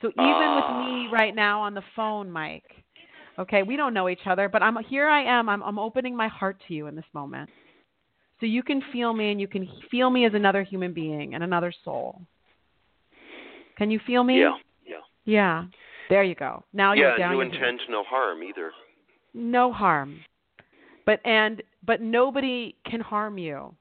So 0.02 0.08
even 0.08 0.48
with 0.56 0.70
me 0.84 1.06
Ah. 1.08 1.12
right 1.12 1.34
now 1.34 1.60
on 1.62 1.74
the 1.74 1.82
phone, 1.94 2.28
Mike. 2.30 2.64
Okay, 3.38 3.62
we 3.62 3.76
don't 3.76 3.94
know 3.94 4.08
each 4.08 4.26
other, 4.26 4.48
but 4.48 4.62
I'm 4.62 4.76
here. 4.84 5.06
I 5.08 5.22
am. 5.22 5.48
I'm, 5.48 5.62
I'm 5.62 5.78
opening 5.78 6.16
my 6.16 6.26
heart 6.28 6.56
to 6.66 6.74
you 6.74 6.86
in 6.88 6.96
this 6.96 7.10
moment, 7.12 7.48
so 8.40 8.46
you 8.46 8.62
can 8.62 8.80
feel 8.92 9.12
me, 9.12 9.30
and 9.30 9.40
you 9.40 9.46
can 9.46 9.68
feel 9.90 10.08
me 10.10 10.24
as 10.26 10.34
another 10.34 10.62
human 10.64 10.92
being 10.92 11.34
and 11.34 11.44
another 11.44 11.72
soul. 11.84 12.20
Can 13.78 13.90
you 13.90 14.00
feel 14.06 14.24
me? 14.24 14.40
yeah 14.40 14.56
yeah 14.86 14.96
Yeah. 15.24 15.64
There 16.08 16.22
you 16.22 16.34
go. 16.34 16.64
Now 16.72 16.92
yeah 16.92 17.00
you're 17.00 17.18
down. 17.18 17.32
you 17.32 17.42
your 17.42 17.50
heel. 17.50 17.54
intend 17.54 17.80
no 17.88 18.02
harm 18.04 18.42
either 18.42 18.72
no 19.36 19.72
harm, 19.72 20.20
but 21.04 21.20
and 21.24 21.62
but 21.84 22.00
nobody 22.00 22.74
can 22.88 23.00
harm 23.00 23.38
you, 23.38 23.74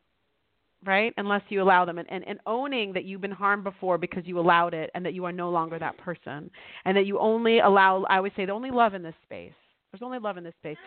right? 0.85 1.13
Unless 1.17 1.43
you 1.49 1.61
allow 1.61 1.85
them, 1.85 1.97
and, 1.97 2.07
and 2.11 2.27
and 2.27 2.39
owning 2.45 2.93
that 2.93 3.05
you've 3.05 3.21
been 3.21 3.31
harmed 3.31 3.63
before 3.63 3.97
because 3.97 4.23
you 4.25 4.37
allowed 4.37 4.73
it, 4.73 4.91
and 4.93 5.05
that 5.05 5.13
you 5.13 5.25
are 5.25 5.31
no 5.31 5.49
longer 5.49 5.79
that 5.79 5.97
person, 5.97 6.51
and 6.83 6.97
that 6.97 7.05
you 7.05 7.17
only 7.19 7.59
allow. 7.59 8.03
I 8.09 8.17
always 8.17 8.33
say 8.35 8.45
the 8.45 8.51
only 8.51 8.71
love 8.71 8.93
in 8.93 9.01
this 9.01 9.15
space. 9.23 9.53
There's 9.91 10.03
only 10.03 10.19
love 10.19 10.37
in 10.37 10.43
this 10.43 10.53
space. 10.59 10.77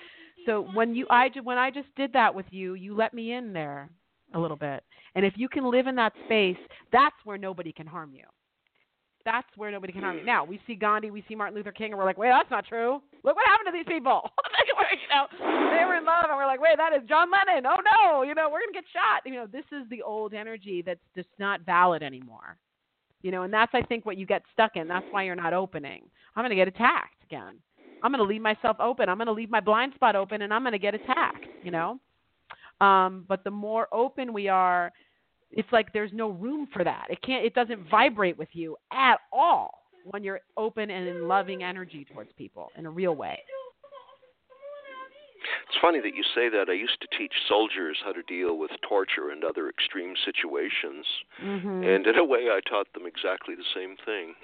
So 0.46 0.68
when 0.74 0.94
you 0.94 1.06
I 1.10 1.30
when 1.42 1.58
I 1.58 1.70
just 1.70 1.88
did 1.96 2.12
that 2.12 2.34
with 2.34 2.46
you, 2.50 2.74
you 2.74 2.94
let 2.94 3.14
me 3.14 3.32
in 3.32 3.52
there 3.52 3.88
a 4.34 4.38
little 4.38 4.56
bit, 4.56 4.84
and 5.14 5.24
if 5.24 5.32
you 5.36 5.48
can 5.48 5.70
live 5.70 5.86
in 5.86 5.96
that 5.96 6.12
space, 6.26 6.58
that's 6.92 7.16
where 7.24 7.38
nobody 7.38 7.72
can 7.72 7.86
harm 7.86 8.12
you. 8.14 8.24
That's 9.28 9.48
where 9.56 9.70
nobody 9.70 9.92
can 9.92 10.00
harm 10.00 10.16
you. 10.16 10.24
Now 10.24 10.42
we 10.42 10.58
see 10.66 10.74
Gandhi, 10.74 11.10
we 11.10 11.22
see 11.28 11.34
Martin 11.34 11.54
Luther 11.54 11.70
King, 11.70 11.92
and 11.92 11.98
we're 11.98 12.06
like, 12.06 12.16
wait, 12.16 12.30
that's 12.30 12.50
not 12.50 12.66
true. 12.66 13.02
Look 13.24 13.36
what 13.36 13.44
happened 13.46 13.68
to 13.68 13.76
these 13.76 13.86
people. 13.86 14.22
you 14.90 15.08
know, 15.12 15.26
they 15.76 15.84
were 15.84 15.96
in 15.96 16.06
love, 16.06 16.24
and 16.28 16.36
we're 16.36 16.46
like, 16.46 16.60
wait, 16.60 16.78
that 16.78 16.94
is 16.94 17.06
John 17.06 17.28
Lennon. 17.30 17.66
Oh 17.66 17.76
no, 17.84 18.22
you 18.22 18.34
know, 18.34 18.48
we're 18.48 18.60
gonna 18.60 18.72
get 18.72 18.84
shot. 18.90 19.22
You 19.26 19.34
know, 19.34 19.46
this 19.46 19.66
is 19.70 19.88
the 19.90 20.00
old 20.00 20.32
energy 20.32 20.82
that's 20.84 21.04
just 21.14 21.28
not 21.38 21.60
valid 21.66 22.02
anymore. 22.02 22.56
You 23.20 23.30
know, 23.30 23.42
and 23.42 23.52
that's 23.52 23.72
I 23.74 23.82
think 23.82 24.06
what 24.06 24.16
you 24.16 24.24
get 24.24 24.42
stuck 24.52 24.76
in. 24.76 24.88
That's 24.88 25.06
why 25.10 25.24
you're 25.24 25.36
not 25.36 25.52
opening. 25.52 26.04
I'm 26.34 26.44
gonna 26.44 26.54
get 26.54 26.68
attacked 26.68 27.22
again. 27.24 27.58
I'm 28.02 28.12
gonna 28.12 28.22
leave 28.22 28.40
myself 28.40 28.78
open. 28.80 29.10
I'm 29.10 29.18
gonna 29.18 29.32
leave 29.32 29.50
my 29.50 29.60
blind 29.60 29.92
spot 29.94 30.16
open, 30.16 30.40
and 30.40 30.54
I'm 30.54 30.64
gonna 30.64 30.78
get 30.78 30.94
attacked. 30.94 31.44
You 31.62 31.70
know. 31.70 32.00
Um, 32.80 33.24
but 33.28 33.44
the 33.44 33.50
more 33.50 33.88
open 33.92 34.32
we 34.32 34.48
are 34.48 34.92
it's 35.52 35.68
like 35.72 35.92
there's 35.92 36.12
no 36.12 36.30
room 36.30 36.68
for 36.72 36.84
that. 36.84 37.06
It 37.10 37.22
can't 37.22 37.44
it 37.44 37.54
doesn't 37.54 37.88
vibrate 37.90 38.38
with 38.38 38.48
you 38.52 38.76
at 38.92 39.16
all 39.32 39.70
when 40.04 40.22
you're 40.22 40.40
open 40.56 40.90
and 40.90 41.08
in 41.08 41.28
loving 41.28 41.62
energy 41.62 42.06
towards 42.12 42.30
people 42.36 42.68
in 42.76 42.86
a 42.86 42.90
real 42.90 43.14
way. 43.14 43.38
It's 45.68 45.78
funny 45.80 46.00
that 46.00 46.14
you 46.14 46.22
say 46.34 46.48
that. 46.48 46.68
I 46.68 46.72
used 46.72 47.00
to 47.00 47.18
teach 47.18 47.32
soldiers 47.48 47.96
how 48.04 48.12
to 48.12 48.22
deal 48.22 48.58
with 48.58 48.70
torture 48.86 49.30
and 49.30 49.44
other 49.44 49.68
extreme 49.68 50.14
situations. 50.24 51.06
Mm-hmm. 51.42 51.84
And 51.84 52.06
in 52.06 52.18
a 52.18 52.24
way 52.24 52.48
I 52.50 52.60
taught 52.68 52.92
them 52.92 53.04
exactly 53.06 53.54
the 53.54 53.64
same 53.74 53.96
thing. 54.04 54.34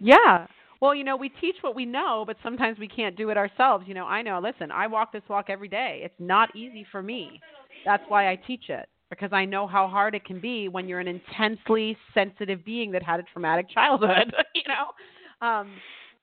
Yeah. 0.00 0.46
Well, 0.80 0.94
you 0.94 1.04
know, 1.04 1.16
we 1.16 1.28
teach 1.28 1.56
what 1.60 1.74
we 1.74 1.84
know, 1.84 2.24
but 2.26 2.36
sometimes 2.42 2.78
we 2.78 2.86
can't 2.86 3.16
do 3.16 3.30
it 3.30 3.36
ourselves. 3.36 3.84
You 3.88 3.94
know, 3.94 4.06
I 4.06 4.22
know, 4.22 4.40
listen, 4.40 4.70
I 4.70 4.86
walk 4.86 5.12
this 5.12 5.22
walk 5.28 5.46
every 5.48 5.68
day. 5.68 6.02
It's 6.04 6.14
not 6.18 6.54
easy 6.54 6.86
for 6.92 7.02
me. 7.02 7.40
That's 7.84 8.04
why 8.08 8.30
I 8.30 8.36
teach 8.36 8.68
it 8.68 8.88
because 9.10 9.32
I 9.32 9.44
know 9.44 9.66
how 9.66 9.88
hard 9.88 10.14
it 10.14 10.24
can 10.24 10.40
be 10.40 10.68
when 10.68 10.88
you're 10.88 11.00
an 11.00 11.08
intensely 11.08 11.96
sensitive 12.14 12.64
being 12.64 12.90
that 12.92 13.02
had 13.02 13.20
a 13.20 13.22
traumatic 13.24 13.68
childhood, 13.70 14.32
you 14.54 14.62
know. 14.68 15.46
Um 15.46 15.68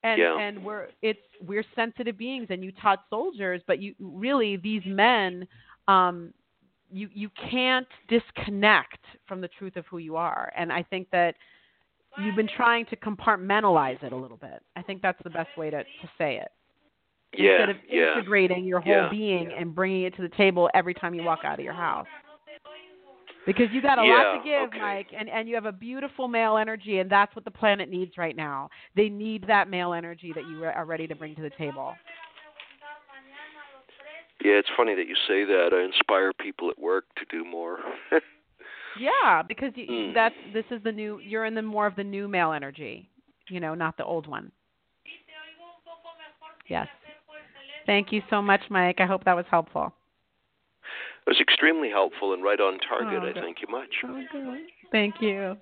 and 0.03 0.19
Yeah. 0.19 0.37
and 0.39 0.63
we're 0.63 0.87
it's 1.01 1.19
we're 1.45 1.63
sensitive 1.75 2.17
beings 2.17 2.47
and 2.49 2.63
you 2.63 2.71
taught 2.81 3.03
soldiers, 3.09 3.61
but 3.67 3.79
you 3.79 3.95
really 3.99 4.57
these 4.57 4.83
men 4.85 5.47
um 5.87 6.33
you 6.91 7.09
you 7.13 7.29
can't 7.49 7.87
disconnect 8.07 8.99
from 9.27 9.41
the 9.41 9.47
truth 9.57 9.75
of 9.75 9.85
who 9.87 9.97
you 9.97 10.15
are. 10.15 10.51
And 10.55 10.71
I 10.71 10.83
think 10.83 11.09
that 11.11 11.35
you've 12.17 12.35
been 12.35 12.47
trying 12.55 12.85
to 12.87 12.95
compartmentalize 12.97 14.01
it 14.03 14.13
a 14.13 14.15
little 14.15 14.37
bit. 14.37 14.61
I 14.75 14.81
think 14.83 15.01
that's 15.01 15.21
the 15.23 15.29
best 15.29 15.55
way 15.57 15.69
to 15.71 15.83
to 15.83 16.09
say 16.17 16.37
it. 16.37 16.49
Yeah, 17.37 17.51
Instead 17.51 17.69
of 17.69 17.77
yeah. 17.89 18.13
integrating 18.17 18.63
your 18.63 18.79
whole 18.79 18.93
Yeah. 18.93 19.09
being 19.09 19.51
and 19.57 19.73
bringing 19.73 20.03
it 20.03 20.15
to 20.17 20.21
the 20.21 20.29
table 20.37 20.69
every 20.73 20.93
time 20.93 21.13
you 21.13 21.23
walk 21.23 21.39
out 21.43 21.59
of 21.59 21.65
your 21.65 21.73
house. 21.73 22.07
Because 23.45 23.67
you 23.71 23.81
got 23.81 23.99
a 23.99 24.03
lot 24.03 24.37
to 24.37 24.43
give, 24.43 24.69
okay. 24.69 24.79
Mike, 24.79 25.07
and 25.17 25.29
and 25.29 25.47
you 25.47 25.55
have 25.55 25.65
a 25.65 25.71
beautiful 25.71 26.27
male 26.27 26.57
energy, 26.57 26.99
and 26.99 27.09
that's 27.09 27.35
what 27.35 27.45
the 27.45 27.51
planet 27.51 27.89
needs 27.89 28.17
right 28.17 28.35
now. 28.35 28.69
They 28.95 29.09
need 29.09 29.45
that 29.47 29.69
male 29.69 29.93
energy 29.93 30.33
that 30.33 30.47
you 30.49 30.63
are 30.65 30.85
ready 30.85 31.07
to 31.07 31.15
bring 31.15 31.35
to 31.35 31.41
the 31.41 31.51
table. 31.51 31.93
Yeah, 34.43 34.59
it's 34.59 34.69
funny 34.75 34.95
that 34.95 35.07
you 35.07 35.15
say 35.27 35.45
that. 35.45 35.69
I 35.73 35.83
inspire 35.85 36.33
people 36.33 36.69
at 36.69 36.77
work 36.79 37.05
to 37.17 37.25
do 37.29 37.45
more. 37.45 37.79
Yeah, 38.97 39.41
because 39.43 39.73
you, 39.75 39.87
Mm. 39.87 40.13
that's 40.13 40.35
this 40.53 40.63
is 40.71 40.81
the 40.83 40.91
new. 40.91 41.19
You're 41.19 41.43
in 41.45 41.53
the 41.53 41.61
more 41.61 41.85
of 41.85 41.95
the 41.95 42.03
new 42.03 42.27
male 42.29 42.53
energy, 42.53 43.09
you 43.49 43.59
know, 43.59 43.75
not 43.75 43.97
the 43.97 44.05
old 44.05 44.25
one. 44.25 44.51
Yes. 46.69 46.87
Thank 47.85 48.11
you 48.11 48.21
so 48.29 48.41
much, 48.41 48.61
Mike. 48.69 49.01
I 49.01 49.05
hope 49.05 49.23
that 49.25 49.35
was 49.35 49.45
helpful. 49.51 49.93
It 51.25 51.31
was 51.31 51.39
extremely 51.41 51.89
helpful 51.89 52.33
and 52.33 52.43
right 52.43 52.59
on 52.59 52.77
target. 52.87 53.21
Oh, 53.23 53.27
I 53.27 53.33
thank 53.41 53.57
you 53.61 53.67
much. 53.67 53.89
Oh, 54.03 54.57
Thank 54.91 55.15
you. 55.21 55.57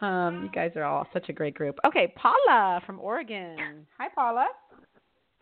Um, 0.00 0.42
you 0.44 0.50
guys 0.50 0.72
are 0.76 0.84
all 0.84 1.06
such 1.12 1.28
a 1.28 1.32
great 1.32 1.54
group. 1.54 1.76
Okay, 1.86 2.12
Paula 2.16 2.80
from 2.84 2.98
Oregon. 3.00 3.86
Hi, 3.98 4.08
Paula. 4.14 4.46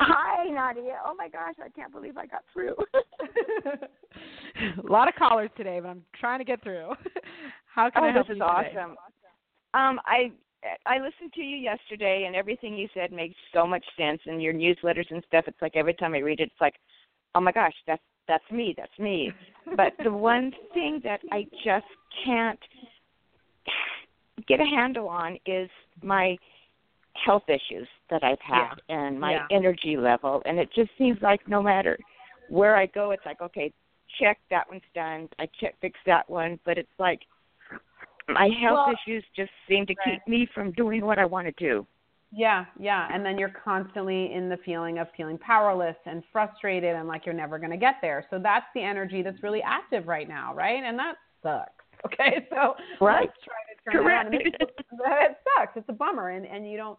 Hi, 0.00 0.44
Nadia. 0.48 0.98
Oh 1.04 1.14
my 1.16 1.28
gosh, 1.28 1.54
I 1.62 1.70
can't 1.70 1.92
believe 1.92 2.18
I 2.18 2.26
got 2.26 2.42
through. 2.52 2.74
a 4.86 4.90
lot 4.90 5.08
of 5.08 5.14
callers 5.14 5.50
today, 5.56 5.80
but 5.80 5.88
I'm 5.88 6.02
trying 6.18 6.38
to 6.38 6.44
get 6.44 6.62
through. 6.62 6.90
How 7.74 7.88
can 7.90 8.04
oh, 8.04 8.06
I 8.06 8.12
help 8.12 8.28
this 8.28 8.36
you 8.36 8.42
is 8.42 8.48
today? 8.48 8.78
awesome. 8.78 8.96
Um, 9.72 10.00
I 10.04 10.30
I 10.84 10.98
listened 10.98 11.32
to 11.34 11.42
you 11.42 11.56
yesterday, 11.56 12.24
and 12.26 12.36
everything 12.36 12.76
you 12.76 12.88
said 12.92 13.12
makes 13.12 13.36
so 13.54 13.66
much 13.66 13.84
sense. 13.96 14.20
And 14.26 14.42
your 14.42 14.52
newsletters 14.52 15.10
and 15.10 15.22
stuff, 15.26 15.44
it's 15.46 15.60
like 15.62 15.76
every 15.76 15.94
time 15.94 16.14
I 16.14 16.18
read 16.18 16.40
it, 16.40 16.44
it's 16.44 16.60
like, 16.60 16.74
oh 17.34 17.40
my 17.40 17.52
gosh, 17.52 17.74
that's 17.86 18.02
that's 18.28 18.48
me, 18.50 18.74
that's 18.76 18.98
me. 18.98 19.32
but 19.76 19.92
the 20.04 20.12
one 20.12 20.52
thing 20.74 21.00
that 21.04 21.20
I 21.32 21.44
just 21.64 21.86
can't 22.24 22.58
get 24.46 24.60
a 24.60 24.64
handle 24.64 25.08
on 25.08 25.38
is 25.46 25.68
my 26.02 26.36
health 27.24 27.44
issues 27.48 27.88
that 28.10 28.22
I've 28.22 28.40
had 28.40 28.74
and 28.88 29.18
my 29.18 29.32
Yeah. 29.32 29.46
energy 29.50 29.96
level. 29.96 30.42
And 30.44 30.58
it 30.58 30.70
just 30.72 30.90
seems 30.98 31.20
like 31.22 31.48
no 31.48 31.62
matter 31.62 31.98
where 32.48 32.76
I 32.76 32.86
go, 32.86 33.10
it's 33.10 33.24
like, 33.26 33.40
okay, 33.40 33.72
check 34.20 34.38
that 34.50 34.68
one's 34.68 34.82
done. 34.94 35.28
I 35.38 35.46
check 35.60 35.74
fix 35.80 35.98
that 36.06 36.28
one, 36.28 36.60
but 36.64 36.78
it's 36.78 36.98
like 36.98 37.26
my 38.28 38.48
health 38.60 38.86
Well- 38.86 38.94
issues 38.94 39.24
just 39.34 39.50
seem 39.66 39.86
to 39.86 39.94
keep 40.04 40.26
me 40.28 40.46
from 40.46 40.72
doing 40.72 41.04
what 41.04 41.18
I 41.18 41.24
want 41.24 41.46
to 41.46 41.52
do. 41.52 41.86
Yeah, 42.32 42.64
yeah. 42.78 43.08
And 43.12 43.24
then 43.24 43.38
you're 43.38 43.52
constantly 43.64 44.32
in 44.32 44.48
the 44.48 44.58
feeling 44.64 44.98
of 44.98 45.06
feeling 45.16 45.38
powerless 45.38 45.96
and 46.06 46.22
frustrated 46.32 46.94
and 46.94 47.08
like 47.08 47.24
you're 47.24 47.34
never 47.34 47.58
going 47.58 47.70
to 47.70 47.76
get 47.76 47.94
there. 48.02 48.26
So 48.30 48.38
that's 48.38 48.66
the 48.74 48.82
energy 48.82 49.22
that's 49.22 49.42
really 49.42 49.62
active 49.62 50.06
right 50.08 50.28
now, 50.28 50.54
right? 50.54 50.82
And 50.84 50.98
that 50.98 51.14
sucks. 51.42 51.70
Okay, 52.04 52.46
so 52.50 52.74
Right. 53.00 53.22
let's 53.22 53.38
try 53.42 53.54
to 53.72 53.90
turn 53.90 54.04
Correct. 54.04 54.34
it 54.34 54.36
around. 54.36 54.60
And 54.60 54.70
it 55.30 55.36
sucks. 55.56 55.72
It's 55.76 55.88
a 55.88 55.92
bummer. 55.94 56.28
And, 56.30 56.44
and 56.46 56.70
you 56.70 56.76
don't. 56.76 56.98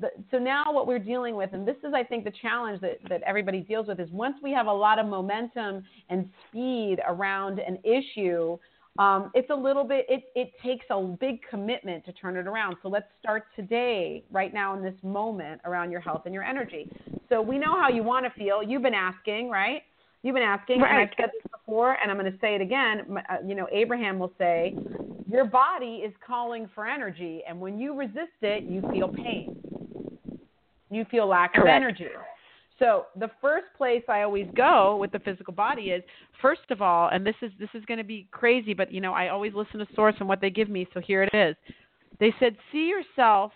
The, 0.00 0.08
so 0.30 0.38
now 0.38 0.72
what 0.72 0.86
we're 0.86 0.98
dealing 0.98 1.36
with, 1.36 1.50
and 1.52 1.68
this 1.68 1.76
is, 1.84 1.92
I 1.94 2.02
think, 2.02 2.24
the 2.24 2.32
challenge 2.40 2.80
that, 2.80 2.98
that 3.10 3.20
everybody 3.24 3.60
deals 3.60 3.88
with, 3.88 4.00
is 4.00 4.08
once 4.10 4.36
we 4.42 4.50
have 4.52 4.66
a 4.66 4.72
lot 4.72 4.98
of 4.98 5.06
momentum 5.06 5.84
and 6.08 6.30
speed 6.48 6.96
around 7.06 7.58
an 7.58 7.78
issue, 7.84 8.56
um, 8.98 9.30
it's 9.32 9.48
a 9.50 9.54
little 9.54 9.84
bit 9.84 10.06
it, 10.08 10.24
it 10.34 10.52
takes 10.62 10.84
a 10.90 11.00
big 11.00 11.40
commitment 11.48 12.04
to 12.06 12.12
turn 12.12 12.36
it 12.36 12.46
around. 12.46 12.76
So 12.82 12.88
let's 12.88 13.06
start 13.20 13.44
today 13.54 14.24
right 14.30 14.52
now 14.52 14.76
in 14.76 14.82
this 14.82 14.94
moment 15.02 15.60
around 15.64 15.90
your 15.90 16.00
health 16.00 16.22
and 16.24 16.34
your 16.34 16.42
energy. 16.42 16.90
So 17.28 17.40
we 17.40 17.58
know 17.58 17.80
how 17.80 17.88
you 17.88 18.02
want 18.02 18.26
to 18.26 18.38
feel. 18.38 18.62
You've 18.62 18.82
been 18.82 18.94
asking 18.94 19.48
right? 19.50 19.82
You've 20.22 20.34
been 20.34 20.42
asking 20.42 20.82
and 20.82 20.98
i've 20.98 21.08
said 21.16 21.30
this 21.32 21.52
before 21.52 21.96
and 22.02 22.10
i'm 22.10 22.18
going 22.18 22.30
to 22.30 22.38
say 22.40 22.56
it 22.56 22.60
again. 22.60 23.06
Uh, 23.30 23.36
you 23.46 23.54
know 23.54 23.68
abraham 23.70 24.18
will 24.18 24.32
say 24.36 24.76
your 25.30 25.44
body 25.44 26.02
is 26.04 26.12
calling 26.26 26.68
for 26.74 26.86
energy 26.86 27.42
and 27.48 27.58
when 27.60 27.78
you 27.78 27.94
resist 27.94 28.38
it 28.42 28.64
you 28.64 28.82
feel 28.92 29.08
pain. 29.08 29.56
You 30.90 31.04
feel 31.10 31.28
lack 31.28 31.56
of 31.56 31.66
energy 31.66 32.06
so 32.78 33.06
the 33.18 33.30
first 33.40 33.66
place 33.76 34.02
I 34.08 34.22
always 34.22 34.46
go 34.56 34.96
with 34.96 35.10
the 35.10 35.18
physical 35.18 35.52
body 35.52 35.90
is 35.90 36.02
first 36.40 36.70
of 36.70 36.80
all, 36.80 37.08
and 37.08 37.26
this 37.26 37.34
is 37.42 37.50
this 37.58 37.68
is 37.74 37.84
going 37.86 37.98
to 37.98 38.04
be 38.04 38.28
crazy, 38.30 38.74
but 38.74 38.92
you 38.92 39.00
know 39.00 39.12
I 39.12 39.28
always 39.28 39.52
listen 39.54 39.80
to 39.80 39.86
source 39.94 40.14
and 40.20 40.28
what 40.28 40.40
they 40.40 40.50
give 40.50 40.68
me, 40.68 40.86
so 40.94 41.00
here 41.00 41.22
it 41.22 41.34
is. 41.34 41.56
They 42.20 42.32
said 42.38 42.56
see 42.70 42.88
yourself 42.88 43.52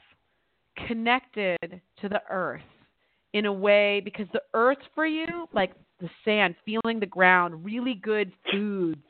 connected 0.88 1.80
to 2.00 2.08
the 2.08 2.20
earth 2.30 2.62
in 3.32 3.46
a 3.46 3.52
way 3.52 4.00
because 4.04 4.26
the 4.32 4.42
earth 4.54 4.78
for 4.94 5.06
you, 5.06 5.46
like 5.52 5.72
the 6.00 6.08
sand, 6.24 6.56
feeling 6.64 6.98
the 6.98 7.06
ground, 7.06 7.64
really 7.64 7.94
good 7.94 8.32
foods, 8.50 9.00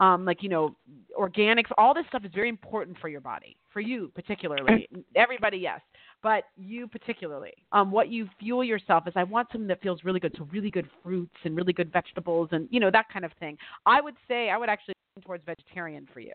um, 0.00 0.24
like 0.24 0.42
you 0.42 0.48
know 0.48 0.74
organics, 1.18 1.70
all 1.78 1.94
this 1.94 2.04
stuff 2.08 2.24
is 2.24 2.32
very 2.34 2.48
important 2.48 2.98
for 2.98 3.08
your 3.08 3.20
body, 3.20 3.56
for 3.72 3.80
you 3.80 4.10
particularly. 4.16 4.88
Everybody, 5.14 5.58
yes 5.58 5.80
but 6.22 6.44
you 6.56 6.86
particularly, 6.86 7.52
um, 7.72 7.90
what 7.90 8.08
you 8.08 8.28
fuel 8.38 8.62
yourself 8.62 9.06
is 9.06 9.14
I 9.16 9.24
want 9.24 9.48
something 9.52 9.68
that 9.68 9.80
feels 9.80 10.04
really 10.04 10.20
good. 10.20 10.34
So 10.36 10.46
really 10.52 10.70
good 10.70 10.88
fruits 11.02 11.34
and 11.44 11.56
really 11.56 11.72
good 11.72 11.92
vegetables 11.92 12.48
and 12.52 12.68
you 12.70 12.80
know 12.80 12.90
that 12.90 13.06
kind 13.12 13.24
of 13.24 13.32
thing. 13.40 13.56
I 13.86 14.00
would 14.00 14.14
say 14.28 14.50
I 14.50 14.58
would 14.58 14.68
actually 14.68 14.94
lean 15.16 15.24
towards 15.24 15.44
vegetarian 15.44 16.06
for 16.12 16.20
you, 16.20 16.34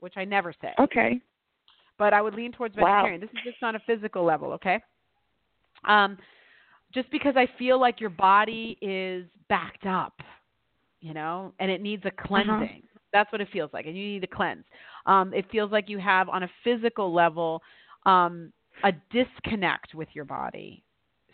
which 0.00 0.14
I 0.16 0.24
never 0.24 0.52
say, 0.60 0.72
Okay. 0.78 1.20
but 1.98 2.12
I 2.12 2.22
would 2.22 2.34
lean 2.34 2.52
towards 2.52 2.76
Wow. 2.76 3.02
vegetarian. 3.02 3.20
This 3.20 3.30
is 3.30 3.44
just 3.44 3.62
on 3.62 3.76
a 3.76 3.80
physical 3.80 4.24
level, 4.24 4.52
okay? 4.52 4.80
Um, 5.84 6.18
just 6.92 7.10
because 7.10 7.34
I 7.36 7.46
feel 7.58 7.80
like 7.80 8.00
your 8.00 8.10
body 8.10 8.76
is 8.80 9.24
backed 9.48 9.86
up, 9.86 10.14
you 11.00 11.14
know, 11.14 11.52
and 11.60 11.70
it 11.70 11.80
needs 11.80 12.04
a 12.04 12.10
cleansing. 12.10 12.82
That's 13.12 13.30
what 13.32 13.40
it 13.40 13.48
feels 13.52 13.70
like, 13.72 13.86
and 13.86 13.96
you 13.96 14.04
need 14.04 14.20
to 14.20 14.26
cleanse. 14.26 14.64
Um, 15.06 15.32
it 15.34 15.44
feels 15.50 15.70
like 15.72 15.88
you 15.88 15.98
have 15.98 16.28
on 16.28 16.42
a 16.42 16.50
physical 16.64 17.12
level 17.12 17.62
um, 18.06 18.52
a 18.84 18.92
disconnect 19.10 19.94
with 19.94 20.08
your 20.12 20.24
body, 20.24 20.82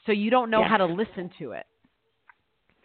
so 0.04 0.12
you 0.12 0.30
don't 0.30 0.50
know 0.50 0.62
how 0.64 0.76
to 0.76 0.86
listen 0.86 1.30
to 1.38 1.52
it. 1.52 1.66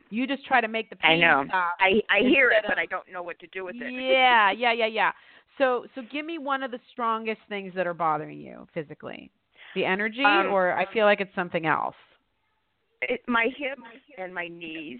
You 0.09 0.27
just 0.27 0.45
try 0.45 0.59
to 0.59 0.67
make 0.67 0.89
the 0.89 0.97
I 1.03 1.09
pain 1.09 1.21
know. 1.21 1.45
stop. 1.47 1.75
I 1.79 2.01
I 2.09 2.19
hear 2.19 2.49
it, 2.51 2.57
instead 2.57 2.75
but 2.75 2.79
I 2.79 2.85
don't 2.85 3.11
know 3.11 3.23
what 3.23 3.39
to 3.39 3.47
do 3.47 3.63
with 3.65 3.75
it. 3.79 3.93
yeah, 3.93 4.51
yeah, 4.51 4.73
yeah, 4.73 4.87
yeah. 4.87 5.11
So, 5.57 5.85
so 5.95 6.01
give 6.11 6.25
me 6.25 6.37
one 6.37 6.63
of 6.63 6.71
the 6.71 6.79
strongest 6.91 7.41
things 7.49 7.73
that 7.75 7.85
are 7.85 7.93
bothering 7.93 8.39
you 8.39 8.67
physically. 8.73 9.31
The 9.75 9.85
energy, 9.85 10.23
Um, 10.23 10.47
or 10.51 10.73
I 10.73 10.91
feel 10.93 11.05
like 11.05 11.21
it's 11.21 11.33
something 11.35 11.65
else. 11.65 11.95
it, 13.01 13.21
my 13.27 13.47
hips 13.57 13.81
and 14.17 14.33
my 14.33 14.47
knees 14.47 14.99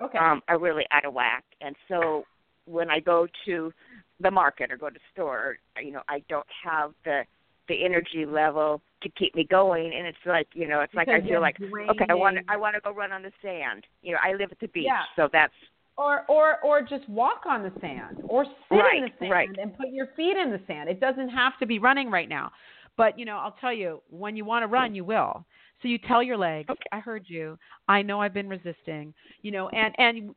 Okay. 0.00 0.18
um, 0.18 0.42
are 0.48 0.58
really 0.58 0.84
out 0.90 1.04
of 1.04 1.14
whack, 1.14 1.44
and 1.60 1.74
so 1.88 2.24
when 2.66 2.90
I 2.90 3.00
go 3.00 3.26
to 3.46 3.72
the 4.20 4.30
market 4.30 4.70
or 4.72 4.76
go 4.76 4.88
to 4.88 4.94
the 4.94 5.00
store, 5.12 5.56
you 5.82 5.92
know, 5.92 6.02
I 6.08 6.22
don't 6.28 6.46
have 6.64 6.92
the 7.04 7.22
the 7.68 7.84
energy 7.84 8.26
level 8.26 8.80
to 9.02 9.08
keep 9.10 9.34
me 9.34 9.44
going 9.44 9.92
and 9.94 10.06
it's 10.06 10.18
like 10.26 10.46
you 10.54 10.68
know 10.68 10.80
it's 10.80 10.94
like 10.94 11.08
i 11.08 11.20
feel 11.20 11.40
like 11.40 11.56
okay 11.60 12.06
i 12.08 12.14
want 12.14 12.36
to 12.36 12.42
i 12.48 12.56
want 12.56 12.74
to 12.74 12.80
go 12.80 12.92
run 12.92 13.12
on 13.12 13.22
the 13.22 13.32
sand. 13.42 13.84
You 14.02 14.12
know 14.12 14.18
i 14.22 14.32
live 14.32 14.50
at 14.52 14.60
the 14.60 14.68
beach 14.68 14.84
Yeah. 14.86 15.02
so 15.16 15.28
that's 15.32 15.52
or 15.96 16.24
or 16.28 16.58
or 16.64 16.82
just 16.82 17.08
walk 17.08 17.42
on 17.46 17.62
the 17.62 17.72
sand 17.80 18.18
or 18.24 18.44
sit 18.44 18.78
in 18.96 19.04
the 19.04 19.10
sand 19.18 19.30
right. 19.30 19.48
and 19.60 19.76
put 19.76 19.88
your 19.90 20.08
feet 20.16 20.36
in 20.36 20.50
the 20.50 20.60
sand. 20.66 20.88
It 20.88 21.00
doesn't 21.00 21.28
have 21.28 21.52
to 21.60 21.66
be 21.66 21.78
running 21.78 22.10
right 22.10 22.28
now. 22.28 22.50
But 22.96 23.18
you 23.18 23.24
know 23.24 23.36
i'll 23.36 23.56
tell 23.60 23.72
you 23.72 24.02
when 24.10 24.36
you 24.36 24.44
want 24.44 24.62
to 24.62 24.66
run 24.68 24.94
you 24.94 25.04
will. 25.04 25.44
So 25.82 25.88
you 25.88 25.98
tell 25.98 26.22
your 26.22 26.36
legs 26.36 26.68
i 26.92 27.00
heard 27.00 27.24
you. 27.26 27.58
I 27.88 28.02
know 28.02 28.20
i've 28.20 28.34
been 28.34 28.48
resisting. 28.48 29.12
You 29.42 29.50
know 29.52 29.68
and 29.70 29.94
and 29.98 30.34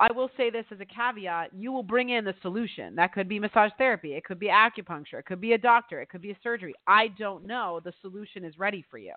i 0.00 0.10
will 0.12 0.30
say 0.36 0.50
this 0.50 0.64
as 0.70 0.78
a 0.80 0.84
caveat 0.84 1.50
you 1.54 1.72
will 1.72 1.82
bring 1.82 2.10
in 2.10 2.24
the 2.24 2.34
solution 2.42 2.94
that 2.94 3.12
could 3.12 3.28
be 3.28 3.38
massage 3.38 3.70
therapy 3.78 4.14
it 4.14 4.24
could 4.24 4.38
be 4.38 4.48
acupuncture 4.48 5.18
it 5.18 5.26
could 5.26 5.40
be 5.40 5.52
a 5.52 5.58
doctor 5.58 6.00
it 6.00 6.08
could 6.08 6.22
be 6.22 6.30
a 6.30 6.36
surgery 6.42 6.74
i 6.86 7.08
don't 7.18 7.46
know 7.46 7.80
the 7.84 7.92
solution 8.02 8.44
is 8.44 8.58
ready 8.58 8.84
for 8.90 8.98
you 8.98 9.14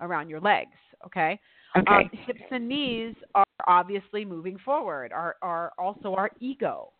around 0.00 0.28
your 0.28 0.40
legs 0.40 0.76
okay 1.04 1.38
Okay. 1.76 1.92
um, 1.92 2.10
hips 2.26 2.42
and 2.50 2.68
knees 2.68 3.14
are 3.34 3.44
obviously 3.66 4.24
moving 4.24 4.58
forward, 4.64 5.12
are, 5.12 5.36
are 5.42 5.72
also 5.78 6.14
our 6.14 6.30
ego. 6.40 6.92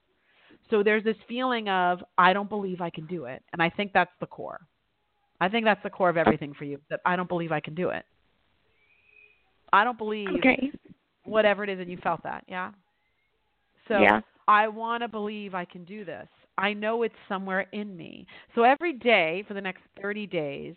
So 0.71 0.83
there's 0.83 1.05
this 1.05 1.17
feeling 1.29 1.69
of, 1.69 2.03
I 2.19 2.33
don't 2.33 2.49
believe 2.49 2.81
I 2.81 2.91
can 2.91 3.07
do 3.07 3.27
it. 3.27 3.43
And 3.53 3.63
I 3.63 3.71
think 3.71 3.93
that's 3.93 4.11
the 4.21 4.27
core. 4.27 4.61
I 5.41 5.49
think 5.49 5.65
that's 5.65 5.83
the 5.83 5.91
core 5.91 6.09
of 6.09 6.17
everything 6.17 6.55
for 6.55 6.65
you, 6.65 6.81
that 6.91 7.01
I 7.05 7.17
don't 7.17 7.29
believe 7.29 7.53
I 7.53 7.61
can 7.61 7.75
do 7.75 7.91
it. 7.91 8.05
I 9.73 9.85
don't 9.85 9.99
believe 9.99 10.29
okay 10.39 10.71
whatever 11.25 11.65
it 11.65 11.71
is, 11.71 11.81
and 11.81 11.91
you 11.91 11.97
felt 12.03 12.23
that, 12.23 12.45
yeah? 12.47 12.71
So 13.89 14.01
Yeah. 14.01 14.21
I 14.47 14.69
want 14.69 15.03
to 15.03 15.09
believe 15.09 15.55
I 15.55 15.65
can 15.65 15.85
do 15.85 16.05
this. 16.05 16.29
I 16.59 16.73
know 16.73 17.03
it's 17.03 17.15
somewhere 17.29 17.67
in 17.73 17.97
me. 17.97 18.27
So 18.55 18.63
every 18.63 18.93
day 18.93 19.43
for 19.49 19.55
the 19.55 19.61
next 19.61 19.83
30 20.01 20.27
days, 20.27 20.75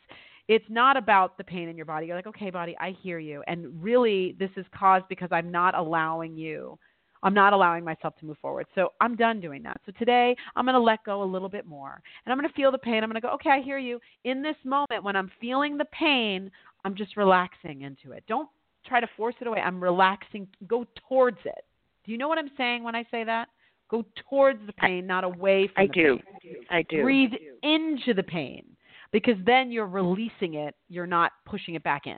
it's 0.48 0.66
not 0.70 0.96
about 0.96 1.38
the 1.38 1.44
pain 1.44 1.68
in 1.68 1.76
your 1.76 1.86
body. 1.86 2.08
You're 2.08 2.16
like, 2.16 2.28
okay, 2.28 2.50
body, 2.50 2.76
I 2.80 2.96
hear 3.02 3.20
you. 3.20 3.44
And 3.48 3.84
really, 3.84 4.36
this 4.40 4.50
is 4.56 4.66
caused 4.74 5.08
because 5.10 5.30
I'm 5.32 5.52
not 5.52 5.76
allowing 5.76 6.38
you. 6.38 6.80
I'm 7.24 7.34
not 7.34 7.52
allowing 7.52 7.84
myself 7.84 8.16
to 8.20 8.26
move 8.26 8.38
forward. 8.38 8.68
So 8.76 8.94
I'm 9.02 9.16
done 9.16 9.42
doing 9.42 9.64
that. 9.64 9.82
So 9.86 9.92
today, 10.00 10.36
I'm 10.56 10.66
going 10.66 10.76
to 10.76 10.80
let 10.80 11.04
go 11.04 11.24
a 11.24 11.26
little 11.26 11.50
bit 11.50 11.66
more. 11.66 12.02
And 12.26 12.32
I'm 12.32 12.40
going 12.40 12.48
to 12.48 12.56
feel 12.56 12.72
the 12.72 12.78
pain. 12.78 13.04
I'm 13.04 13.10
going 13.10 13.22
to 13.22 13.28
go, 13.28 13.34
okay, 13.34 13.50
I 13.50 13.62
hear 13.62 13.78
you. 13.78 14.00
In 14.24 14.42
this 14.42 14.56
moment, 14.64 15.04
when 15.04 15.16
I'm 15.16 15.32
feeling 15.42 15.78
the 15.78 15.86
pain, 15.86 16.50
I'm 16.86 16.96
just 16.96 17.18
relaxing 17.18 17.82
into 17.82 18.12
it. 18.12 18.24
Don't 18.28 18.48
try 18.86 19.02
to 19.02 19.10
force 19.18 19.36
it 19.42 19.48
away. 19.48 19.60
I'm 19.60 19.84
relaxing. 19.84 20.48
Go 20.68 20.86
towards 21.10 21.40
it. 21.44 21.66
Do 22.08 22.12
you 22.12 22.18
know 22.18 22.28
what 22.28 22.40
I'm 22.40 22.50
saying 22.58 22.84
when 22.84 22.96
I 22.96 23.04
say 23.12 23.24
that? 23.26 23.50
Go 23.92 24.04
towards 24.30 24.60
the 24.66 24.74
pain, 24.74 25.06
not 25.06 25.24
away 25.24 25.70
from 25.74 25.84
it. 25.84 25.86
i 25.86 25.88
the 25.88 25.94
do 25.94 26.18
pain. 26.42 26.56
i 26.72 26.82
do 26.90 27.04
Breathe 27.04 27.32
into 27.64 28.14
the 28.16 28.24
pain 28.24 28.66
because 29.12 29.36
then 29.46 29.72
you're 29.72 29.86
releasing 29.88 30.56
it. 30.56 30.74
You're 30.90 31.06
not 31.08 31.34
pushing 31.46 31.76
it 31.76 31.84
back 31.84 32.08
in. 32.08 32.18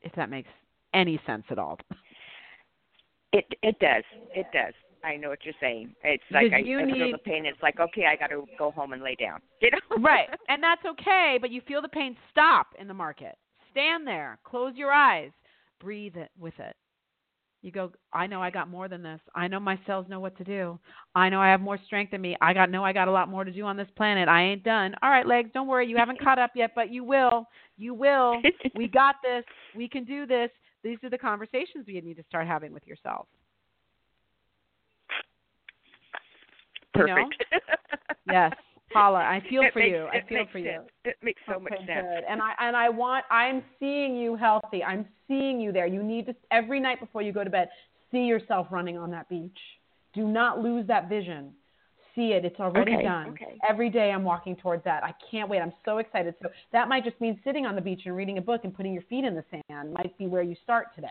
If 0.00 0.12
that 0.16 0.30
makes 0.30 0.48
any 0.94 1.20
sense 1.26 1.44
at 1.50 1.58
all. 1.58 1.78
it 3.32 3.44
it 3.62 3.78
does 3.78 4.04
it 4.34 4.46
does 4.52 4.74
i 5.04 5.16
know 5.16 5.30
what 5.30 5.38
you're 5.42 5.54
saying 5.58 5.94
it's 6.04 6.22
like 6.30 6.52
i, 6.52 6.58
you 6.58 6.78
I 6.80 6.84
feel 6.84 7.06
need- 7.06 7.14
the 7.14 7.18
pain 7.18 7.46
it's 7.46 7.62
like 7.62 7.80
okay 7.80 8.04
i 8.04 8.14
got 8.14 8.26
to 8.28 8.44
go 8.58 8.70
home 8.70 8.92
and 8.92 9.02
lay 9.02 9.14
down 9.14 9.40
you 9.62 9.70
know 9.70 9.78
right. 10.02 10.28
And 10.48 10.62
that's 10.62 10.82
okay, 10.84 11.38
but 11.40 11.50
you 11.50 11.62
feel 11.66 11.80
the 11.80 11.88
pain 11.88 12.14
stop 12.30 12.66
in 12.78 12.88
the 12.88 12.94
market. 12.94 13.36
Stand 13.70 14.06
there, 14.06 14.38
close 14.44 14.74
your 14.76 14.92
eyes, 14.92 15.30
breathe 15.80 16.16
it 16.16 16.30
with 16.38 16.52
it. 16.58 16.76
You 17.62 17.70
go, 17.70 17.92
I 18.12 18.26
know 18.26 18.42
I 18.42 18.50
got 18.50 18.68
more 18.68 18.88
than 18.88 19.02
this. 19.02 19.20
I 19.36 19.46
know 19.46 19.60
my 19.60 19.78
cells 19.86 20.06
know 20.08 20.18
what 20.18 20.36
to 20.38 20.44
do. 20.44 20.80
I 21.14 21.28
know 21.28 21.40
I 21.40 21.48
have 21.48 21.60
more 21.60 21.78
strength 21.86 22.12
in 22.12 22.20
me. 22.20 22.36
I 22.40 22.52
got 22.52 22.70
know 22.70 22.84
I 22.84 22.92
got 22.92 23.06
a 23.06 23.12
lot 23.12 23.28
more 23.28 23.44
to 23.44 23.52
do 23.52 23.64
on 23.64 23.76
this 23.76 23.86
planet. 23.96 24.28
I 24.28 24.42
ain't 24.42 24.64
done. 24.64 24.96
All 25.00 25.10
right, 25.10 25.26
legs, 25.26 25.50
don't 25.54 25.68
worry. 25.68 25.86
You 25.86 25.96
haven't 25.96 26.20
caught 26.24 26.40
up 26.40 26.50
yet, 26.56 26.72
but 26.74 26.92
you 26.92 27.04
will. 27.04 27.46
You 27.76 27.94
will. 27.94 28.42
We 28.74 28.88
got 28.88 29.16
this. 29.22 29.44
We 29.76 29.88
can 29.88 30.04
do 30.04 30.26
this. 30.26 30.50
These 30.82 30.98
are 31.04 31.10
the 31.10 31.18
conversations 31.18 31.84
you 31.86 32.02
need 32.02 32.16
to 32.16 32.24
start 32.28 32.48
having 32.48 32.72
with 32.72 32.86
yourself. 32.86 33.28
You 36.96 37.06
know? 37.06 37.14
perfect 37.14 37.44
Yes. 38.26 38.52
Paula, 38.92 39.18
I 39.20 39.40
feel 39.48 39.62
It 39.62 39.72
for 39.72 39.78
makes- 39.80 39.90
you. 39.90 40.06
I 40.12 40.20
feel 40.22 40.46
for 40.52 40.58
you. 40.58 40.80
It 41.04 41.16
makes 41.22 41.40
so 41.46 41.58
much 41.58 41.72
Okay, 41.72 41.86
sense. 41.86 42.06
Good. 42.06 42.24
And 42.28 42.40
I 42.42 42.54
and 42.60 42.76
I 42.76 42.88
want 42.88 43.24
I'm 43.30 43.62
seeing 43.80 44.16
you 44.16 44.36
healthy. 44.36 44.82
I'm 44.84 45.06
seeing 45.28 45.60
you 45.60 45.72
there. 45.72 45.86
You 45.86 46.02
need 46.02 46.26
to 46.26 46.34
every 46.50 46.80
night 46.80 47.00
before 47.00 47.22
you 47.22 47.32
go 47.32 47.44
to 47.44 47.50
bed, 47.50 47.68
see 48.10 48.24
yourself 48.24 48.66
running 48.70 48.96
on 48.98 49.10
that 49.12 49.28
beach. 49.28 49.58
Do 50.12 50.26
not 50.28 50.60
lose 50.60 50.86
that 50.88 51.08
vision. 51.08 51.54
See 52.14 52.32
it. 52.32 52.44
It's 52.44 52.60
already 52.60 52.92
Okay, 52.94 53.02
done. 53.04 53.28
okay. 53.30 53.56
Every 53.66 53.88
day 53.88 54.10
I'm 54.10 54.22
walking 54.22 54.54
towards 54.56 54.84
that. 54.84 55.02
I 55.02 55.14
can't 55.30 55.48
wait. 55.48 55.60
I'm 55.60 55.72
so 55.82 55.96
excited. 55.96 56.34
So 56.42 56.50
that 56.70 56.86
might 56.86 57.04
just 57.04 57.18
mean 57.22 57.40
sitting 57.42 57.64
on 57.64 57.74
the 57.74 57.80
beach 57.80 58.02
and 58.04 58.14
reading 58.14 58.36
a 58.36 58.42
book 58.42 58.64
and 58.64 58.74
putting 58.76 58.92
your 58.92 59.02
feet 59.04 59.24
in 59.24 59.34
the 59.34 59.44
sand 59.70 59.94
might 59.94 60.16
be 60.18 60.26
where 60.26 60.42
you 60.42 60.54
start 60.62 60.94
today. 60.94 61.08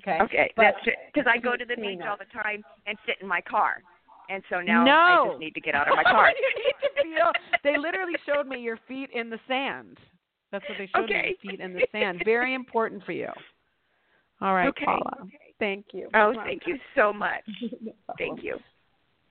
Okay. 0.00 0.18
Okay, 0.22 0.50
But- 0.56 0.62
that's. 0.84 0.96
Because 1.12 1.30
I 1.30 1.38
go 1.38 1.54
to 1.56 1.64
the 1.66 1.76
beach 1.76 2.00
all 2.00 2.16
the 2.16 2.24
time 2.32 2.64
and 2.86 2.96
sit 3.06 3.16
in 3.20 3.28
my 3.28 3.40
car, 3.42 3.82
and 4.28 4.42
so 4.50 4.60
now 4.60 4.84
I 4.86 5.28
just 5.28 5.40
need 5.40 5.54
to 5.54 5.60
get 5.60 5.74
out 5.74 5.88
of 5.88 5.96
my 5.96 6.02
car. 6.02 6.30
you 6.38 6.62
need 6.64 6.74
to 6.80 7.16
feel. 7.16 7.32
They 7.62 7.78
literally 7.78 8.14
showed 8.26 8.46
me 8.46 8.60
your 8.60 8.78
feet 8.88 9.10
in 9.14 9.30
the 9.30 9.38
sand. 9.46 9.98
That's 10.52 10.64
what 10.68 10.78
they 10.78 10.88
showed 10.94 11.08
me. 11.08 11.16
Okay. 11.16 11.36
Your 11.42 11.52
feet 11.52 11.60
in 11.60 11.72
the 11.74 11.86
sand. 11.92 12.22
Very 12.24 12.54
important 12.54 13.04
for 13.04 13.12
you. 13.12 13.28
All 14.40 14.54
right, 14.54 14.68
Okay. 14.68 14.84
Paula. 14.84 15.26
Thank 15.58 15.86
you. 15.92 16.08
Oh, 16.14 16.32
thank 16.44 16.62
you 16.66 16.78
so 16.96 17.12
much. 17.12 17.44
Thank 18.18 18.42
you. 18.42 18.58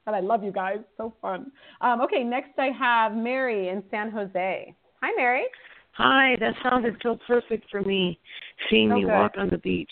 And 0.07 0.15
I 0.15 0.19
love 0.19 0.43
you 0.43 0.51
guys. 0.51 0.77
So 0.97 1.13
fun. 1.21 1.51
Um, 1.81 2.01
okay, 2.01 2.23
next 2.23 2.57
I 2.57 2.69
have 2.77 3.13
Mary 3.13 3.69
in 3.69 3.83
San 3.91 4.09
Jose. 4.11 4.75
Hi, 5.01 5.11
Mary. 5.15 5.43
Hi, 5.91 6.35
that 6.39 6.53
sounded 6.63 6.95
so 7.03 7.17
perfect 7.27 7.69
for 7.69 7.81
me, 7.81 8.19
seeing 8.69 8.91
Oh, 8.91 8.95
me 8.95 9.01
good. 9.03 9.11
walk 9.11 9.33
on 9.37 9.49
the 9.49 9.59
beach. 9.59 9.91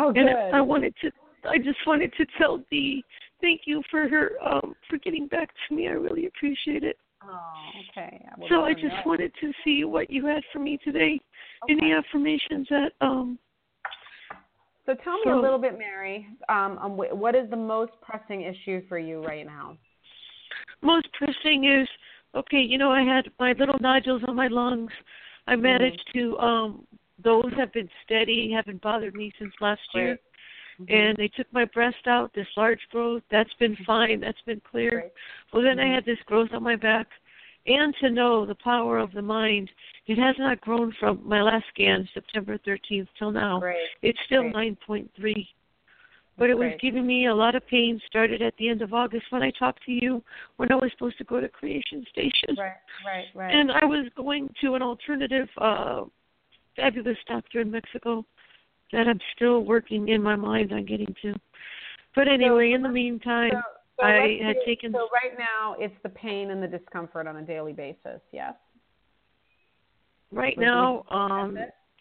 Oh, 0.00 0.08
and 0.08 0.28
good. 0.28 0.54
I 0.54 0.60
wanted 0.60 0.94
to, 1.02 1.10
I 1.48 1.58
just 1.58 1.78
wanted 1.86 2.12
to 2.14 2.26
tell 2.38 2.58
Dee, 2.70 3.04
thank 3.42 3.62
you 3.66 3.82
for 3.90 4.08
her, 4.08 4.30
um, 4.42 4.74
for 4.88 4.96
getting 4.98 5.26
back 5.26 5.50
to 5.68 5.74
me. 5.74 5.88
I 5.88 5.92
really 5.92 6.26
appreciate 6.26 6.82
it. 6.84 6.96
Oh, 7.22 7.52
okay. 7.90 8.24
I 8.26 8.48
So 8.48 8.62
I 8.62 8.72
just 8.72 8.86
know. 8.86 9.02
wanted 9.04 9.32
to 9.42 9.52
see 9.64 9.84
what 9.84 10.08
you 10.10 10.24
had 10.26 10.42
for 10.52 10.58
me 10.60 10.78
today. 10.82 11.20
Okay. 11.64 11.72
Any 11.74 11.92
affirmations 11.92 12.66
that, 12.70 12.92
um, 13.00 13.38
So 14.86 14.94
tell 14.94 15.14
me 15.18 15.26
So- 15.26 15.38
a 15.38 15.40
little 15.40 15.60
bit, 15.60 15.78
Mary. 15.78 16.26
Um, 16.48 16.76
um, 16.78 16.96
what 16.96 17.36
is 17.36 17.48
the 17.50 17.56
most 17.56 17.92
pressing 18.00 18.42
issue 18.42 18.80
for 18.88 18.98
you 18.98 19.22
right 19.24 19.46
now? 19.46 19.76
most 20.82 21.06
pressing 21.12 21.64
is 21.64 21.88
okay 22.34 22.60
you 22.60 22.76
know 22.76 22.90
i 22.90 23.02
had 23.02 23.30
my 23.38 23.52
little 23.52 23.78
nodules 23.80 24.20
on 24.26 24.34
my 24.34 24.48
lungs 24.48 24.90
i 25.46 25.52
Mm-hmm. 25.52 25.62
managed 25.62 26.02
to 26.12 26.36
um 26.38 26.84
those 27.22 27.52
have 27.56 27.72
been 27.72 27.88
steady 28.04 28.50
haven't 28.52 28.82
bothered 28.82 29.14
me 29.14 29.32
since 29.38 29.52
last 29.60 29.80
year 29.94 30.18
Mm-hmm. 30.82 30.94
and 30.94 31.16
they 31.16 31.28
took 31.28 31.46
my 31.52 31.64
breast 31.66 32.06
out 32.06 32.32
this 32.34 32.46
large 32.56 32.80
growth 32.90 33.22
that's 33.30 33.52
been 33.58 33.76
fine 33.86 34.20
that's 34.20 34.40
been 34.46 34.60
clear 34.68 34.90
Great. 34.90 35.12
well 35.52 35.62
then 35.62 35.76
Mhm. 35.76 35.90
i 35.90 35.94
had 35.94 36.04
this 36.04 36.18
growth 36.26 36.52
on 36.52 36.62
my 36.62 36.76
back 36.76 37.06
and 37.66 37.94
to 38.00 38.10
know 38.10 38.44
the 38.44 38.56
power 38.56 38.98
of 38.98 39.12
the 39.12 39.22
mind 39.22 39.70
it 40.06 40.18
has 40.18 40.36
not 40.38 40.60
grown 40.60 40.92
from 40.98 41.20
my 41.26 41.40
last 41.42 41.64
scan 41.68 42.08
september 42.12 42.58
13th 42.58 43.08
till 43.18 43.30
now 43.30 43.60
Great. 43.60 43.88
it's 44.02 44.18
still 44.26 44.42
Great. 44.50 44.76
9.3 44.78 45.48
but 46.38 46.48
it 46.50 46.54
was 46.54 46.68
Great. 46.70 46.80
giving 46.80 47.06
me 47.06 47.26
a 47.26 47.34
lot 47.34 47.54
of 47.54 47.64
pain. 47.66 48.00
Started 48.06 48.40
at 48.40 48.56
the 48.56 48.68
end 48.68 48.80
of 48.80 48.94
August 48.94 49.26
when 49.30 49.42
I 49.42 49.50
talked 49.50 49.84
to 49.84 49.92
you 49.92 50.24
when 50.56 50.72
I 50.72 50.76
was 50.76 50.90
supposed 50.92 51.18
to 51.18 51.24
go 51.24 51.40
to 51.40 51.48
Creation 51.48 52.06
Station. 52.10 52.56
Right, 52.58 52.72
right, 53.04 53.26
right. 53.34 53.54
And 53.54 53.70
I 53.70 53.84
was 53.84 54.06
going 54.16 54.48
to 54.62 54.74
an 54.74 54.80
alternative, 54.82 55.46
uh, 55.58 56.04
fabulous 56.74 57.18
doctor 57.28 57.60
in 57.60 57.70
Mexico 57.70 58.24
that 58.92 59.08
I'm 59.08 59.20
still 59.34 59.64
working 59.64 60.08
in 60.08 60.22
my 60.22 60.36
mind 60.36 60.72
on 60.72 60.84
getting 60.84 61.14
to. 61.22 61.34
But 62.14 62.28
anyway, 62.28 62.72
in 62.72 62.82
the 62.82 62.88
meantime, 62.88 63.52
so, 63.52 63.60
so 64.00 64.06
I 64.06 64.38
had 64.44 64.56
do- 64.56 64.62
taken. 64.66 64.92
So 64.92 65.08
right 65.12 65.36
now, 65.38 65.76
it's 65.78 65.94
the 66.02 66.10
pain 66.10 66.50
and 66.50 66.62
the 66.62 66.66
discomfort 66.66 67.26
on 67.26 67.36
a 67.36 67.42
daily 67.42 67.72
basis. 67.72 68.20
Yes. 68.32 68.54
right 70.30 70.56
Would 70.56 70.64
now, 70.64 71.04
um, 71.10 71.56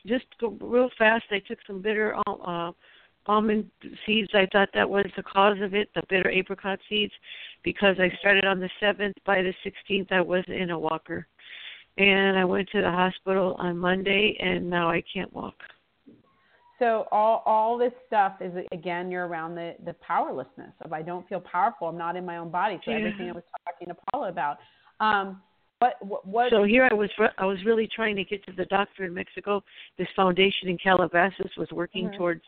just 0.05 0.25
go 0.39 0.57
real 0.61 0.89
fast. 0.97 1.25
I 1.31 1.39
took 1.39 1.59
some 1.65 1.81
bitter 1.81 2.15
uh, 2.27 2.71
almond 3.27 3.69
seeds. 4.05 4.29
I 4.33 4.47
thought 4.51 4.69
that 4.73 4.89
was 4.89 5.05
the 5.15 5.23
cause 5.23 5.57
of 5.61 5.73
it, 5.73 5.89
the 5.95 6.01
bitter 6.09 6.29
apricot 6.29 6.79
seeds, 6.89 7.13
because 7.63 7.95
I 7.99 8.11
started 8.19 8.45
on 8.45 8.59
the 8.59 8.69
seventh. 8.79 9.15
By 9.25 9.41
the 9.41 9.53
sixteenth, 9.63 10.11
I 10.11 10.21
was 10.21 10.43
in 10.47 10.71
a 10.71 10.79
walker, 10.79 11.27
and 11.97 12.37
I 12.37 12.43
went 12.43 12.67
to 12.71 12.81
the 12.81 12.91
hospital 12.91 13.55
on 13.59 13.77
Monday, 13.77 14.37
and 14.41 14.69
now 14.69 14.89
I 14.89 15.03
can't 15.13 15.31
walk. 15.33 15.55
So 16.82 17.05
all 17.11 17.43
all 17.45 17.77
this 17.77 17.93
stuff 18.07 18.34
is 18.41 18.51
again 18.71 19.11
you're 19.11 19.27
around 19.27 19.53
the 19.53 19.75
the 19.86 19.93
powerlessness 19.93 20.73
of 20.84 20.91
I 20.91 21.03
don't 21.03 21.27
feel 21.29 21.39
powerful. 21.39 21.88
I'm 21.88 21.97
not 21.97 22.15
in 22.15 22.25
my 22.25 22.38
own 22.38 22.49
body. 22.49 22.79
So 22.84 22.89
Yeah. 22.91 22.97
everything 22.97 23.29
I 23.29 23.34
was 23.34 23.43
talking 23.67 23.89
to 23.89 23.95
Paula 24.11 24.29
about. 24.29 24.57
Um, 24.99 25.43
what 25.77 25.93
what, 26.01 26.27
what 26.27 26.49
So 26.49 26.63
here 26.63 26.88
I 26.89 26.93
was. 26.93 27.11
re- 27.19 27.29
I 27.38 27.45
was 27.45 27.59
really 27.65 27.88
trying 27.95 28.15
to 28.15 28.23
get 28.23 28.43
to 28.47 28.53
the 28.53 28.65
doctor 28.65 29.03
in 29.03 29.13
Mexico. 29.13 29.63
This 29.99 30.07
foundation 30.15 30.69
in 30.69 30.77
Calabasas 30.79 31.51
was 31.55 31.69
working 31.71 32.09
Mhm. 32.09 32.17
towards 32.17 32.41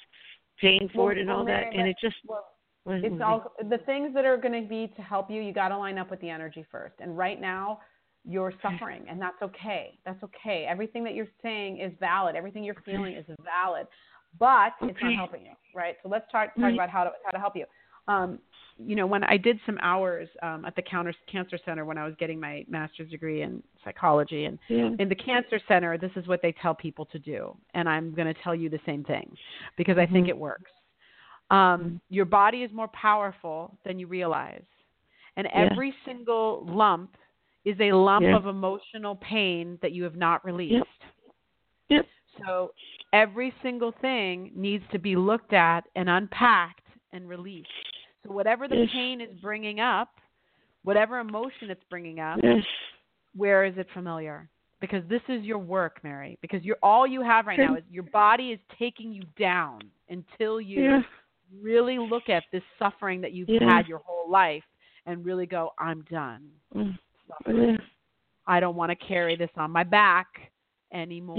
paying 0.60 0.90
for 0.90 1.10
Well, 1.10 1.10
it 1.10 1.18
and 1.20 1.30
all 1.30 1.46
that, 1.46 1.68
and 1.72 1.88
it 1.88 1.98
just 2.02 2.16
well, 2.26 2.46
it's 2.86 3.22
all 3.22 3.54
the 3.70 3.80
things 3.80 4.16
that 4.16 4.26
are 4.26 4.38
going 4.38 4.64
to 4.64 4.68
be 4.68 4.88
to 4.96 5.02
help 5.04 5.30
you. 5.30 5.42
You 5.44 5.54
got 5.54 5.70
to 5.70 5.78
line 5.78 6.00
up 6.00 6.10
with 6.10 6.22
the 6.22 6.30
energy 6.30 6.64
first. 6.72 6.96
And 7.00 7.16
right 7.16 7.40
now, 7.40 7.82
you're 8.26 8.54
suffering, 8.62 9.04
and 9.10 9.22
that's 9.22 9.42
okay. 9.42 10.00
That's 10.06 10.24
okay. 10.24 10.66
Everything 10.70 11.04
that 11.04 11.14
you're 11.14 11.28
saying 11.42 11.80
is 11.80 11.92
valid. 12.00 12.36
Everything 12.36 12.64
you're 12.64 12.82
feeling 12.86 13.16
is 13.16 13.26
valid, 13.44 13.86
but 14.40 14.74
it's 14.82 14.98
not 15.02 15.14
helping 15.14 15.46
you, 15.46 15.54
right? 15.76 15.96
So 16.04 16.10
let's 16.10 16.26
talk, 16.32 16.54
talk 16.56 16.64
Right. 16.64 16.74
about 16.74 16.90
how 16.90 17.04
to 17.04 17.12
how 17.24 17.32
to 17.32 17.40
help 17.40 17.56
you. 17.56 17.66
Um, 18.08 18.40
you 18.78 18.96
know, 18.96 19.06
when 19.06 19.24
I 19.24 19.38
did 19.38 19.60
some 19.66 19.78
hours 19.82 20.28
um, 20.42 20.66
at 20.66 20.76
the 20.76 20.82
Counter 20.82 21.14
Cancer 21.32 21.60
Center 21.64 21.86
when 21.86 21.98
I 21.98 22.06
was 22.06 22.16
getting 22.20 22.40
my 22.40 22.66
master's 22.68 23.10
degree 23.10 23.44
in 23.44 23.62
psychology, 23.84 24.46
and 24.46 24.58
Yeah. 24.68 24.90
in 25.00 25.08
the 25.10 25.16
Cancer 25.16 25.60
Center, 25.68 25.98
this 25.98 26.12
is 26.16 26.28
what 26.28 26.42
they 26.42 26.52
tell 26.54 26.74
people 26.74 27.06
to 27.06 27.20
do, 27.20 27.56
and 27.76 27.88
I'm 27.88 28.14
going 28.14 28.28
to 28.34 28.42
tell 28.42 28.56
you 28.56 28.70
the 28.70 28.80
same 28.86 29.04
thing 29.04 29.36
because 29.78 29.98
I 29.98 30.06
think 30.08 30.26
Mhm. 30.26 30.30
it 30.30 30.38
works. 30.38 30.72
Um, 31.52 32.02
your 32.10 32.26
body 32.26 32.64
is 32.64 32.72
more 32.72 32.88
powerful 32.90 33.78
than 33.86 34.00
you 34.00 34.08
realize, 34.08 34.66
and 35.36 35.46
Yeah. 35.46 35.54
every 35.54 35.92
single 36.04 36.66
lump 36.66 37.16
is 37.64 37.80
a 37.80 37.92
lump 37.94 38.26
Yeah. 38.26 38.36
of 38.36 38.48
emotional 38.48 39.16
pain 39.18 39.78
that 39.82 39.92
you 39.92 40.04
have 40.04 40.16
not 40.16 40.44
released. 40.44 40.84
Yep. 41.90 42.08
So 42.44 42.74
every 43.14 43.54
single 43.62 43.94
thing 44.02 44.52
needs 44.56 44.84
to 44.92 45.00
be 45.00 45.16
looked 45.16 45.54
at 45.54 45.86
and 45.96 46.10
unpacked 46.10 46.86
and 47.14 47.30
released. 47.30 47.70
So 48.26 48.34
whatever 48.34 48.68
the 48.68 48.78
Yes. 48.78 48.90
pain 48.92 49.22
is 49.22 49.34
bringing 49.40 49.80
up, 49.80 50.20
whatever 50.84 51.20
emotion 51.20 51.70
it's 51.70 51.84
bringing 51.86 52.20
up, 52.20 52.40
Yes. 52.44 52.66
where 53.36 53.64
is 53.64 53.78
it 53.78 53.88
familiar? 53.92 54.50
Because 54.80 55.06
this 55.08 55.22
is 55.30 55.44
your 55.44 55.60
work, 55.60 56.04
Mary. 56.04 56.38
Because 56.42 56.64
you're 56.66 56.80
all 56.84 57.08
you 57.08 57.22
have 57.22 57.48
right 57.48 57.58
now 57.60 57.76
is 57.76 57.84
your 57.90 58.04
body 58.04 58.52
is 58.52 58.60
taking 58.78 59.14
you 59.14 59.24
down 59.38 59.80
until 60.10 60.60
you 60.60 60.84
Yeah. 60.84 61.04
really 61.62 62.00
look 62.00 62.30
at 62.30 62.44
this 62.52 62.64
suffering 62.80 63.22
that 63.22 63.32
you've 63.32 63.48
had 63.62 63.88
your 63.88 64.00
whole 64.00 64.30
life 64.30 64.66
and 65.06 65.24
really 65.24 65.46
go, 65.46 65.74
I'm 65.78 66.02
done. 66.04 66.52
Mm. 66.74 66.98
I 68.46 68.60
don't 68.60 68.76
want 68.76 68.90
to 68.90 68.96
carry 68.96 69.36
this 69.36 69.52
on 69.56 69.72
my 69.72 69.84
back 69.84 70.52
anymore. 70.92 71.38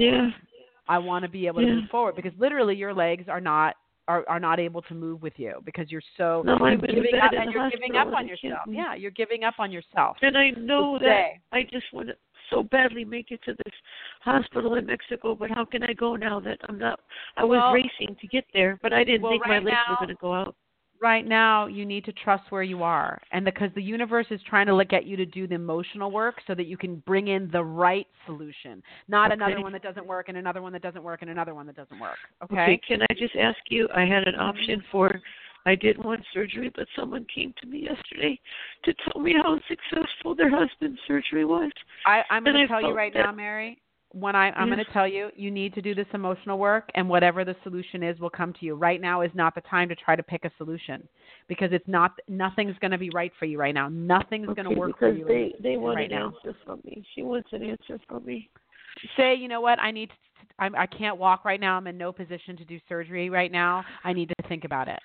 I 0.88 0.98
want 0.98 1.22
to 1.24 1.28
be 1.28 1.46
able 1.46 1.60
to 1.60 1.66
Yeah. 1.66 1.74
move 1.76 1.90
forward 1.90 2.16
because 2.16 2.32
literally 2.38 2.76
your 2.76 2.94
legs 2.94 3.28
are 3.28 3.40
not 3.40 3.76
are, 4.06 4.22
are 4.28 4.38
not 4.38 4.60
able 4.60 4.82
to 4.82 4.92
move 4.94 5.22
with 5.22 5.32
you 5.38 5.54
because 5.64 5.90
you're 5.90 6.02
so 6.18 6.42
No, 6.44 6.58
you're 6.66 6.76
giving 6.76 7.14
up 7.22 7.32
and 7.32 7.50
you're 7.50 7.70
giving 7.70 7.96
up 7.96 8.08
on 8.12 8.28
yourself. 8.28 8.60
Yeah, 8.68 8.94
you're 8.94 9.10
giving 9.10 9.44
up 9.44 9.54
on 9.58 9.72
yourself. 9.72 10.18
And 10.20 10.36
I 10.36 10.50
know 10.50 10.98
that 10.98 11.28
I 11.52 11.62
just 11.62 11.86
want 11.90 12.08
to 12.08 12.14
so 12.50 12.62
badly 12.64 13.06
make 13.06 13.30
it 13.30 13.40
to 13.46 13.54
this 13.64 13.72
hospital 14.20 14.74
in 14.74 14.84
Mexico, 14.84 15.34
but 15.34 15.50
how 15.50 15.64
can 15.64 15.82
I 15.82 15.94
go 15.94 16.16
now 16.16 16.38
that 16.40 16.58
I'm 16.68 16.78
not? 16.78 17.00
I 17.38 17.44
was 17.44 17.56
Well- 17.56 17.72
racing 17.72 18.14
to 18.20 18.26
get 18.26 18.44
there, 18.52 18.78
but 18.82 18.92
I 18.92 19.04
didn't 19.04 19.22
well, 19.22 19.32
think 19.32 19.46
right 19.46 19.62
my 19.62 19.70
legs 19.70 19.78
now- 19.88 19.92
were 19.94 19.96
going 20.04 20.08
to 20.14 20.20
go 20.20 20.34
out. 20.34 20.54
Right 21.02 21.26
now 21.26 21.66
you 21.66 21.84
need 21.84 22.04
to 22.04 22.12
trust 22.12 22.44
where 22.50 22.62
you 22.62 22.82
are 22.82 23.20
and 23.32 23.44
because 23.44 23.70
the 23.74 23.82
universe 23.82 24.26
is 24.30 24.40
trying 24.48 24.66
to 24.66 24.74
look 24.74 24.92
at 24.92 25.04
you 25.06 25.16
to 25.16 25.26
do 25.26 25.46
the 25.46 25.54
emotional 25.54 26.10
work 26.10 26.36
so 26.46 26.54
that 26.54 26.66
you 26.66 26.76
can 26.76 26.96
bring 27.06 27.28
in 27.28 27.48
the 27.52 27.62
right 27.62 28.06
solution 28.26 28.82
not 29.08 29.30
Okay. 29.32 29.34
another 29.42 29.60
one 29.62 29.72
that 29.72 29.82
doesn't 29.82 30.06
work 30.06 30.28
and 30.28 30.38
another 30.38 30.62
one 30.62 30.72
that 30.72 30.82
doesn't 30.82 31.02
work 31.02 31.22
and 31.22 31.30
another 31.30 31.54
one 31.54 31.66
that 31.66 31.76
doesn't 31.76 31.98
work 31.98 32.16
okay, 32.42 32.80
Can 32.86 33.02
I 33.02 33.14
just 33.18 33.34
ask 33.36 33.58
you? 33.68 33.88
I 33.94 34.02
had 34.04 34.26
an 34.28 34.34
option 34.36 34.82
for. 34.90 35.20
I 35.66 35.74
didn't 35.74 36.04
want 36.04 36.20
surgery, 36.34 36.70
but 36.76 36.86
someone 36.94 37.24
came 37.34 37.54
to 37.62 37.66
me 37.66 37.84
yesterday 37.88 38.38
to 38.84 38.94
tell 39.08 39.22
me 39.22 39.32
how 39.32 39.58
successful 39.66 40.34
their 40.34 40.50
husband's 40.50 40.98
surgery 41.08 41.46
was. 41.46 41.72
I, 42.06 42.22
I'm 42.30 42.44
going 42.44 42.56
to 42.56 42.66
tell 42.68 42.82
you 42.82 42.92
right 42.94 43.12
that- 43.14 43.24
now, 43.24 43.32
Mary. 43.32 43.78
When 44.14 44.36
I, 44.36 44.50
I'm 44.50 44.68
going 44.68 44.78
to 44.78 44.92
tell 44.92 45.08
you, 45.08 45.30
you 45.34 45.50
need 45.50 45.74
to 45.74 45.82
do 45.82 45.92
this 45.92 46.06
emotional 46.14 46.56
work, 46.56 46.88
and 46.94 47.08
whatever 47.08 47.44
the 47.44 47.56
solution 47.64 48.04
is 48.04 48.18
will 48.20 48.30
come 48.30 48.52
to 48.52 48.64
you. 48.64 48.76
Right 48.76 49.00
now 49.00 49.22
is 49.22 49.30
not 49.34 49.56
the 49.56 49.60
time 49.62 49.88
to 49.88 49.96
try 49.96 50.14
to 50.14 50.22
pick 50.22 50.44
a 50.44 50.52
solution 50.56 51.08
because 51.48 51.70
it's 51.72 51.88
not. 51.88 52.12
Nothing's 52.28 52.76
going 52.80 52.92
to 52.92 52.98
be 52.98 53.10
right 53.12 53.32
for 53.38 53.46
you 53.46 53.58
right 53.58 53.74
now. 53.74 53.88
Nothing's 53.88 54.46
going 54.46 54.68
to 54.68 54.74
work 54.78 54.98
for 54.98 55.12
you 55.12 55.24
they 55.26 55.52
they 55.60 55.76
want 55.76 55.96
right 55.96 56.12
an 56.12 56.18
now. 56.18 56.26
answer 56.36 56.56
from 56.64 56.80
me. 56.84 57.04
She 57.14 57.22
wants 57.22 57.48
an 57.52 57.64
answer 57.64 57.98
from 58.08 58.24
me. 58.24 58.48
Say, 59.16 59.34
you 59.34 59.48
know 59.48 59.60
what? 59.60 59.80
I 59.80 59.90
need. 59.90 60.10
To, 60.10 60.14
I'm, 60.60 60.76
I 60.76 60.86
can't 60.86 61.18
walk 61.18 61.44
right 61.44 61.58
now. 61.58 61.76
I'm 61.76 61.88
in 61.88 61.98
no 61.98 62.12
position 62.12 62.56
to 62.58 62.64
do 62.64 62.78
surgery 62.88 63.30
right 63.30 63.50
now. 63.50 63.84
I 64.04 64.12
need 64.12 64.28
to 64.28 64.48
think 64.48 64.64
about 64.64 64.86
it. 64.86 65.00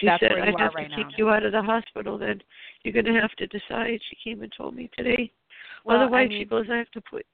She 0.00 0.06
That's 0.06 0.22
said 0.22 0.32
I 0.32 0.46
have 0.46 0.72
right 0.74 0.88
to 0.88 0.96
now. 0.96 0.96
kick 0.96 1.18
you 1.18 1.28
out 1.28 1.44
of 1.44 1.52
the 1.52 1.60
hospital. 1.60 2.16
Then 2.16 2.40
you're 2.82 2.94
going 2.94 3.04
to 3.14 3.20
have 3.20 3.32
to 3.32 3.46
decide. 3.48 4.00
She 4.08 4.30
came 4.30 4.42
and 4.42 4.50
told 4.56 4.74
me 4.74 4.88
today. 4.96 5.30
Well, 5.84 5.98
I 5.98 6.04
Otherwise, 6.04 6.28
she 6.30 6.44
goes, 6.44 6.66
I 6.72 6.76
have 6.76 6.90
to 6.92 7.00
put. 7.02 7.26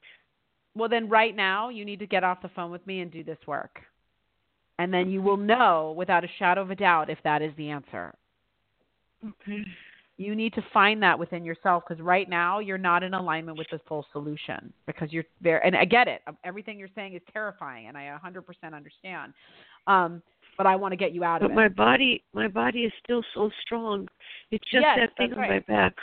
Well, 0.79 0.89
then 0.89 1.09
right 1.09 1.35
now 1.35 1.69
you 1.69 1.85
need 1.85 1.99
to 1.99 2.07
get 2.07 2.25
off 2.25 2.41
the 2.41 2.49
phone 2.51 2.71
with 2.71 2.87
me 2.87 3.01
and 3.01 3.11
do 3.11 3.25
this 3.25 3.39
work, 3.47 3.81
and 4.79 4.95
then 4.95 5.11
you 5.11 5.21
will 5.21 5.37
know 5.37 5.95
without 5.97 6.25
a 6.25 6.29
shadow 6.39 6.63
of 6.63 6.71
a 6.71 6.77
doubt 6.77 7.11
if 7.11 7.19
that 7.25 7.43
is 7.43 7.53
the 7.57 7.69
answer. 7.71 8.15
Okay. 9.27 9.65
you 10.17 10.35
need 10.37 10.53
to 10.53 10.63
find 10.73 11.03
that 11.03 11.19
within 11.19 11.45
yourself 11.45 11.83
because 11.89 12.01
right 12.03 12.29
now 12.29 12.61
you're 12.61 12.79
not 12.79 13.03
in 13.03 13.15
alignment 13.15 13.59
with 13.59 13.67
the 13.73 13.81
full 13.89 14.07
solution 14.13 14.73
because 14.87 15.13
you're 15.13 15.25
there 15.41 15.65
and 15.67 15.77
i 15.77 15.85
get 15.85 16.07
it 16.07 16.23
everything 16.45 16.79
you're 16.79 16.89
saying 16.95 17.15
is 17.15 17.23
terrifying 17.33 17.89
and 17.89 17.97
i 17.97 18.17
100% 18.25 18.45
understand 18.73 19.33
um 19.89 20.23
but 20.57 20.67
i 20.67 20.77
want 20.77 20.93
to 20.93 20.97
get 20.97 21.13
you 21.13 21.25
out 21.25 21.43
of 21.43 21.51
it. 21.51 21.55
But 21.55 21.61
my 21.61 21.69
body, 21.69 22.23
my 22.33 22.49
body 22.49 22.81
is 22.81 22.93
still 23.03 23.23
so 23.35 23.51
strong. 23.63 24.09
It's 24.51 24.65
just 24.71 24.83
Yes, 24.83 24.99
that 24.99 25.17
thing 25.17 25.33
on 25.33 25.39
right. 25.39 25.51
my 25.51 25.75
back. 25.75 25.95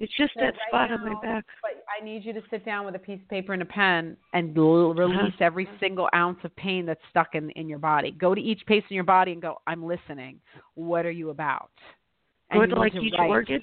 It's 0.00 0.12
just 0.16 0.32
So 0.34 0.40
that 0.40 0.54
right 0.72 0.88
spot 0.88 0.90
on 0.92 1.04
my 1.04 1.20
back. 1.20 1.44
but 1.62 1.84
i 2.00 2.02
need 2.02 2.24
you 2.24 2.32
to 2.32 2.40
sit 2.50 2.64
down 2.64 2.84
with 2.86 2.94
a 2.94 2.98
piece 2.98 3.20
of 3.22 3.28
paper 3.28 3.52
and 3.52 3.62
a 3.62 3.66
pen 3.66 4.16
and 4.32 4.56
l- 4.56 4.90
uh-huh. 4.92 5.00
release 5.00 5.34
every 5.40 5.68
single 5.78 6.08
ounce 6.14 6.38
of 6.44 6.54
pain 6.56 6.86
that's 6.86 7.00
stuck 7.10 7.34
in 7.34 7.50
in 7.50 7.68
your 7.68 7.78
body 7.78 8.10
go 8.10 8.34
to 8.34 8.40
each 8.40 8.62
place 8.66 8.82
in 8.90 8.94
your 8.94 9.04
body 9.04 9.32
and 9.32 9.42
go 9.42 9.60
i'm 9.66 9.84
listening 9.84 10.40
what 10.74 11.04
are 11.06 11.10
you 11.10 11.28
about 11.30 11.70
And 12.50 12.60
Go 12.60 12.66
to 12.74 12.80
like 12.80 12.94
to 12.94 13.00
each 13.00 13.14
write. 13.18 13.28
organ. 13.30 13.60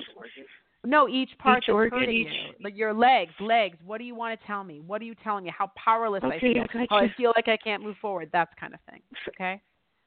No, 0.86 1.10
each 1.10 1.32
part 1.40 1.58
Each 1.58 1.64
that's 1.68 1.74
organ, 1.74 2.10
each- 2.10 2.28
you. 2.28 2.54
Like 2.64 2.78
your 2.78 2.94
legs, 2.94 3.34
legs. 3.42 3.78
What 3.86 3.98
do 3.98 4.06
you 4.06 4.16
want 4.16 4.40
to 4.40 4.48
tell 4.48 4.64
me? 4.64 4.80
What 4.80 5.02
are 5.02 5.06
you 5.06 5.16
telling 5.26 5.44
me? 5.44 5.52
How 5.58 5.72
powerless 5.76 6.24
I 6.24 6.40
feel. 6.40 6.64
I 6.64 6.74
got 6.74 6.88
How 6.90 6.98
I 6.98 7.14
feel 7.18 7.34
like 7.36 7.48
I 7.50 7.58
can't 7.58 7.84
move 7.84 7.98
forward. 8.02 8.30
That 8.32 8.50
kind 8.58 8.74
of 8.74 8.80
thing. 8.90 9.02
Okay. 9.30 9.60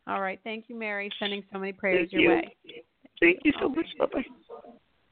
All 0.07 0.21
right. 0.23 0.39
Thank 0.43 0.65
you, 0.69 0.77
Mary. 0.79 1.11
Sending 1.19 1.43
so 1.53 1.59
many 1.59 1.73
prayers 1.73 2.09
Thank 2.11 2.13
your 2.13 2.23
you. 2.23 2.29
way. 2.31 2.57
Thank 3.21 3.41
you 3.45 3.53
so 3.61 3.69
much. 3.69 3.87
Bye 3.99 4.07
bye. 4.15 4.25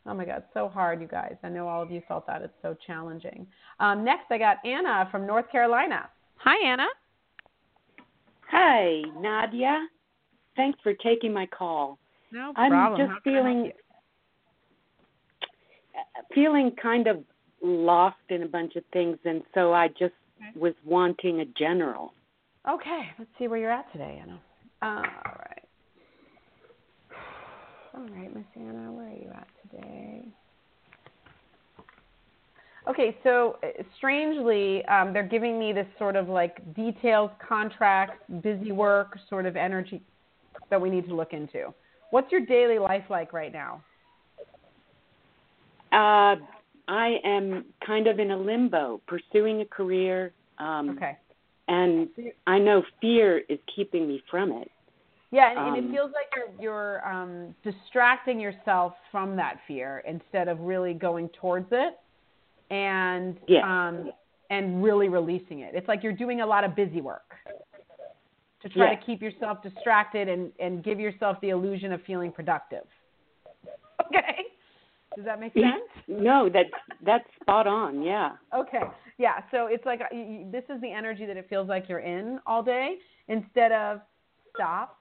Oh 0.09 0.14
my 0.14 0.24
God, 0.24 0.42
so 0.54 0.68
hard, 0.68 1.02
you 1.02 1.06
guys. 1.06 1.34
I 1.42 1.50
know 1.50 1.68
all 1.68 1.82
of 1.82 1.90
you 1.90 2.00
felt 2.09 2.26
that. 2.26 2.40
It's 2.40 2.54
so 2.62 2.74
challenging. 2.86 3.46
Um, 3.78 4.04
next, 4.04 4.24
I 4.30 4.38
got 4.38 4.56
Anna 4.64 5.06
from 5.11 5.26
North 5.26 5.50
Carolina. 5.52 6.09
Hi, 6.36 6.66
Anna. 6.66 6.86
Hi, 8.50 9.02
Nadia. 9.20 9.86
Thanks 10.56 10.78
for 10.82 10.94
taking 10.94 11.32
my 11.32 11.44
call. 11.44 11.98
No 12.32 12.54
problem. 12.54 12.74
I'm 12.74 12.96
just 12.96 13.11
I 13.11 13.12
help 13.12 13.22
feeling 13.22 13.72
feeling 16.34 16.72
kind 16.80 17.06
of 17.06 17.18
lost 17.62 18.16
in 18.30 18.44
a 18.44 18.46
bunch 18.46 18.76
of 18.76 18.84
things 18.92 19.18
and 19.24 19.42
so 19.52 19.72
I 19.72 19.88
just 19.88 20.14
was 20.56 20.74
wanting 20.84 21.40
a 21.40 21.44
general. 21.59 22.14
Okay, 22.68 23.11
let's 23.18 23.30
see 23.38 23.48
where 23.48 23.59
you're 23.59 23.70
at 23.70 23.90
today, 23.92 24.20
Anna. 24.22 24.40
All 24.82 25.02
right. 25.02 25.64
All 27.94 28.06
right, 28.09 28.34
Miss 28.34 28.44
Anna, 28.56 28.92
where 28.92 29.06
are 29.06 29.11
you 29.11 29.30
at 29.34 29.48
today? 29.71 30.25
Okay, 32.89 33.16
so 33.23 33.59
uh, 33.62 33.83
strangely, 33.99 34.85
um, 34.87 35.12
they're 35.12 35.23
giving 35.27 35.59
me 35.59 35.73
this 35.73 35.87
sort 35.99 36.16
of 36.16 36.29
like 36.29 36.75
details, 36.75 37.31
contracts, 37.47 38.23
busy 38.43 38.73
work 38.73 39.19
sort 39.29 39.45
of 39.45 39.57
energy 39.57 40.01
that 40.71 40.81
we 40.81 40.91
need 40.91 41.07
to 41.07 41.14
look 41.14 41.33
into. 41.33 41.75
What's 42.11 42.33
your 42.33 42.45
daily 42.47 42.79
life 42.79 43.05
like 43.11 43.33
right 43.33 43.53
now? 43.53 43.83
Uh 45.93 46.37
I 46.91 47.16
am 47.23 47.66
kind 47.87 48.07
of 48.07 48.19
in 48.19 48.31
a 48.31 48.37
limbo, 48.37 49.03
pursuing 49.07 49.61
a 49.61 49.64
career 49.64 50.33
um 50.59 50.91
Okay. 50.97 51.16
and 51.69 52.09
I 52.47 52.59
know 52.59 52.83
fear 53.01 53.39
is 53.49 53.59
keeping 53.75 54.09
me 54.09 54.23
from 54.31 54.53
it. 54.53 54.71
Yeah, 55.31 55.51
and, 55.51 55.68
and 55.68 55.76
it 55.76 55.85
Um, 55.89 55.93
feels 55.93 56.12
like 56.12 56.26
you're 56.35 56.62
you're 56.62 57.07
um, 57.09 57.55
distracting 57.62 58.41
yourself 58.41 58.95
from 59.11 59.37
that 59.37 59.59
fear 59.66 60.03
instead 60.07 60.49
of 60.49 60.61
really 60.61 60.95
going 60.95 61.29
towards 61.31 61.68
it 61.70 61.99
and 62.70 63.39
Yes. 63.47 63.62
um, 63.64 64.11
and 64.51 64.83
really 64.83 65.09
releasing 65.09 65.61
it. 65.61 65.74
It's 65.74 65.87
like 65.89 66.03
you're 66.03 66.12
doing 66.14 66.41
a 66.41 66.47
lot 66.47 66.64
of 66.64 66.74
busy 66.74 67.01
work 67.03 67.35
to 68.62 68.68
try 68.70 68.93
Yes. 68.93 69.01
to 69.01 69.07
keep 69.07 69.20
yourself 69.20 69.62
distracted 69.62 70.29
and 70.29 70.51
and 70.59 70.83
give 70.83 70.99
yourself 70.99 71.39
the 71.43 71.51
illusion 71.51 71.93
of 71.93 72.03
feeling 72.03 72.33
productive. 72.33 72.87
Okay, 74.07 74.45
does 75.14 75.26
that 75.26 75.39
make 75.41 75.53
sense? 75.53 75.91
No, 76.07 76.49
that's 76.49 76.70
that's 77.05 77.24
spot 77.43 77.66
on. 77.66 78.01
Yeah. 78.03 78.33
Okay. 78.55 78.81
Yeah. 79.18 79.43
So 79.51 79.66
it's 79.66 79.85
like 79.85 80.01
this 80.51 80.64
is 80.70 80.81
the 80.81 80.91
energy 80.91 81.26
that 81.26 81.37
it 81.37 81.47
feels 81.51 81.68
like 81.68 81.87
you're 81.89 81.99
in 81.99 82.41
all 82.47 82.62
day 82.62 82.97
instead 83.29 83.72
of 83.72 84.01
stop. 84.55 84.97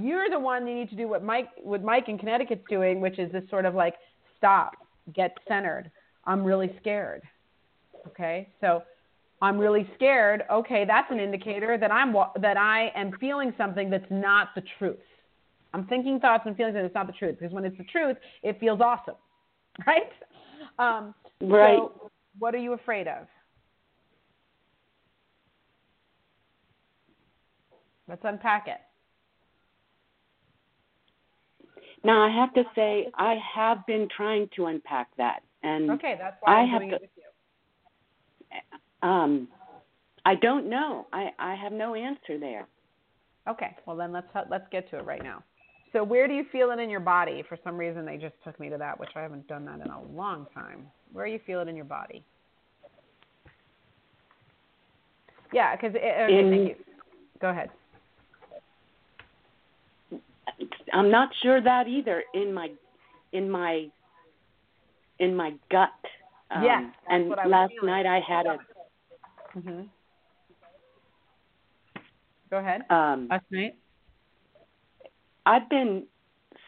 You're 0.00 0.30
the 0.30 0.38
one 0.38 0.66
you 0.66 0.74
need 0.74 0.90
to 0.90 0.96
do 0.96 1.08
what 1.08 1.24
Mike 1.24 1.48
what 1.62 1.82
Mike 1.82 2.08
in 2.08 2.18
Connecticut's 2.18 2.64
doing, 2.70 3.00
which 3.00 3.18
is 3.18 3.32
this 3.32 3.42
sort 3.50 3.64
of 3.64 3.74
like 3.74 3.94
stop, 4.36 4.72
get 5.14 5.36
centered. 5.48 5.90
I'm 6.24 6.44
really 6.44 6.74
scared. 6.80 7.22
Okay. 8.06 8.48
So 8.60 8.82
I'm 9.40 9.58
really 9.58 9.88
scared. 9.96 10.42
Okay, 10.50 10.84
that's 10.84 11.10
an 11.10 11.20
indicator 11.20 11.78
that 11.78 11.92
I'm 11.92 12.14
that 12.40 12.56
I 12.56 12.92
am 12.94 13.12
feeling 13.18 13.52
something 13.58 13.90
that's 13.90 14.10
not 14.10 14.48
the 14.54 14.62
truth. 14.78 14.96
I'm 15.74 15.86
thinking 15.86 16.18
thoughts 16.18 16.44
and 16.46 16.56
feelings 16.56 16.74
that 16.74 16.84
it's 16.84 16.94
not 16.94 17.06
the 17.06 17.12
truth 17.12 17.36
because 17.38 17.52
when 17.52 17.64
it's 17.64 17.76
the 17.76 17.84
truth, 17.84 18.16
it 18.42 18.58
feels 18.58 18.80
awesome, 18.80 19.16
right? 19.86 20.10
um, 20.78 21.14
Right. 21.40 21.78
So 21.78 22.10
what 22.38 22.54
are 22.54 22.58
you 22.58 22.72
afraid 22.72 23.06
of? 23.06 23.26
Let's 28.08 28.22
unpack 28.24 28.66
it. 28.68 28.80
Now 32.04 32.22
I 32.22 32.30
have 32.30 32.54
to 32.54 32.62
say 32.74 33.08
I 33.14 33.36
have 33.54 33.84
been 33.86 34.08
trying 34.14 34.48
to 34.56 34.66
unpack 34.66 35.08
that, 35.16 35.40
and 35.62 35.90
Okay, 35.90 36.14
that's 36.18 36.36
why 36.40 36.54
I 36.54 36.60
I'm 36.60 36.68
have 36.68 36.80
doing 36.80 36.90
to- 36.90 36.96
it 36.96 37.02
with 37.02 37.10
you. 39.02 39.08
um, 39.08 39.48
I 40.24 40.34
don't 40.36 40.68
know. 40.68 41.06
I 41.12 41.30
I 41.38 41.54
have 41.54 41.72
no 41.72 41.94
answer 41.94 42.38
there. 42.38 42.66
Okay, 43.48 43.76
well 43.86 43.96
then 43.96 44.12
let's 44.12 44.26
let's 44.50 44.66
get 44.70 44.88
to 44.90 44.98
it 44.98 45.04
right 45.04 45.22
now. 45.22 45.42
So 45.92 46.04
where 46.04 46.28
do 46.28 46.34
you 46.34 46.44
feel 46.52 46.70
it 46.70 46.78
in 46.78 46.90
your 46.90 47.00
body? 47.00 47.42
For 47.48 47.56
some 47.64 47.76
reason, 47.78 48.04
they 48.04 48.18
just 48.18 48.34
took 48.44 48.60
me 48.60 48.68
to 48.68 48.76
that, 48.76 49.00
which 49.00 49.08
I 49.16 49.22
haven't 49.22 49.48
done 49.48 49.64
that 49.64 49.80
in 49.80 49.90
a 49.90 50.02
long 50.14 50.46
time. 50.52 50.86
Where 51.12 51.24
do 51.26 51.32
you 51.32 51.40
feel 51.46 51.60
it 51.62 51.68
in 51.68 51.74
your 51.76 51.86
body? 51.86 52.22
Yeah, 55.50 55.74
because 55.74 55.94
you. 55.94 56.74
Go 57.40 57.48
ahead. 57.48 57.70
I'm 60.92 61.10
not 61.10 61.30
sure 61.42 61.60
that 61.60 61.88
either. 61.88 62.22
In 62.34 62.52
my 62.52 62.70
in 63.32 63.50
my 63.50 63.86
in 65.18 65.34
my 65.36 65.52
gut. 65.70 65.90
Um, 66.50 66.62
Yes, 66.64 66.82
and 67.10 67.28
what 67.28 67.38
I 67.38 67.44
was 67.46 67.52
last 67.52 67.72
feeling. 67.72 67.90
night 67.90 68.06
I 68.06 68.20
had 68.20 68.46
a 68.46 68.58
hmm 69.60 69.82
Go 72.50 72.58
ahead. 72.58 72.82
um 72.90 73.28
Last 73.30 73.44
night. 73.50 73.74
I've 75.46 75.68
been 75.68 76.04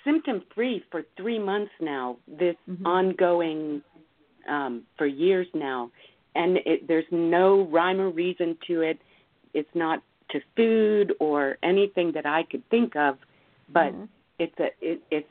symptom 0.05 0.43
free 0.55 0.83
for 0.91 1.03
three 1.17 1.39
months 1.39 1.73
now. 1.81 2.17
This 2.27 2.57
Mm-hmm. 2.69 2.87
ongoing 2.87 3.83
um, 4.49 4.83
for 4.97 5.07
years 5.07 5.47
now, 5.55 5.91
and 6.35 6.59
it, 6.65 6.89
there's 6.89 7.05
no 7.11 7.67
rhyme 7.67 8.01
or 8.01 8.11
reason 8.11 8.57
to 8.67 8.81
it. 8.83 8.99
It's 9.55 9.69
not 9.75 10.03
to 10.31 10.41
food 10.57 11.15
or 11.21 11.59
anything 11.63 12.13
that 12.15 12.25
I 12.27 12.45
could 12.51 12.63
think 12.71 12.97
of, 12.97 13.19
but 13.73 13.93
Mm-hmm. 13.93 14.05
it's 14.39 14.59
a 14.59 14.69
it, 14.81 15.03
it's. 15.11 15.31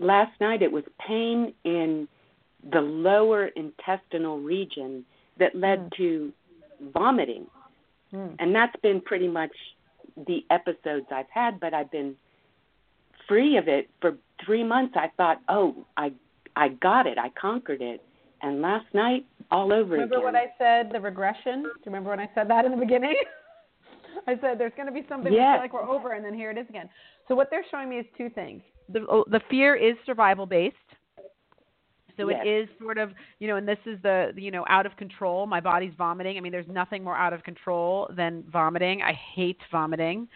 Last 0.00 0.40
night 0.40 0.62
it 0.62 0.70
was 0.70 0.84
pain 1.04 1.52
in 1.64 2.06
the 2.72 2.80
lower 2.80 3.46
intestinal 3.46 4.38
region 4.40 5.04
that 5.38 5.54
led 5.56 5.80
Mm. 5.90 5.96
to 5.96 6.32
vomiting, 6.92 7.46
Mm. 8.14 8.36
and 8.38 8.54
that's 8.54 8.76
been 8.80 9.00
pretty 9.00 9.28
much 9.28 9.50
the 10.26 10.44
episodes 10.50 11.06
I've 11.10 11.28
had. 11.30 11.58
But 11.60 11.74
I've 11.74 11.90
been 11.90 12.16
free 13.26 13.56
of 13.56 13.68
it 13.68 13.90
for 14.00 14.16
three 14.44 14.62
months. 14.64 14.94
I 14.96 15.08
thought, 15.16 15.40
oh, 15.48 15.84
I 15.96 16.12
I 16.56 16.68
got 16.68 17.06
it, 17.06 17.18
I 17.18 17.28
conquered 17.30 17.82
it, 17.82 18.00
and 18.42 18.60
last 18.62 18.86
night 18.94 19.26
all 19.50 19.72
over 19.72 19.92
Remember 19.94 20.16
again. 20.16 20.24
Remember 20.24 20.24
what 20.24 20.34
I 20.36 20.52
said? 20.58 20.90
The 20.92 21.00
regression. 21.00 21.62
Do 21.62 21.68
you 21.68 21.74
remember 21.86 22.10
when 22.10 22.20
I 22.20 22.28
said 22.34 22.48
that 22.50 22.64
in 22.64 22.70
the 22.72 22.76
beginning? 22.78 23.14
I 24.26 24.36
said 24.40 24.58
there's 24.58 24.72
going 24.76 24.86
to 24.86 24.92
be 24.92 25.06
something 25.08 25.32
Yes. 25.32 25.58
like 25.60 25.72
we're 25.72 25.88
over, 25.88 26.12
and 26.12 26.24
then 26.24 26.34
here 26.34 26.50
it 26.50 26.58
is 26.58 26.66
again. 26.68 26.88
So 27.28 27.34
what 27.34 27.48
they're 27.50 27.64
showing 27.70 27.90
me 27.90 27.96
is 27.96 28.06
two 28.16 28.30
things. 28.30 28.62
The 28.88 29.06
oh, 29.08 29.24
the 29.30 29.40
fear 29.50 29.76
is 29.76 29.94
survival 30.06 30.46
based. 30.46 30.76
So 32.16 32.28
Yes. 32.28 32.42
it 32.44 32.48
is 32.48 32.68
sort 32.80 32.98
of, 32.98 33.12
you 33.38 33.46
know, 33.46 33.56
and 33.56 33.68
this 33.68 33.78
is 33.86 33.96
the, 34.02 34.32
you 34.34 34.50
know, 34.50 34.64
out 34.68 34.86
of 34.86 34.96
control. 34.96 35.46
My 35.46 35.60
body's 35.60 35.92
vomiting. 35.96 36.36
I 36.36 36.40
mean, 36.40 36.50
there's 36.50 36.66
nothing 36.66 37.04
more 37.04 37.16
out 37.16 37.32
of 37.32 37.44
control 37.44 38.10
than 38.16 38.42
vomiting. 38.50 39.02
I 39.02 39.12
hate 39.12 39.58
vomiting. 39.70 40.26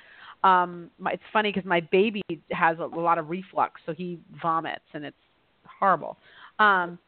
Um, 0.44 0.90
my, 0.98 1.12
it's 1.12 1.22
funny 1.32 1.50
because 1.50 1.66
my 1.66 1.80
baby 1.80 2.22
has 2.52 2.78
a, 2.78 2.84
a 2.84 3.00
lot 3.00 3.18
of 3.18 3.30
reflux, 3.30 3.80
so 3.84 3.92
he 3.92 4.20
vomits, 4.40 4.84
and 4.94 5.04
it's 5.04 5.16
horrible. 5.66 6.18
Um, 6.60 6.98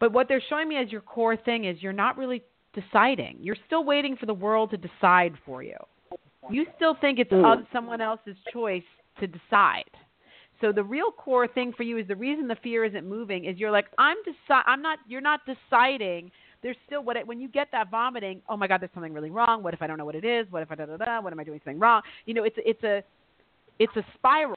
but 0.00 0.12
what 0.12 0.26
they're 0.28 0.42
showing 0.48 0.68
me 0.68 0.76
as 0.76 0.90
your 0.90 1.00
core 1.00 1.36
thing 1.36 1.64
is 1.64 1.80
you're 1.80 1.92
not 1.92 2.16
really 2.18 2.42
deciding. 2.74 3.38
You're 3.40 3.56
still 3.66 3.84
waiting 3.84 4.16
for 4.16 4.26
the 4.26 4.34
world 4.34 4.70
to 4.70 4.76
decide 4.76 5.34
for 5.44 5.62
you. 5.62 5.76
You 6.50 6.66
still 6.76 6.94
think 6.94 7.18
it's 7.18 7.30
Mm. 7.30 7.44
of 7.60 7.66
someone 7.72 8.00
else's 8.00 8.36
choice 8.52 8.84
to 9.20 9.26
decide. 9.26 9.90
So 10.60 10.72
the 10.72 10.82
real 10.82 11.12
core 11.12 11.46
thing 11.46 11.72
for 11.72 11.84
you 11.84 11.98
is 11.98 12.06
the 12.08 12.16
reason 12.16 12.48
the 12.48 12.56
fear 12.56 12.84
isn't 12.84 13.06
moving 13.06 13.44
is 13.44 13.58
you're 13.58 13.70
like 13.70 13.86
I'm 13.96 14.16
deci- 14.24 14.62
I'm 14.66 14.82
not 14.82 14.98
you're 15.06 15.20
not 15.20 15.40
deciding. 15.46 16.30
There's 16.62 16.76
still 16.86 17.04
what 17.04 17.16
it, 17.16 17.24
when 17.24 17.40
you 17.40 17.46
get 17.48 17.70
that 17.70 17.88
vomiting, 17.90 18.42
oh 18.48 18.56
my 18.56 18.66
god, 18.66 18.80
there's 18.80 18.90
something 18.92 19.12
really 19.12 19.30
wrong. 19.30 19.62
What 19.62 19.74
if 19.74 19.82
I 19.82 19.86
don't 19.86 19.98
know 19.98 20.04
what 20.04 20.16
it 20.16 20.24
is? 20.24 20.50
What 20.50 20.62
if 20.62 20.72
I 20.72 20.74
da 20.74 20.86
da 20.86 20.96
da? 20.96 21.20
What 21.20 21.32
am 21.32 21.38
I 21.38 21.44
doing 21.44 21.60
something 21.64 21.78
wrong? 21.78 22.02
You 22.26 22.34
know, 22.34 22.42
it's 22.42 22.56
it's 22.58 22.82
a 22.82 23.04
it's 23.78 23.94
a 23.96 24.04
spiral. 24.14 24.56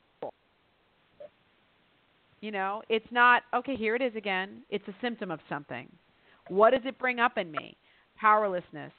You 2.41 2.49
know, 2.51 2.81
it's 2.89 3.05
not 3.11 3.43
okay, 3.53 3.75
here 3.75 3.95
it 3.95 4.01
is 4.01 4.15
again. 4.15 4.63
It's 4.71 4.87
a 4.87 4.95
symptom 5.01 5.29
of 5.29 5.39
something. 5.47 5.87
What 6.47 6.71
does 6.71 6.81
it 6.85 6.97
bring 6.97 7.19
up 7.19 7.37
in 7.37 7.51
me? 7.51 7.77
Powerlessness, 8.19 8.91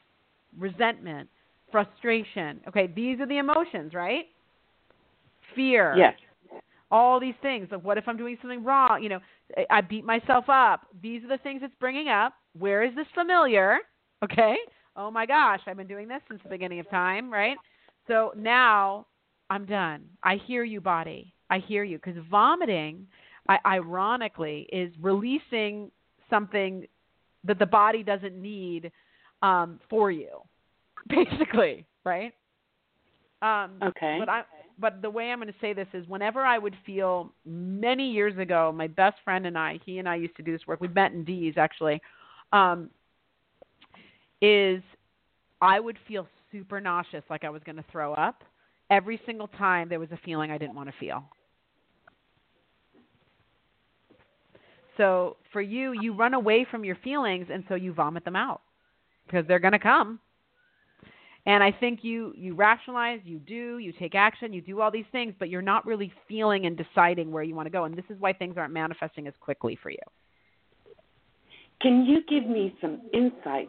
resentment, 0.57 1.29
frustration. 1.73 2.61
Okay, 2.69 2.87
these 2.95 3.19
are 3.21 3.27
the 3.27 3.39
emotions, 3.39 3.95
right? 3.95 4.27
Fear. 5.57 5.95
Yes. 5.97 6.15
All 6.91 7.19
these 7.19 7.35
things. 7.43 7.69
Like, 7.73 7.83
what 7.83 7.99
if 7.99 8.05
I'm 8.07 8.17
doing 8.17 8.37
something 8.41 8.63
wrong? 8.63 9.03
You 9.03 9.09
know, 9.09 9.21
I- 9.71 9.81
beat 9.81 10.05
myself 10.05 10.45
up. 10.49 10.87
These 11.03 11.25
are 11.25 11.29
the 11.29 11.39
things 11.39 11.63
it's 11.65 11.75
bringing 11.81 12.09
up. 12.09 12.35
Where 12.59 12.83
is 12.83 12.95
this 12.95 13.07
familiar? 13.15 13.79
Okay. 14.23 14.57
Oh 14.95 15.11
my 15.11 15.25
gosh, 15.27 15.61
I've 15.67 15.77
been 15.79 15.87
doing 15.87 16.07
this 16.07 16.21
since 16.29 16.43
the 16.43 16.51
beginning 16.51 16.81
of 16.81 16.89
time, 16.91 17.33
right? 17.33 17.57
So 18.07 18.33
now 18.37 19.07
I'm 19.49 19.65
done. 19.65 20.05
I 20.23 20.37
hear 20.47 20.65
you, 20.65 20.81
body. 20.81 21.35
I 21.49 21.59
hear 21.59 21.83
you. 21.83 21.99
Because 21.99 22.23
vomiting, 22.31 23.07
I, 23.49 23.59
ironically, 23.67 24.69
is 24.71 24.93
releasing 25.01 25.91
something 26.29 26.87
that 27.45 27.59
the 27.59 27.67
body 27.67 28.03
doesn't 28.03 28.41
need 28.41 28.93
um, 29.43 29.81
for 29.91 30.11
you, 30.11 30.29
basically, 31.09 31.87
right? 32.05 32.33
Um, 33.43 33.79
Okay. 33.83 34.17
But 34.19 34.29
I, 34.29 34.43
but 34.79 35.03
the 35.03 35.11
way 35.11 35.31
I'm 35.31 35.39
going 35.39 35.53
to 35.53 35.59
say 35.61 35.73
this 35.73 35.89
is, 35.93 36.07
whenever 36.09 36.41
I 36.41 36.59
would 36.59 36.75
feel 36.87 37.33
many 37.45 38.11
years 38.11 38.37
ago, 38.39 38.73
my 38.75 38.87
best 38.87 39.17
friend 39.25 39.47
and 39.47 39.57
I, 39.59 39.79
he 39.85 39.99
and 39.99 40.09
I 40.09 40.17
used 40.17 40.37
to 40.37 40.43
do 40.43 40.53
this 40.53 40.67
work. 40.67 40.81
We 40.81 40.89
met 40.89 41.13
in 41.13 41.25
Dee's 41.25 41.55
actually. 41.57 42.01
Um, 42.53 42.91
is 44.41 44.83
I 45.61 45.79
would 45.79 45.97
feel 46.09 46.27
super 46.51 46.81
nauseous, 46.81 47.23
like 47.31 47.45
I 47.45 47.51
was 47.51 47.63
going 47.65 47.77
to 47.77 47.85
throw 47.93 48.13
up 48.15 48.43
every 48.93 49.21
single 49.25 49.49
time 49.49 49.89
there 49.89 49.99
was 49.99 50.11
a 50.13 50.19
feeling 50.25 50.51
I 50.51 50.59
didn't 50.59 50.75
want 50.75 50.89
to 50.89 50.95
feel. 51.01 51.25
So 54.99 55.39
for 55.53 55.63
you, 55.63 55.93
you 55.93 56.13
run 56.15 56.35
away 56.35 56.67
from 56.71 56.85
your 56.85 56.97
feelings, 56.97 57.47
and 57.51 57.65
so 57.69 57.75
you 57.75 57.95
vomit 57.95 58.25
them 58.25 58.37
out 58.37 58.61
because 59.27 59.47
they're 59.49 59.59
going 59.59 59.73
to 59.73 59.79
come. 59.79 60.21
And 61.45 61.63
I 61.63 61.73
think 61.73 62.01
you 62.03 62.33
you 62.37 62.55
rationalize, 62.55 63.21
you 63.25 63.39
do, 63.41 63.79
you 63.79 63.93
take 63.99 64.15
action, 64.15 64.53
you 64.53 64.61
do 64.61 64.81
all 64.81 64.91
these 64.93 65.07
things, 65.11 65.35
but 65.39 65.49
you're 65.49 65.61
not 65.61 65.85
really 65.85 66.13
feeling 66.29 66.67
and 66.67 66.77
deciding 66.77 67.33
where 67.33 67.43
you 67.43 67.55
want 67.55 67.67
to 67.67 67.71
go. 67.71 67.85
And 67.85 67.97
this 67.97 68.05
is 68.11 68.21
why 68.21 68.33
things 68.33 68.57
aren't 68.57 68.73
manifesting 68.73 69.27
as 69.27 69.35
quickly 69.41 69.77
for 69.83 69.91
you. 69.91 69.99
Can 71.81 72.05
you 72.05 72.23
give 72.29 72.49
me 72.49 72.77
some 72.81 73.01
insight 73.13 73.69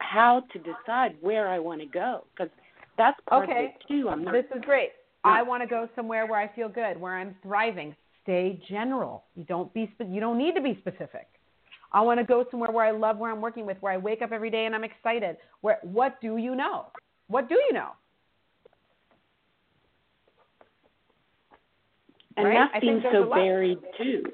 how 0.00 0.44
to 0.52 0.58
decide 0.58 1.16
where 1.22 1.48
I 1.48 1.58
want 1.58 1.80
to 1.80 1.86
go? 1.86 2.24
Because 2.36 2.52
that's 2.98 3.18
part 3.26 3.44
of 3.44 3.50
Okay. 3.50 3.74
it 3.74 3.88
too. 3.88 4.10
I'm 4.10 4.22
not. 4.22 4.32
This 4.32 4.44
is 4.54 4.62
great. 4.64 4.90
I 5.24 5.42
want 5.42 5.62
to 5.62 5.68
go 5.68 5.88
somewhere 5.96 6.26
where 6.26 6.38
I 6.38 6.48
feel 6.48 6.68
good, 6.68 7.00
where 7.00 7.16
I'm 7.16 7.34
thriving. 7.42 7.96
Stay 8.22 8.60
general. 8.68 9.24
You 9.34 9.44
don't 9.44 9.72
be 9.72 9.90
spe- 9.94 10.08
you 10.10 10.20
don't 10.20 10.36
need 10.36 10.54
to 10.54 10.60
be 10.60 10.76
specific. 10.80 11.26
I 11.92 12.02
want 12.02 12.20
to 12.20 12.24
go 12.24 12.44
somewhere 12.50 12.70
where 12.70 12.84
I 12.84 12.90
love 12.90 13.18
where 13.18 13.32
I'm 13.32 13.40
working 13.40 13.64
with, 13.66 13.78
where 13.80 13.92
I 13.92 13.96
wake 13.96 14.22
up 14.22 14.32
every 14.32 14.50
day 14.50 14.66
and 14.66 14.74
I'm 14.74 14.84
excited. 14.84 15.36
Where 15.62 15.78
what 15.82 16.20
do 16.20 16.36
you 16.36 16.54
know? 16.54 16.86
What 17.28 17.48
do 17.48 17.54
you 17.54 17.72
know? 17.72 17.90
and 22.38 22.48
right? 22.48 22.68
that 22.72 22.80
seems 22.80 23.02
so 23.12 23.28
buried 23.28 23.78
too. 23.98 24.24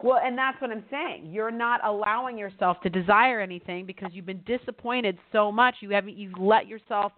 Well, 0.00 0.20
and 0.22 0.38
that's 0.38 0.60
what 0.60 0.70
I'm 0.70 0.84
saying. 0.90 1.26
You're 1.26 1.50
not 1.50 1.84
allowing 1.84 2.38
yourself 2.38 2.80
to 2.82 2.88
desire 2.88 3.40
anything 3.40 3.84
because 3.84 4.10
you've 4.12 4.26
been 4.26 4.44
disappointed 4.46 5.18
so 5.32 5.50
much. 5.50 5.76
You 5.80 5.90
haven't. 5.90 6.16
You've 6.16 6.38
let 6.38 6.68
yourself. 6.68 7.12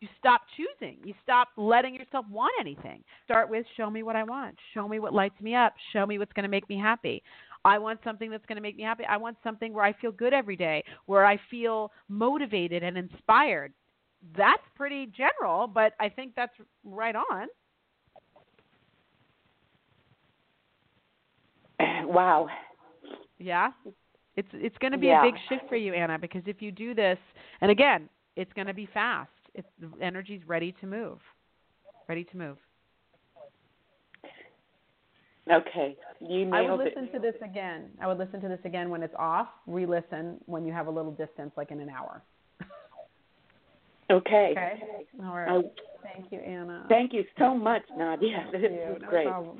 You 0.00 0.08
stop 0.18 0.42
choosing. 0.56 0.98
You 1.04 1.14
stop 1.22 1.48
letting 1.56 1.94
yourself 1.94 2.26
want 2.28 2.52
anything. 2.60 3.04
Start 3.24 3.48
with 3.48 3.64
show 3.76 3.88
me 3.88 4.02
what 4.02 4.16
I 4.16 4.24
want. 4.24 4.56
Show 4.74 4.88
me 4.88 4.98
what 4.98 5.14
lights 5.14 5.40
me 5.40 5.54
up. 5.54 5.74
Show 5.92 6.04
me 6.04 6.18
what's 6.18 6.32
going 6.32 6.42
to 6.42 6.50
make 6.50 6.68
me 6.68 6.76
happy. 6.76 7.22
I 7.64 7.78
want 7.78 8.00
something 8.04 8.30
that's 8.30 8.44
going 8.46 8.56
to 8.56 8.62
make 8.62 8.76
me 8.76 8.82
happy. 8.82 9.04
I 9.04 9.16
want 9.16 9.36
something 9.42 9.72
where 9.72 9.84
I 9.84 9.92
feel 9.94 10.12
good 10.12 10.34
every 10.34 10.56
day, 10.56 10.84
where 11.06 11.24
I 11.24 11.38
feel 11.50 11.90
motivated 12.08 12.82
and 12.82 12.96
inspired. 12.98 13.72
That's 14.36 14.62
pretty 14.74 15.06
general, 15.06 15.66
but 15.66 15.92
I 16.00 16.08
think 16.08 16.32
that's 16.34 16.52
right 16.84 17.16
on. 17.16 17.48
Wow. 22.06 22.48
Yeah. 23.38 23.70
It's 24.36 24.48
it's 24.52 24.76
going 24.78 24.92
to 24.92 24.98
be 24.98 25.06
Yeah. 25.08 25.20
a 25.26 25.30
big 25.32 25.40
shift 25.48 25.68
for 25.68 25.76
you, 25.76 25.94
Anna, 25.94 26.18
because 26.18 26.42
if 26.46 26.60
you 26.62 26.70
do 26.70 26.94
this, 26.94 27.18
and 27.60 27.70
again, 27.70 28.08
it's 28.36 28.52
going 28.52 28.66
to 28.66 28.74
be 28.74 28.86
fast. 28.92 29.30
It's 29.54 29.68
the 29.80 29.90
energy's 30.02 30.40
ready 30.46 30.72
to 30.80 30.86
move. 30.86 31.18
Ready 32.08 32.24
to 32.24 32.36
move. 32.36 32.58
Okay, 35.50 35.96
you 36.20 36.50
I 36.54 36.62
would 36.62 36.80
it. 36.80 36.94
listen 36.96 37.12
to 37.12 37.18
this 37.18 37.34
again. 37.44 37.90
I 38.00 38.06
would 38.06 38.16
listen 38.18 38.40
to 38.40 38.48
this 38.48 38.60
again 38.64 38.88
when 38.88 39.02
it's 39.02 39.14
off. 39.18 39.48
Re-listen 39.66 40.38
when 40.46 40.64
you 40.64 40.72
have 40.72 40.86
a 40.86 40.90
little 40.90 41.10
distance, 41.12 41.52
like 41.56 41.70
in 41.70 41.80
an 41.80 41.90
hour. 41.90 42.22
Okay. 44.10 44.52
Okay. 44.52 44.82
All 45.24 45.34
right. 45.34 45.48
I- 45.48 45.70
Thank 46.14 46.30
you, 46.30 46.38
Anna. 46.40 46.84
Thank 46.88 47.12
you 47.14 47.24
so 47.38 47.54
much, 47.56 47.82
Nadia. 47.96 48.46
This 48.52 48.60
you. 48.62 48.92
was 48.92 48.98
No 49.02 49.08
great. 49.08 49.26
problem. 49.26 49.58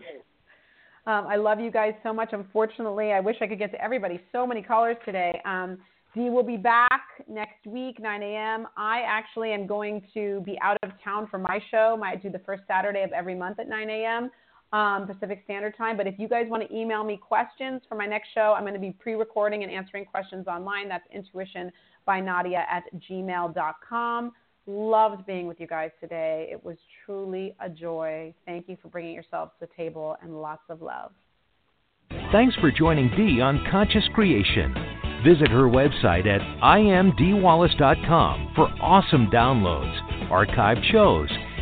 Um, 1.06 1.26
I 1.26 1.36
love 1.36 1.58
you 1.58 1.70
guys 1.70 1.94
so 2.02 2.12
much. 2.12 2.30
Unfortunately, 2.32 3.12
I 3.12 3.20
wish 3.20 3.36
I 3.40 3.46
could 3.46 3.58
get 3.58 3.70
to 3.72 3.82
everybody. 3.82 4.20
So 4.30 4.46
many 4.46 4.62
callers 4.62 4.96
today. 5.04 5.40
Um, 5.46 5.78
Dee 6.14 6.30
will 6.30 6.42
be 6.44 6.56
back 6.58 7.02
next 7.28 7.66
week, 7.66 7.98
9 7.98 8.22
a.m. 8.22 8.68
I 8.76 9.00
actually 9.06 9.52
am 9.52 9.66
going 9.66 10.02
to 10.14 10.42
be 10.46 10.58
out 10.62 10.76
of 10.82 10.90
town 11.02 11.26
for 11.30 11.38
my 11.38 11.58
show. 11.70 11.98
I 12.04 12.14
do 12.16 12.30
the 12.30 12.38
first 12.40 12.62
Saturday 12.68 13.02
of 13.02 13.12
every 13.12 13.34
month 13.34 13.58
at 13.58 13.68
9 13.68 13.90
a.m. 13.90 14.30
Um, 14.74 15.06
Pacific 15.06 15.42
Standard 15.44 15.76
Time. 15.76 15.96
But 15.96 16.08
if 16.08 16.18
you 16.18 16.26
guys 16.28 16.46
want 16.48 16.68
to 16.68 16.76
email 16.76 17.04
me 17.04 17.16
questions 17.16 17.82
for 17.88 17.94
my 17.94 18.06
next 18.06 18.30
show, 18.34 18.54
I'm 18.56 18.64
going 18.64 18.74
to 18.74 18.80
be 18.80 18.90
pre-recording 18.90 19.62
and 19.62 19.70
answering 19.70 20.04
questions 20.04 20.48
online. 20.48 20.88
That's 20.88 21.06
intuition 21.14 21.70
by 22.04 22.18
Nadia 22.18 22.66
at 22.68 22.82
gmail.com. 23.08 24.32
Loved 24.66 25.26
being 25.26 25.46
with 25.46 25.60
you 25.60 25.68
guys 25.68 25.90
today. 26.00 26.48
It 26.50 26.64
was 26.64 26.76
truly 27.06 27.54
a 27.60 27.68
joy. 27.68 28.34
Thank 28.46 28.68
you 28.68 28.76
for 28.82 28.88
bringing 28.88 29.14
yourselves 29.14 29.52
to 29.60 29.66
the 29.68 29.72
table 29.76 30.16
and 30.20 30.42
lots 30.42 30.62
of 30.68 30.82
love. 30.82 31.12
Thanks 32.32 32.56
for 32.56 32.72
joining 32.72 33.10
Dee 33.16 33.40
on 33.40 33.64
Conscious 33.70 34.08
Creation. 34.12 34.74
Visit 35.24 35.50
her 35.50 35.68
website 35.68 36.26
at 36.26 36.40
iamdeewallace.com 36.62 38.52
for 38.56 38.66
awesome 38.82 39.28
downloads, 39.28 40.28
archived 40.30 40.84
shows, 40.90 41.28